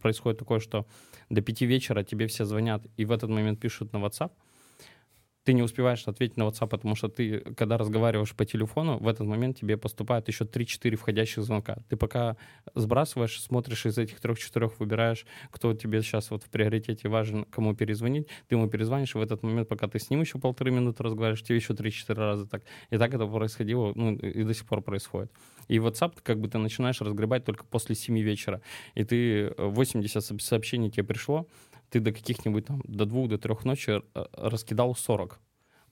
происходит 0.00 0.38
такое, 0.38 0.60
что 0.60 0.86
до 1.30 1.40
5 1.40 1.62
вечера 1.62 2.02
тебе 2.02 2.26
все 2.26 2.44
звонят, 2.44 2.86
и 2.96 3.04
в 3.04 3.12
этот 3.12 3.30
момент 3.30 3.60
пишут 3.60 3.92
на 3.92 3.98
WhatsApp, 3.98 4.32
ты 5.44 5.52
не 5.54 5.62
успеваешь 5.62 6.06
ответить 6.06 6.36
на 6.36 6.44
WhatsApp, 6.44 6.68
потому 6.68 6.94
что 6.94 7.08
ты, 7.08 7.40
когда 7.56 7.76
разговариваешь 7.76 8.34
по 8.34 8.44
телефону, 8.44 8.98
в 8.98 9.08
этот 9.08 9.26
момент 9.26 9.58
тебе 9.58 9.76
поступает 9.76 10.28
еще 10.28 10.44
3-4 10.44 10.96
входящих 10.96 11.42
звонка. 11.42 11.78
Ты 11.88 11.96
пока 11.96 12.36
сбрасываешь, 12.74 13.40
смотришь 13.42 13.86
из 13.86 13.98
этих 13.98 14.20
трех-четырех, 14.20 14.78
выбираешь, 14.78 15.26
кто 15.50 15.74
тебе 15.74 16.02
сейчас 16.02 16.30
вот 16.30 16.44
в 16.44 16.50
приоритете 16.50 17.08
важен, 17.08 17.44
кому 17.44 17.74
перезвонить, 17.74 18.28
ты 18.48 18.54
ему 18.54 18.68
перезвонишь, 18.68 19.14
и 19.14 19.18
в 19.18 19.22
этот 19.22 19.42
момент, 19.42 19.68
пока 19.68 19.88
ты 19.88 19.98
с 19.98 20.10
ним 20.10 20.20
еще 20.20 20.38
полторы 20.38 20.70
минуты 20.70 21.02
разговариваешь, 21.02 21.42
тебе 21.42 21.56
еще 21.56 21.72
3-4 21.72 22.14
раза 22.14 22.46
так. 22.46 22.62
И 22.90 22.96
так 22.96 23.12
это 23.12 23.26
происходило, 23.26 23.92
ну, 23.94 24.14
и 24.14 24.44
до 24.44 24.54
сих 24.54 24.66
пор 24.66 24.82
происходит. 24.82 25.32
И 25.68 25.78
WhatsApp 25.78 26.18
как 26.22 26.40
бы 26.40 26.48
ты 26.48 26.58
начинаешь 26.58 27.00
разгребать 27.00 27.44
только 27.44 27.64
после 27.64 27.94
7 27.94 28.18
вечера. 28.20 28.60
И 28.94 29.04
ты 29.04 29.46
э, 29.46 29.54
80 29.58 30.24
со- 30.24 30.38
сообщений 30.38 30.90
тебе 30.90 31.04
пришло, 31.04 31.46
ты 31.92 32.00
до 32.00 32.10
каких-нибудь 32.10 32.66
там, 32.66 32.80
до 32.84 33.04
двух, 33.04 33.28
до 33.28 33.36
трех 33.36 33.64
ночи 33.64 34.00
э, 34.14 34.24
раскидал 34.32 34.94
40. 34.94 35.38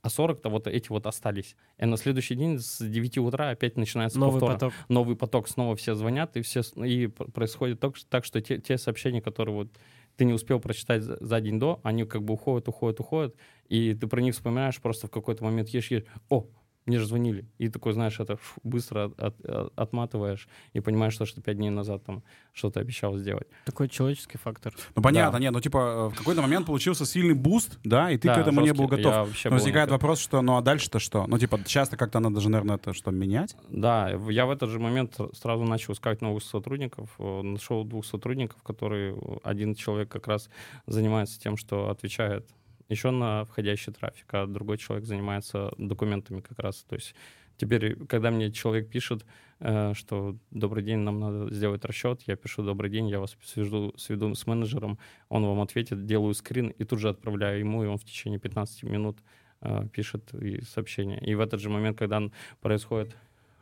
А 0.02 0.08
40-то 0.08 0.48
вот 0.48 0.66
эти 0.66 0.88
вот 0.88 1.06
остались. 1.06 1.56
И 1.76 1.84
на 1.84 1.98
следующий 1.98 2.34
день 2.34 2.58
с 2.58 2.78
9 2.82 3.18
утра 3.18 3.50
опять 3.50 3.76
начинается 3.76 4.18
Новый 4.18 4.40
повтор. 4.40 4.54
поток. 4.54 4.72
Новый 4.88 5.14
поток, 5.14 5.46
снова 5.46 5.76
все 5.76 5.94
звонят, 5.94 6.38
и, 6.38 6.40
все, 6.40 6.62
и 6.82 7.06
происходит 7.08 7.80
так, 7.80 7.96
так, 8.08 8.24
что 8.24 8.40
те, 8.40 8.58
те 8.58 8.78
сообщения, 8.78 9.20
которые 9.20 9.54
вот 9.54 9.68
ты 10.16 10.24
не 10.24 10.32
успел 10.32 10.58
прочитать 10.58 11.02
за, 11.02 11.18
за 11.20 11.40
день 11.42 11.58
до, 11.58 11.80
они 11.82 12.04
как 12.04 12.22
бы 12.22 12.32
уходят, 12.32 12.66
уходят, 12.66 12.98
уходят, 12.98 13.36
и 13.68 13.92
ты 13.92 14.06
про 14.06 14.22
них 14.22 14.34
вспоминаешь 14.34 14.80
просто 14.80 15.06
в 15.06 15.10
какой-то 15.10 15.44
момент, 15.44 15.68
ешь, 15.68 15.90
ешь, 15.90 16.04
о, 16.30 16.46
мне 16.90 16.98
же 16.98 17.06
звонили. 17.06 17.44
И 17.58 17.68
такой, 17.68 17.92
знаешь, 17.92 18.20
это 18.20 18.36
фу, 18.36 18.60
быстро 18.64 19.04
от- 19.06 19.18
от- 19.20 19.44
от- 19.44 19.72
отматываешь 19.78 20.48
и 20.74 20.80
понимаешь, 20.80 21.14
что, 21.14 21.24
что 21.26 21.40
пять 21.40 21.56
дней 21.56 21.70
назад 21.70 22.04
там 22.04 22.22
что-то 22.52 22.80
обещал 22.80 23.16
сделать. 23.16 23.46
Такой 23.64 23.88
человеческий 23.88 24.38
фактор. 24.38 24.74
Ну 24.96 25.02
понятно, 25.02 25.32
Да. 25.32 25.38
нет, 25.38 25.52
ну 25.52 25.60
типа 25.60 25.78
э, 25.78 26.14
в 26.14 26.18
какой-то 26.18 26.42
момент 26.42 26.66
получился 26.66 27.06
сильный 27.06 27.34
boost, 27.34 27.78
да, 27.84 28.10
и 28.10 28.18
ты 28.18 28.28
Да, 28.28 28.34
к 28.34 28.38
этому 28.38 28.60
не 28.60 28.68
жесткий. 28.68 28.82
был 28.82 28.88
готов. 28.88 29.12
Я 29.12 29.24
вообще 29.24 29.48
Но 29.48 29.54
был 29.54 29.58
возникает 29.58 29.88
не 29.88 29.92
готов. 29.92 30.02
вопрос, 30.02 30.18
что 30.20 30.42
ну 30.42 30.56
а 30.56 30.62
дальше-то 30.62 30.98
что? 30.98 31.26
Ну 31.26 31.38
типа 31.38 31.58
часто 31.64 31.96
как-то 31.96 32.20
надо 32.20 32.40
же, 32.40 32.50
наверное, 32.50 32.76
это 32.76 32.92
что, 32.92 33.10
менять? 33.10 33.56
Да, 33.68 34.10
я 34.28 34.46
в 34.46 34.50
этот 34.50 34.68
же 34.70 34.78
момент 34.80 35.16
сразу 35.34 35.64
начал 35.64 35.94
искать 35.94 36.20
новых 36.20 36.42
сотрудников. 36.42 37.10
Э, 37.18 37.42
Нашел 37.42 37.84
двух 37.84 38.04
сотрудников, 38.04 38.62
которые 38.62 39.14
э, 39.16 39.36
один 39.44 39.74
человек 39.74 40.08
как 40.08 40.26
раз 40.26 40.50
занимается 40.86 41.40
тем, 41.40 41.56
что 41.56 41.88
отвечает 41.90 42.48
еще 42.90 43.10
на 43.10 43.44
входящий 43.44 43.92
трафик, 43.92 44.26
а 44.34 44.46
другой 44.46 44.76
человек 44.78 45.06
занимается 45.06 45.72
документами 45.78 46.40
как 46.40 46.58
раз. 46.58 46.84
То 46.88 46.96
есть 46.96 47.14
теперь, 47.56 47.96
когда 48.06 48.30
мне 48.30 48.50
человек 48.50 48.90
пишет, 48.90 49.24
э, 49.60 49.94
что 49.94 50.36
«Добрый 50.50 50.82
день, 50.82 50.98
нам 50.98 51.20
надо 51.20 51.54
сделать 51.54 51.84
расчет», 51.84 52.22
я 52.26 52.36
пишу 52.36 52.62
«Добрый 52.62 52.90
день, 52.90 53.08
я 53.08 53.20
вас 53.20 53.36
свяжу, 53.44 53.94
сведу 53.96 54.34
с 54.34 54.46
менеджером», 54.46 54.98
он 55.28 55.46
вам 55.46 55.60
ответит, 55.60 56.04
делаю 56.04 56.34
скрин 56.34 56.68
и 56.68 56.84
тут 56.84 56.98
же 56.98 57.08
отправляю 57.08 57.60
ему, 57.60 57.84
и 57.84 57.86
он 57.86 57.96
в 57.96 58.04
течение 58.04 58.40
15 58.40 58.82
минут 58.82 59.18
э, 59.60 59.86
пишет 59.92 60.30
сообщение. 60.68 61.20
И 61.20 61.34
в 61.34 61.40
этот 61.40 61.60
же 61.60 61.70
момент, 61.70 61.96
когда 61.96 62.20
происходит 62.60 63.16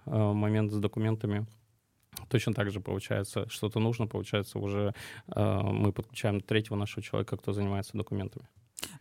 э, 0.06 0.10
момент 0.16 0.72
с 0.72 0.78
документами, 0.78 1.46
точно 2.28 2.54
так 2.54 2.70
же 2.70 2.80
получается, 2.80 3.48
что-то 3.48 3.78
нужно, 3.78 4.06
получается, 4.06 4.58
уже 4.58 4.94
э, 5.26 5.60
мы 5.62 5.92
подключаем 5.92 6.40
третьего 6.40 6.76
нашего 6.76 7.02
человека, 7.02 7.36
кто 7.36 7.52
занимается 7.52 7.96
документами. 7.96 8.48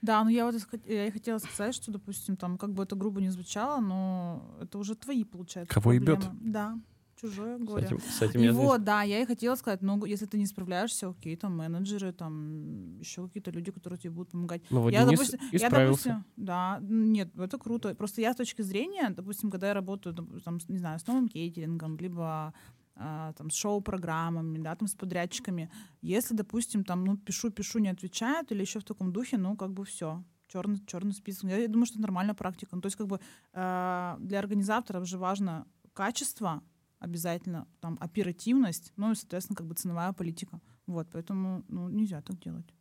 Да, 0.01 0.23
ну 0.23 0.29
я 0.29 0.45
вот 0.45 0.55
я 0.85 1.07
и 1.07 1.11
хотела 1.11 1.37
сказать, 1.39 1.75
что, 1.75 1.91
допустим, 1.91 2.35
там, 2.37 2.57
как 2.57 2.73
бы 2.73 2.83
это 2.83 2.95
грубо 2.95 3.21
не 3.21 3.29
звучало, 3.29 3.79
но 3.81 4.41
это 4.61 4.77
уже 4.77 4.95
твои, 4.95 5.23
получается, 5.23 5.73
Кого 5.73 5.91
проблемы. 5.91 6.21
Да. 6.41 6.79
чужое 7.19 7.57
С 7.57 7.61
горе. 7.61 7.85
этим, 7.85 7.99
с 7.99 8.21
этим 8.21 8.39
И 8.41 8.43
я 8.45 8.53
вот, 8.53 8.83
да, 8.83 9.01
я 9.03 9.21
и 9.21 9.25
хотела 9.25 9.55
сказать, 9.55 9.81
ну, 9.81 10.05
если 10.05 10.25
ты 10.27 10.37
не 10.37 10.45
справляешься, 10.45 11.09
окей, 11.09 11.35
там 11.35 11.57
менеджеры, 11.57 12.11
там 12.13 12.99
еще 12.99 13.27
какие-то 13.27 13.49
люди, 13.51 13.71
которые 13.71 13.97
тебе 13.99 14.11
будут 14.11 14.31
помогать. 14.31 14.61
Ну 14.69 14.81
вот 14.81 14.93
я, 14.93 15.03
Денис 15.03 15.19
допустим, 15.19 15.39
я, 15.51 15.69
допустим, 15.69 16.25
да, 16.35 16.79
нет, 16.81 17.29
это 17.37 17.57
круто. 17.57 17.95
Просто 17.95 18.21
я 18.21 18.33
с 18.33 18.35
точки 18.35 18.61
зрения, 18.61 19.09
допустим, 19.09 19.49
когда 19.49 19.67
я 19.67 19.73
работаю, 19.73 20.15
там, 20.15 20.59
с- 20.59 20.69
не 20.69 20.77
знаю, 20.77 20.99
с 20.99 21.07
новым 21.07 21.27
кейтерингом, 21.27 21.97
либо 21.97 22.53
там, 22.97 23.49
с 23.49 23.55
шоу-программами, 23.55 24.57
да, 24.59 24.75
там, 24.75 24.87
с 24.87 24.95
подрядчиками, 24.95 25.69
если, 26.01 26.35
допустим, 26.35 26.83
там, 26.83 27.05
ну, 27.05 27.17
пишу, 27.17 27.51
пишу, 27.51 27.79
не 27.79 27.89
отвечают, 27.89 28.51
или 28.51 28.61
еще 28.61 28.79
в 28.79 28.83
таком 28.83 29.11
духе, 29.11 29.37
ну, 29.37 29.55
как 29.55 29.71
бы 29.73 29.85
все 29.85 30.23
черный, 30.47 30.79
черный 30.85 31.13
список. 31.13 31.49
Я 31.49 31.67
думаю, 31.67 31.85
что 31.85 31.95
это 31.95 32.01
нормальная 32.01 32.33
практика. 32.33 32.75
Ну, 32.75 32.81
то 32.81 32.87
есть, 32.87 32.97
как 32.97 33.07
бы 33.07 33.19
э, 33.53 34.15
для 34.19 34.39
организаторов 34.39 35.05
же 35.05 35.17
важно 35.17 35.67
качество 35.93 36.61
обязательно, 36.99 37.67
там, 37.79 37.97
оперативность, 37.99 38.93
ну 38.95 39.11
и, 39.11 39.15
соответственно, 39.15 39.57
как 39.57 39.67
бы 39.67 39.75
ценовая 39.75 40.13
политика. 40.13 40.59
Вот, 40.87 41.07
поэтому, 41.11 41.63
ну, 41.67 41.89
нельзя 41.89 42.21
так 42.21 42.39
делать. 42.39 42.73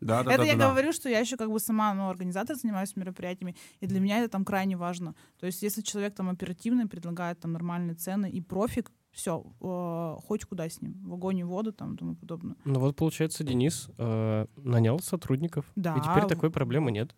Да, 0.00 0.22
да, 0.22 0.32
это 0.32 0.42
да, 0.42 0.44
я 0.44 0.52
да, 0.52 0.58
да. 0.58 0.70
говорю, 0.70 0.92
что 0.92 1.08
я 1.08 1.18
еще 1.18 1.36
как 1.36 1.50
бы 1.50 1.58
сама, 1.58 1.92
ну, 1.94 2.08
организатор 2.08 2.56
занимаюсь 2.56 2.94
мероприятиями, 2.94 3.56
и 3.80 3.86
для 3.86 4.00
меня 4.00 4.18
это 4.18 4.28
там 4.28 4.44
крайне 4.44 4.76
важно. 4.76 5.14
То 5.40 5.46
есть, 5.46 5.62
если 5.62 5.82
человек 5.82 6.14
там 6.14 6.28
оперативный, 6.28 6.86
предлагает 6.86 7.40
там 7.40 7.52
нормальные 7.52 7.96
цены 7.96 8.30
и 8.30 8.40
профик, 8.40 8.92
все, 9.10 9.42
хоть 10.26 10.44
куда 10.44 10.68
с 10.68 10.80
ним, 10.80 10.94
в 11.04 11.14
огонь 11.14 11.38
и 11.38 11.44
в 11.44 11.48
воду 11.48 11.72
там 11.72 11.94
и 11.94 11.96
тому 11.96 12.14
подобное. 12.14 12.56
Ну 12.64 12.78
вот, 12.80 12.96
получается, 12.96 13.44
Денис 13.44 13.88
э, 13.98 14.46
нанял 14.56 14.98
сотрудников. 15.00 15.64
Да. 15.76 15.96
И 15.96 16.00
теперь 16.00 16.26
такой 16.28 16.50
проблемы 16.50 16.92
нет. 16.92 17.14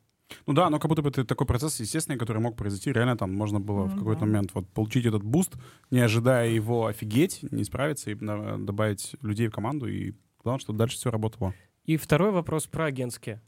Ну 0.46 0.52
да, 0.52 0.70
но 0.70 0.78
как 0.78 0.88
будто 0.88 1.02
бы 1.02 1.08
это 1.08 1.24
такой 1.24 1.46
процесс 1.46 1.80
естественный, 1.80 2.18
который 2.18 2.40
мог 2.40 2.56
произойти. 2.56 2.92
Реально 2.92 3.16
там 3.16 3.34
можно 3.34 3.60
было 3.60 3.84
в 3.84 3.94
Ну 3.94 3.98
какой-то 3.98 4.20
да. 4.20 4.26
момент 4.26 4.54
вот 4.54 4.68
получить 4.68 5.04
этот 5.04 5.22
boost, 5.24 5.54
не 5.90 5.98
ожидая 6.00 6.48
его 6.48 6.86
офигеть, 6.86 7.42
не 7.50 7.64
справиться 7.64 8.10
и 8.10 8.14
на- 8.14 8.58
добавить 8.64 9.16
людей 9.22 9.48
в 9.48 9.52
команду. 9.52 9.88
И 9.88 10.14
главное, 10.42 10.60
чтобы 10.60 10.78
дальше 10.78 10.96
все 10.96 11.10
работало. 11.10 11.52
И 11.84 11.96
второй 11.96 12.30
вопрос 12.30 12.66
про 12.66 12.84
агентские. 12.84 13.42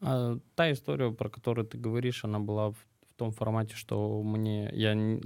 А, 0.00 0.38
та 0.56 0.72
история, 0.72 1.12
про 1.12 1.28
которую 1.28 1.66
ты 1.66 1.78
говоришь, 1.78 2.24
она 2.24 2.40
была 2.40 2.70
в, 2.70 2.76
в 2.76 3.14
том 3.16 3.30
формате, 3.30 3.74
что 3.76 4.22
мне 4.22 4.68
я 4.72 4.94
не, 4.94 5.20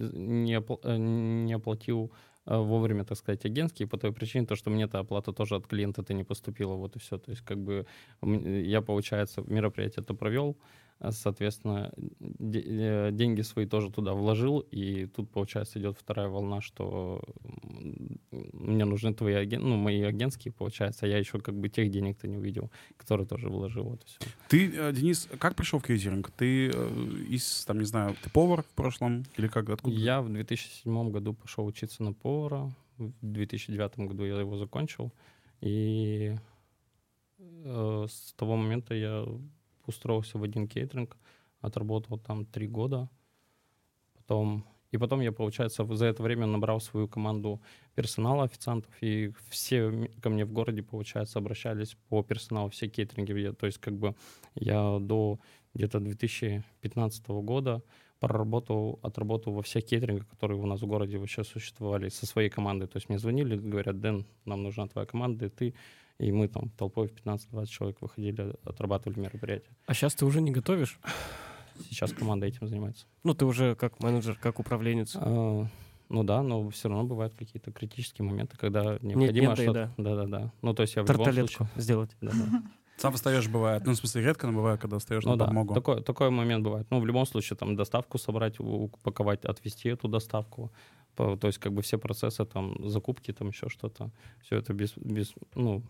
э, 0.55 0.97
не 0.99 1.53
оплатил 1.55 2.13
э, 2.13 2.34
вовремя, 2.47 3.05
так 3.05 3.19
сказать, 3.19 3.45
агентские 3.47 3.89
по 3.89 3.97
той 3.97 4.13
причине, 4.13 4.47
то, 4.47 4.57
что 4.57 4.71
мне 4.71 4.85
эта 4.85 4.99
оплата 4.99 5.33
тоже 5.33 5.57
от 5.57 5.67
клиента-то 5.67 6.15
не 6.15 6.25
поступила, 6.25 6.75
вот 6.75 6.97
и 6.97 6.99
все. 6.99 7.19
То 7.19 7.31
есть, 7.31 7.43
как 7.43 7.59
бы 7.59 7.87
я, 8.23 8.81
получается, 8.83 9.43
мероприятие 9.47 10.03
это 10.03 10.15
провел, 10.15 10.57
соответственно, 11.11 11.93
де- 12.21 12.65
э, 12.65 13.11
деньги 13.13 13.43
свои 13.43 13.67
тоже 13.67 13.91
туда 13.91 14.13
вложил, 14.13 14.61
и 14.61 15.07
тут, 15.07 15.31
получается, 15.31 15.79
идет 15.79 15.97
вторая 15.99 16.29
волна, 16.29 16.61
что 16.61 17.23
мне 18.31 18.85
нужны 18.85 19.13
твои 19.15 19.35
аген... 19.35 19.63
ну, 19.63 19.77
мои 19.77 20.03
агентские, 20.03 20.53
получается, 20.53 21.07
а 21.07 21.09
я 21.09 21.19
еще 21.19 21.39
как 21.41 21.55
бы 21.55 21.69
тех 21.69 21.91
денег-то 21.91 22.29
не 22.29 22.37
увидел, 22.37 22.71
которые 22.97 23.27
тоже 23.27 23.49
вложил, 23.49 23.85
вот 23.85 24.03
и 24.03 24.07
все. 24.07 24.19
Ты, 24.49 24.73
э, 24.75 24.93
Денис, 24.93 25.29
как 25.39 25.55
пришел 25.55 25.79
в 25.79 25.85
кейтеринг? 25.85 26.31
Ты 26.31 26.71
э, 26.71 27.09
из, 27.29 27.65
там, 27.65 27.79
не 27.79 27.87
знаю, 27.87 28.17
ты 28.23 28.31
повар 28.31 28.63
в 28.63 28.75
прошлом? 28.75 29.25
Или 29.37 29.49
как, 29.49 29.69
откуда? 29.69 29.95
Я 29.95 30.23
в 30.23 30.33
2007 30.33 31.11
году 31.11 31.35
пошел 31.35 31.67
учиться 31.67 32.03
на 32.03 32.13
повара. 32.13 32.71
В 32.99 33.13
2009 33.23 33.99
году 34.09 34.25
я 34.25 34.39
его 34.39 34.57
закончил. 34.57 35.13
И 35.61 36.35
э, 37.39 38.07
с 38.09 38.33
того 38.37 38.57
момента 38.57 38.95
я 38.95 39.25
устроился 39.89 40.39
в 40.39 40.43
один 40.43 40.69
кейтеринг, 40.69 41.17
отработал 41.61 42.19
там 42.19 42.45
три 42.45 42.67
года. 42.67 43.09
Потом, 44.15 44.65
и 44.91 44.99
потом 44.99 45.21
я, 45.21 45.33
получается, 45.33 45.85
за 45.85 46.07
это 46.07 46.23
время 46.23 46.47
набрал 46.47 46.81
свою 46.81 47.09
команду 47.09 47.61
персонала, 47.95 48.45
официантов, 48.45 48.91
и 49.01 49.33
все 49.49 50.11
ко 50.23 50.31
мне 50.31 50.45
в 50.45 50.53
городе, 50.53 50.83
получается, 50.83 51.39
обращались 51.39 51.97
по 52.09 52.23
персоналу, 52.23 52.71
все 52.71 52.89
кейтеринги. 52.89 53.53
То 53.53 53.67
есть, 53.67 53.79
как 53.79 53.95
бы 53.95 54.15
я 54.55 54.99
до 55.01 55.39
где-то 55.75 56.01
2015 56.01 57.29
года 57.29 57.83
проработал, 58.21 58.99
отработал 59.03 59.53
во 59.53 59.63
всех 59.63 59.85
кейтерингах, 59.85 60.29
которые 60.29 60.59
у 60.61 60.67
нас 60.67 60.81
в 60.81 60.87
городе 60.87 61.19
вообще 61.19 61.45
существовали, 61.45 62.09
со 62.09 62.27
своей 62.27 62.49
командой. 62.49 62.87
То 62.87 62.97
есть 62.97 63.09
мне 63.09 63.19
звонили, 63.19 63.57
говорят, 63.57 64.01
Дэн, 64.01 64.25
нам 64.45 64.63
нужна 64.63 64.87
твоя 64.87 65.07
команда, 65.07 65.47
и 65.47 65.49
ты. 65.49 65.75
И 66.19 66.31
мы 66.31 66.49
там 66.49 66.71
толпой 66.71 67.09
в 67.09 67.13
15-20 67.13 67.67
человек 67.67 68.01
выходили, 68.01 68.55
отрабатывали 68.65 69.19
мероприятия. 69.21 69.71
А 69.87 69.95
сейчас 69.95 70.15
ты 70.15 70.25
уже 70.25 70.41
не 70.41 70.53
готовишь? 70.53 70.99
Сейчас 71.91 72.13
команда 72.13 72.47
этим 72.47 72.69
занимается. 72.69 73.07
Ну, 73.25 73.35
ты 73.35 73.45
уже 73.45 73.75
как 73.75 74.01
менеджер, 74.01 74.39
как 74.41 74.61
управленец. 74.61 75.17
А, 75.17 75.67
ну 76.09 76.23
да, 76.23 76.43
но 76.43 76.69
все 76.71 76.89
равно 76.89 77.05
бывают 77.05 77.35
какие-то 77.35 77.73
критические 77.73 78.27
моменты, 78.29 78.57
когда 78.57 78.99
необходимо 79.03 79.49
нет, 79.49 79.57
да 79.57 79.63
и 79.63 79.67
что-то... 79.67 79.95
Да-да-да. 79.97 80.53
Ну, 80.63 80.73
то 80.73 80.83
есть 80.83 80.95
я 80.95 81.03
в 81.03 81.11
любом 81.11 81.25
Тарталетку 81.25 81.57
случае... 81.65 81.83
сделать. 81.83 82.17
Да-да. 82.21 82.63
Сам 82.97 83.15
встаешь, 83.15 83.49
бывает. 83.49 83.85
Ну, 83.85 83.93
в 83.93 83.97
смысле, 83.97 84.23
редко, 84.23 84.47
но 84.47 84.53
бывает, 84.53 84.81
когда 84.81 84.99
встаешь 84.99 85.25
Ну 85.25 85.33
на 85.33 85.37
да, 85.37 85.47
подмогу. 85.47 85.75
такой, 85.75 86.01
такой 86.03 86.31
момент 86.31 86.63
бывает. 86.63 86.87
Ну, 86.91 87.01
в 87.01 87.07
любом 87.07 87.27
случае, 87.27 87.57
там, 87.57 87.75
доставку 87.75 88.19
собрать, 88.19 88.61
упаковать, 88.61 89.45
отвезти 89.45 89.89
эту 89.89 90.07
доставку. 90.07 90.71
По- 91.17 91.37
То 91.37 91.49
есть, 91.49 91.59
как 91.59 91.73
бы 91.73 91.83
все 91.83 91.99
процессы, 91.99 92.45
там, 92.45 92.89
закупки, 92.89 93.33
там, 93.33 93.49
еще 93.49 93.69
что-то, 93.69 94.11
все 94.43 94.59
это 94.59 94.73
без, 94.73 94.93
без, 94.97 95.35
ну, 95.57 95.83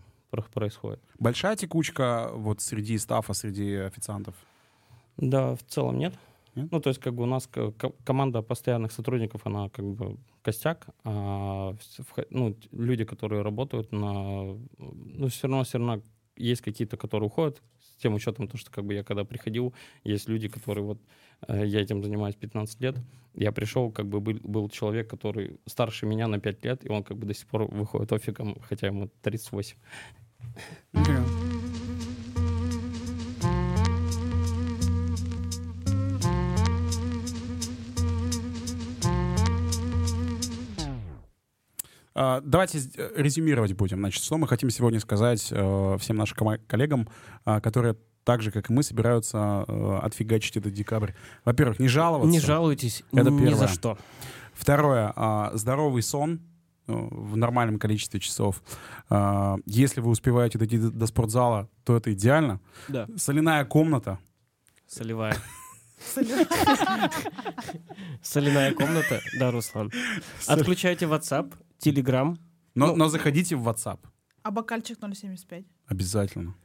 происходит. 0.43 0.99
Большая 1.19 1.55
текучка 1.55 2.29
вот 2.33 2.61
среди 2.61 2.97
стафа, 2.97 3.33
среди 3.33 3.75
официантов? 3.75 4.35
Да, 5.17 5.55
в 5.55 5.63
целом 5.63 5.97
нет. 5.97 6.13
Нет? 6.55 6.71
Ну, 6.71 6.79
то 6.79 6.89
есть, 6.89 7.01
как 7.01 7.13
бы 7.13 7.23
у 7.23 7.25
нас 7.25 7.47
ко- 7.47 7.71
ко- 7.71 7.93
команда 8.05 8.41
постоянных 8.41 8.91
сотрудников, 8.91 9.41
она 9.45 9.69
как 9.69 9.85
бы 9.85 10.17
костяк, 10.41 10.87
а 11.03 11.75
ну, 12.29 12.55
люди, 12.71 13.03
которые 13.03 13.41
работают 13.41 13.91
на... 13.91 14.57
Ну, 14.77 15.27
все 15.27 15.47
равно, 15.47 15.63
все 15.63 15.77
равно 15.77 16.01
есть 16.37 16.61
какие-то, 16.61 16.97
которые 16.97 17.27
уходят, 17.27 17.61
с 17.79 18.01
тем 18.01 18.13
учетом, 18.13 18.47
то, 18.47 18.57
что 18.57 18.71
как 18.71 18.85
бы 18.85 18.93
я 18.93 19.03
когда 19.03 19.23
приходил, 19.23 19.73
есть 20.03 20.29
люди, 20.29 20.47
которые 20.47 20.83
вот... 20.85 20.99
э, 21.47 21.65
Я 21.65 21.81
этим 21.81 22.03
занимаюсь 22.03 22.35
15 22.35 22.81
лет. 22.81 22.95
Я 23.33 23.51
пришел, 23.51 23.91
как 23.91 24.05
бы 24.07 24.19
был, 24.21 24.39
был 24.43 24.69
человек, 24.69 25.09
который 25.09 25.59
старше 25.65 26.05
меня 26.05 26.27
на 26.27 26.39
5 26.39 26.65
лет, 26.65 26.85
и 26.85 26.89
он 26.89 27.03
как 27.03 27.17
бы 27.17 27.25
до 27.25 27.33
сих 27.33 27.47
пор 27.47 27.63
выходит 27.65 28.11
офиком, 28.13 28.57
хотя 28.61 28.87
ему 28.87 29.09
38. 29.23 29.77
А, 42.17 42.41
Давайте 42.41 42.79
э, 42.95 43.11
резюмировать 43.17 43.73
будем. 43.73 43.97
Значит, 43.97 44.23
что 44.23 44.37
мы 44.37 44.47
хотим 44.47 44.69
сегодня 44.69 44.99
сказать 45.01 45.49
э, 45.51 45.97
всем 45.99 46.15
нашим 46.15 46.37
коллегам, 46.65 47.09
а, 47.43 47.59
которые 47.59 47.97
так 48.23 48.41
же, 48.41 48.51
как 48.51 48.69
и 48.69 48.73
мы, 48.73 48.83
собираются 48.83 49.65
э, 49.67 49.99
отфигачить 50.01 50.57
этот 50.57 50.73
декабрь. 50.73 51.11
Во-первых, 51.43 51.77
не 51.77 51.89
жаловаться. 51.89 52.31
Не 52.31 52.39
жалуйтесь 52.39 53.03
Это 53.11 53.29
ни 53.29 53.39
первое. 53.39 53.55
за 53.55 53.67
что. 53.67 53.97
Второе, 54.53 55.11
а, 55.15 55.51
здоровый 55.53 56.01
сон 56.01 56.39
в 56.87 57.35
нормальном 57.37 57.79
количестве 57.79 58.19
часов. 58.19 58.61
А, 59.09 59.57
Если 59.65 60.01
вы 60.01 60.09
успеваете 60.11 60.57
дойти 60.57 60.77
до 60.77 61.07
спортзала, 61.07 61.69
то 61.83 61.95
это 61.97 62.13
идеально. 62.13 62.59
Да. 62.87 63.07
Соляная 63.17 63.65
комната. 63.65 64.19
Солевая. 64.87 65.35
Соляная 68.21 68.73
комната. 68.73 69.21
Да, 69.39 69.51
Руслан. 69.51 69.91
Отключайте 70.47 71.05
WhatsApp, 71.05 71.53
Telegram. 71.79 72.37
Но, 72.75 72.87
Ну. 72.87 72.95
но 72.95 73.07
заходите 73.09 73.55
в 73.55 73.67
WhatsApp. 73.67 73.99
А 74.43 74.51
бокальчик 74.51 74.99
0,75. 74.99 75.65
Обязательно. 75.87 76.55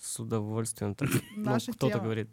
С 0.00 0.18
удовольствием. 0.20 0.96
Ну, 1.36 1.58
кто-то 1.72 1.98
говорит. 2.00 2.30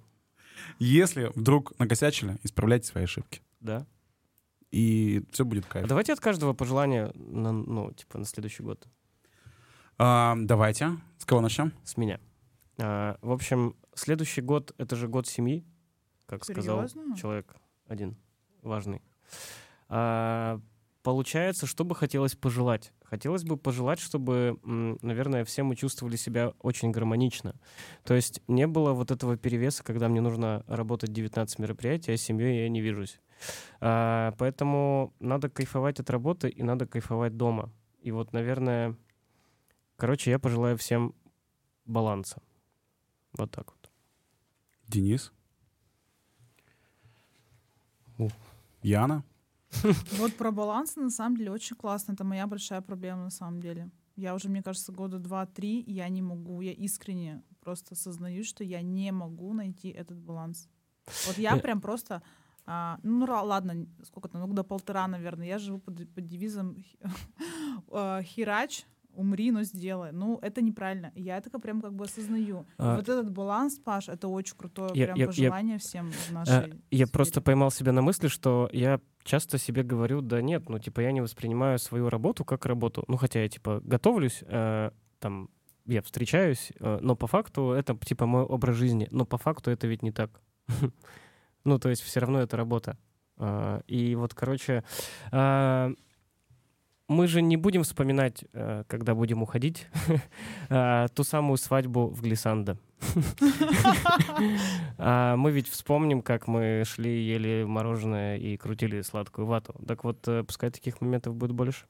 Если 0.79 1.31
вдруг 1.35 1.77
накосячили, 1.79 2.37
исправляйте 2.43 2.87
свои 2.87 3.05
ошибки. 3.05 3.41
Да. 3.61 3.85
И 4.71 5.23
все 5.31 5.43
будет 5.43 5.65
А 5.65 5.73
кайф. 5.73 5.87
давайте 5.87 6.13
от 6.13 6.19
каждого 6.19 6.53
пожелания, 6.53 7.11
на, 7.15 7.51
ну, 7.51 7.91
типа, 7.91 8.17
на 8.17 8.25
следующий 8.25 8.63
год. 8.63 8.87
А, 9.97 10.35
давайте. 10.37 10.97
С 11.17 11.25
кого 11.25 11.41
начнем? 11.41 11.73
С 11.83 11.97
меня. 11.97 12.19
А, 12.79 13.17
в 13.21 13.31
общем, 13.31 13.75
следующий 13.93 14.41
год— 14.41 14.73
это 14.77 14.95
же 14.95 15.07
год 15.07 15.27
семьи, 15.27 15.65
как 16.25 16.43
сказал 16.45 16.87
Серьезно? 16.87 17.15
человек 17.17 17.53
один 17.87 18.15
важный. 18.61 19.01
А, 19.89 20.59
получается, 21.03 21.65
что 21.65 21.83
бы 21.83 21.95
хотелось 21.95 22.35
пожелать? 22.35 22.91
Хотелось 23.03 23.43
бы 23.43 23.57
пожелать, 23.57 23.99
чтобы, 23.99 24.59
наверное, 24.63 25.45
все 25.45 25.63
мы 25.63 25.75
чувствовали 25.75 26.15
себя 26.15 26.53
очень 26.59 26.91
гармонично. 26.91 27.55
То 28.03 28.13
есть 28.13 28.41
не 28.47 28.67
было 28.67 28.93
вот 28.93 29.11
этого 29.11 29.37
перевеса, 29.37 29.83
когда 29.83 30.07
мне 30.07 30.21
нужно 30.21 30.63
работать 30.67 31.11
19 31.11 31.59
мероприятий, 31.59 32.13
а 32.13 32.17
с 32.17 32.21
семьей 32.21 32.63
я 32.63 32.69
не 32.69 32.81
вижусь. 32.81 33.19
А, 33.79 34.33
поэтому 34.37 35.13
надо 35.19 35.49
кайфовать 35.49 35.99
от 35.99 36.09
работы 36.09 36.49
и 36.49 36.63
надо 36.63 36.85
кайфовать 36.85 37.35
дома. 37.35 37.71
И 38.01 38.11
вот, 38.11 38.33
наверное, 38.33 38.95
короче, 39.97 40.31
я 40.31 40.39
пожелаю 40.39 40.77
всем 40.77 41.15
баланса. 41.85 42.41
Вот 43.33 43.51
так 43.51 43.71
вот. 43.71 43.91
Денис? 44.87 45.31
Яна? 48.83 49.23
Вот 50.19 50.35
про 50.35 50.51
баланс, 50.51 50.95
на 50.95 51.09
самом 51.09 51.37
деле, 51.37 51.51
очень 51.51 51.75
классно. 51.75 52.13
Это 52.13 52.23
моя 52.23 52.47
большая 52.47 52.81
проблема, 52.81 53.23
на 53.23 53.29
самом 53.29 53.59
деле. 53.61 53.89
Я 54.15 54.35
уже, 54.35 54.49
мне 54.49 54.61
кажется, 54.61 54.91
года 54.91 55.19
два-три, 55.19 55.83
я 55.87 56.09
не 56.09 56.21
могу, 56.21 56.61
я 56.61 56.73
искренне 56.73 57.41
просто 57.61 57.93
осознаю, 57.93 58.43
что 58.43 58.63
я 58.63 58.81
не 58.81 59.11
могу 59.11 59.53
найти 59.53 59.89
этот 59.89 60.19
баланс. 60.19 60.67
Вот 61.27 61.37
я 61.37 61.55
Э. 61.55 61.59
прям 61.59 61.81
просто, 61.81 62.21
а, 62.65 62.99
ну 63.03 63.25
ладно, 63.25 63.87
сколько 64.03 64.27
там, 64.29 64.41
ну 64.41 64.47
года 64.47 64.63
полтора, 64.63 65.07
наверное, 65.07 65.47
я 65.47 65.59
живу 65.59 65.79
под, 65.79 66.13
под 66.13 66.25
девизом 66.25 66.75
э, 67.91 68.21
«Херач, 68.23 68.85
умри, 69.13 69.51
но 69.51 69.63
сделай». 69.63 70.11
Ну, 70.11 70.37
это 70.41 70.61
неправильно. 70.61 71.11
Я 71.15 71.37
это 71.37 71.57
прям 71.59 71.81
как 71.81 71.93
бы 71.93 72.05
осознаю. 72.05 72.65
А, 72.77 72.95
вот 72.97 73.09
этот 73.09 73.31
баланс, 73.31 73.79
Паш, 73.79 74.09
это 74.09 74.27
очень 74.27 74.55
крутое 74.57 74.91
Я- 74.93 75.05
прям 75.05 75.17
я- 75.17 75.23
я- 75.23 75.27
пожелание 75.27 75.77
всем 75.77 76.11
в 76.11 76.31
А, 76.31 76.33
нашей 76.33 76.51
Я 76.91 77.05
сфере. 77.05 77.07
просто 77.07 77.41
поймал 77.41 77.71
себя 77.71 77.91
на 77.91 78.01
мысли, 78.01 78.27
что 78.27 78.69
я 78.73 78.99
часто 79.23 79.57
себе 79.57 79.83
говорю, 79.83 80.21
да 80.21 80.41
нет, 80.41 80.69
ну 80.69 80.79
типа 80.79 81.01
я 81.01 81.11
не 81.11 81.21
воспринимаю 81.21 81.79
свою 81.79 82.09
работу 82.09 82.45
как 82.45 82.65
работу. 82.65 83.03
Ну 83.07 83.17
хотя 83.17 83.41
я 83.41 83.49
типа 83.49 83.81
готовлюсь, 83.83 84.43
э, 84.47 84.91
там 85.19 85.49
я 85.85 86.01
встречаюсь, 86.01 86.71
э, 86.79 86.99
но 87.01 87.15
по 87.15 87.27
факту 87.27 87.71
это 87.71 87.97
типа 87.97 88.25
мой 88.25 88.43
образ 88.43 88.75
жизни. 88.75 89.07
Но 89.11 89.25
по 89.25 89.37
факту 89.37 89.71
это 89.71 89.87
ведь 89.87 90.03
не 90.03 90.11
так. 90.11 90.41
Ну 91.63 91.77
то 91.77 91.89
есть 91.89 92.01
все 92.01 92.19
равно 92.19 92.39
это 92.39 92.57
работа. 92.57 92.97
А, 93.37 93.81
И 93.85 94.15
вот, 94.15 94.33
короче, 94.33 94.83
а, 95.31 95.91
мы 97.07 97.27
же 97.27 97.43
не 97.43 97.55
будем 97.55 97.83
вспоминать, 97.83 98.45
э, 98.53 98.83
когда 98.87 99.13
будем 99.13 99.43
уходить, 99.43 99.87
ту 101.13 101.23
самую 101.23 101.57
свадьбу 101.57 102.07
в 102.07 102.21
Глиссандо. 102.21 102.77
А 104.97 105.35
мы 105.35 105.51
ведь 105.51 105.67
вспомним, 105.67 106.21
как 106.21 106.47
мы 106.47 106.83
шли, 106.85 107.23
ели 107.23 107.63
мороженое 107.63 108.37
и 108.37 108.57
крутили 108.57 109.01
сладкую 109.01 109.47
вату. 109.47 109.75
Так 109.87 110.03
вот, 110.03 110.27
э, 110.27 110.43
пускай 110.43 110.69
таких 110.69 111.01
моментов 111.01 111.35
будет 111.35 111.51
больше. 111.51 111.85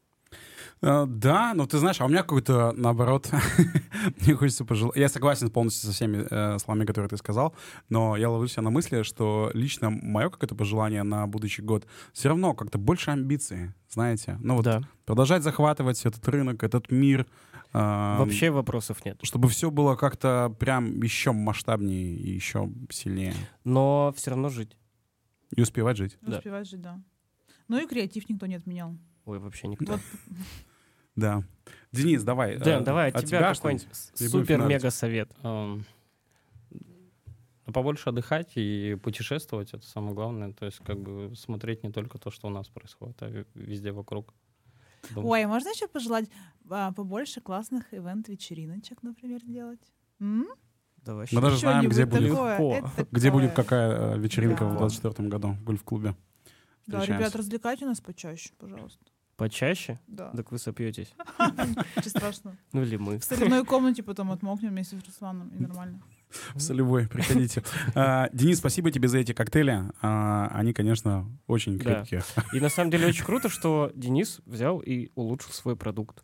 Э, 0.81 1.05
Да, 1.07 1.53
но 1.53 1.65
ты 1.67 1.77
знаешь, 1.77 2.01
а 2.01 2.05
у 2.05 2.07
меня 2.07 2.21
какой-то 2.21 2.73
наоборот. 2.75 3.29
Мне 4.21 4.35
хочется 4.35 4.65
пожелать. 4.65 4.95
Я 4.95 5.09
согласен 5.09 5.49
полностью 5.49 5.87
со 5.89 5.95
всеми 5.95 6.25
э, 6.29 6.59
словами, 6.59 6.85
которые 6.85 7.09
ты 7.09 7.17
сказал, 7.17 7.53
но 7.89 8.15
я 8.17 8.29
ловлю 8.29 8.47
себя 8.47 8.63
на 8.63 8.69
мысли, 8.69 9.03
что 9.03 9.51
лично 9.53 9.89
мое 9.89 10.29
какое-то 10.29 10.55
пожелание 10.55 11.03
на 11.03 11.27
будущий 11.27 11.61
год 11.61 11.85
все 12.13 12.29
равно 12.29 12.53
как-то 12.53 12.77
больше 12.77 13.11
амбиций, 13.11 13.73
знаете. 13.89 14.37
Ну 14.41 14.55
вот 14.55 14.65
Да, 14.65 14.81
продолжать 15.05 15.43
захватывать 15.43 16.05
этот 16.05 16.27
рынок, 16.27 16.63
этот 16.63 16.91
мир. 16.91 17.27
Вообще 17.73 18.49
вопросов 18.49 19.03
нет. 19.05 19.19
Чтобы 19.23 19.49
все 19.49 19.71
было 19.71 19.95
как-то 19.95 20.55
прям 20.59 21.01
еще 21.01 21.31
масштабнее 21.31 22.15
и 22.15 22.31
еще 22.31 22.71
сильнее. 22.89 23.33
Но 23.63 24.13
все 24.15 24.31
равно 24.31 24.49
жить. 24.49 24.77
И 25.55 25.61
успевать 25.61 25.97
жить. 25.97 26.17
Да. 26.21 26.37
Успевать 26.37 26.67
жить, 26.67 26.81
да. 26.81 27.01
Ну 27.67 27.81
и 27.81 27.87
креатив 27.87 28.29
никто 28.29 28.45
не 28.45 28.55
отменял. 28.55 28.95
Ой, 29.25 29.39
вообще 29.39 29.67
никто. 29.67 29.93
Вот 29.93 30.01
Да. 31.15 31.43
Денис, 31.91 32.23
давай. 32.23 32.57
Дэн, 32.57 32.81
э, 32.81 32.85
давай 32.85 33.11
от 33.11 33.25
тебя 33.25 33.53
какой-нибудь 33.53 33.85
И 34.19 34.23
будем 34.23 34.29
супер-мега 34.29 34.91
совет. 34.91 35.31
Ну, 35.43 35.81
побольше 37.73 38.09
отдыхать 38.09 38.53
и 38.55 38.97
путешествовать, 39.01 39.73
это 39.73 39.85
самое 39.85 40.13
главное. 40.13 40.53
То 40.53 40.65
есть 40.65 40.79
как 40.79 40.99
бы 40.99 41.33
смотреть 41.35 41.83
не 41.83 41.91
только 41.91 42.17
то, 42.17 42.31
что 42.31 42.47
у 42.47 42.49
нас 42.49 42.67
происходит, 42.67 43.21
а 43.21 43.45
везде 43.53 43.91
вокруг. 43.91 44.33
Думаю, 45.09 45.29
Ой, 45.29 45.45
можно 45.45 45.69
еще 45.69 45.87
пожелать 45.87 46.29
а, 46.69 46.91
побольше 46.93 47.41
классных 47.41 47.93
ивент-вечериночек, 47.93 49.03
например, 49.03 49.41
делать? 49.43 49.81
М? 50.19 50.47
Да 50.97 51.15
вообще. 51.15 51.35
Мы 51.35 51.41
даже 51.41 51.57
знаем, 51.57 51.89
где 51.89 52.05
будет, 52.05 52.31
такое, 52.31 52.83
где 53.11 53.31
будет 53.31 53.53
какая 53.53 54.15
э, 54.15 54.19
вечеринка 54.19 54.65
в 54.65 54.73
Да. 54.73 54.79
2024 54.79 55.29
году 55.29 55.47
в 55.53 55.63
гольф-клубе. 55.63 56.15
Да, 56.87 57.05
ребят, 57.05 57.35
развлекайте 57.35 57.85
нас 57.85 58.01
почаще, 58.01 58.51
пожалуйста. 58.57 59.03
Почаще? 59.37 59.99
Да, 60.05 60.29
Так 60.31 60.51
вы 60.51 60.59
сопьетесь. 60.59 61.11
ничего 61.39 62.09
страшного. 62.09 62.57
Ну 62.73 62.83
или 62.83 62.97
мы. 62.97 63.17
В 63.17 63.23
соляной 63.23 63.65
комнате 63.65 64.03
потом 64.03 64.31
отмокнем 64.31 64.69
вместе 64.69 64.97
с 64.97 65.03
Русланом, 65.03 65.49
и 65.49 65.59
нормально. 65.59 66.01
В 66.55 66.59
солевой, 66.59 67.07
приходите. 67.07 67.63
А, 67.95 68.29
Денис, 68.33 68.57
спасибо 68.59 68.91
тебе 68.91 69.07
за 69.07 69.19
эти 69.19 69.33
коктейли. 69.33 69.83
А, 70.01 70.47
Они, 70.53 70.73
конечно, 70.73 71.27
очень 71.47 71.77
крепкие. 71.77 72.23
И 72.53 72.59
на 72.59 72.69
самом 72.69 72.91
деле 72.91 73.07
очень 73.07 73.25
круто, 73.25 73.49
что 73.49 73.91
Денис 73.95 74.41
взял 74.45 74.79
и 74.79 75.09
улучшил 75.15 75.51
свой 75.51 75.75
продукт. 75.75 76.23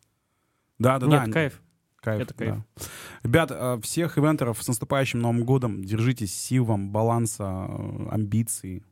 Да, 0.80 1.00
да, 1.00 1.08
Нет, 1.08 1.26
да. 1.26 1.32
кайф. 1.32 1.62
Кайф, 2.02 2.22
Это 2.22 2.34
кайф. 2.34 2.56
да. 2.56 2.84
Ребят, 3.24 3.52
э, 3.52 3.80
всех 3.82 4.18
ивентеров 4.18 4.62
с 4.62 4.68
наступающим 4.68 5.20
Новым 5.20 5.44
годом. 5.44 5.84
Держитесь 5.84 6.34
сил 6.34 6.64
вам, 6.66 6.92
баланса, 6.92 7.66
амбиций. 8.12 8.84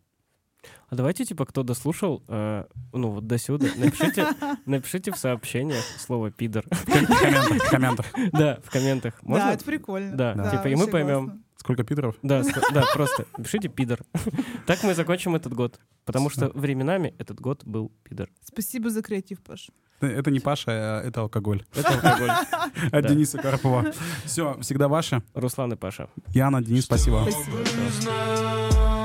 А 0.89 0.95
давайте, 0.95 1.25
типа, 1.25 1.45
кто 1.45 1.63
дослушал, 1.63 2.23
э, 2.27 2.65
ну 2.93 3.09
вот 3.11 3.27
до 3.27 3.37
сюда, 3.37 3.67
напишите, 3.77 4.27
напишите 4.65 5.11
в 5.11 5.17
сообщениях 5.17 5.83
слово 5.97 6.31
«пидор». 6.31 6.63
В 6.71 6.85
ком- 6.85 7.05
в 7.05 7.19
комментах, 7.19 7.63
в 7.63 7.69
комментах. 7.69 8.05
Да, 8.31 8.59
в 8.63 8.69
комментах. 8.69 9.13
Да, 9.23 9.53
это 9.53 9.65
прикольно. 9.65 10.15
Да, 10.15 10.49
типа, 10.51 10.67
и 10.67 10.75
мы 10.75 10.87
поймем. 10.87 11.25
классно. 11.25 11.41
Сколько 11.57 11.83
пидоров? 11.83 12.15
Да, 12.21 12.41
ск- 12.41 12.61
да, 12.73 12.83
просто 12.93 13.25
пишите 13.43 13.69
«пидор». 13.69 13.99
Так 14.67 14.83
мы 14.83 14.93
закончим 14.93 15.35
этот 15.35 15.53
год. 15.53 15.79
Потому 16.05 16.29
что 16.29 16.51
временами 16.53 17.15
этот 17.17 17.39
год 17.41 17.63
был 17.65 17.91
пидор. 18.03 18.29
Спасибо 18.43 18.89
за 18.91 19.01
креатив, 19.01 19.41
Паш. 19.41 19.69
Это- 19.99 20.11
Это 20.13 20.29
не 20.31 20.39
Паша, 20.39 20.71
а 20.71 21.01
это 21.01 21.21
алкоголь. 21.21 21.63
Это 21.73 21.89
алкоголь. 21.89 22.29
От 22.29 22.91
Да. 22.91 23.01
Дениса 23.01 23.39
Карпова. 23.39 23.93
Все, 24.25 24.55
всегда 24.61 24.87
ваше. 24.87 25.23
Руслан 25.33 25.73
и 25.73 25.75
Паша. 25.75 26.07
Яна, 26.33 26.61
Денис, 26.61 26.83
спасибо. 26.85 27.25
Спасибо. 27.31 29.04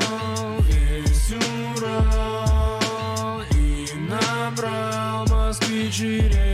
direi. 6.01 6.50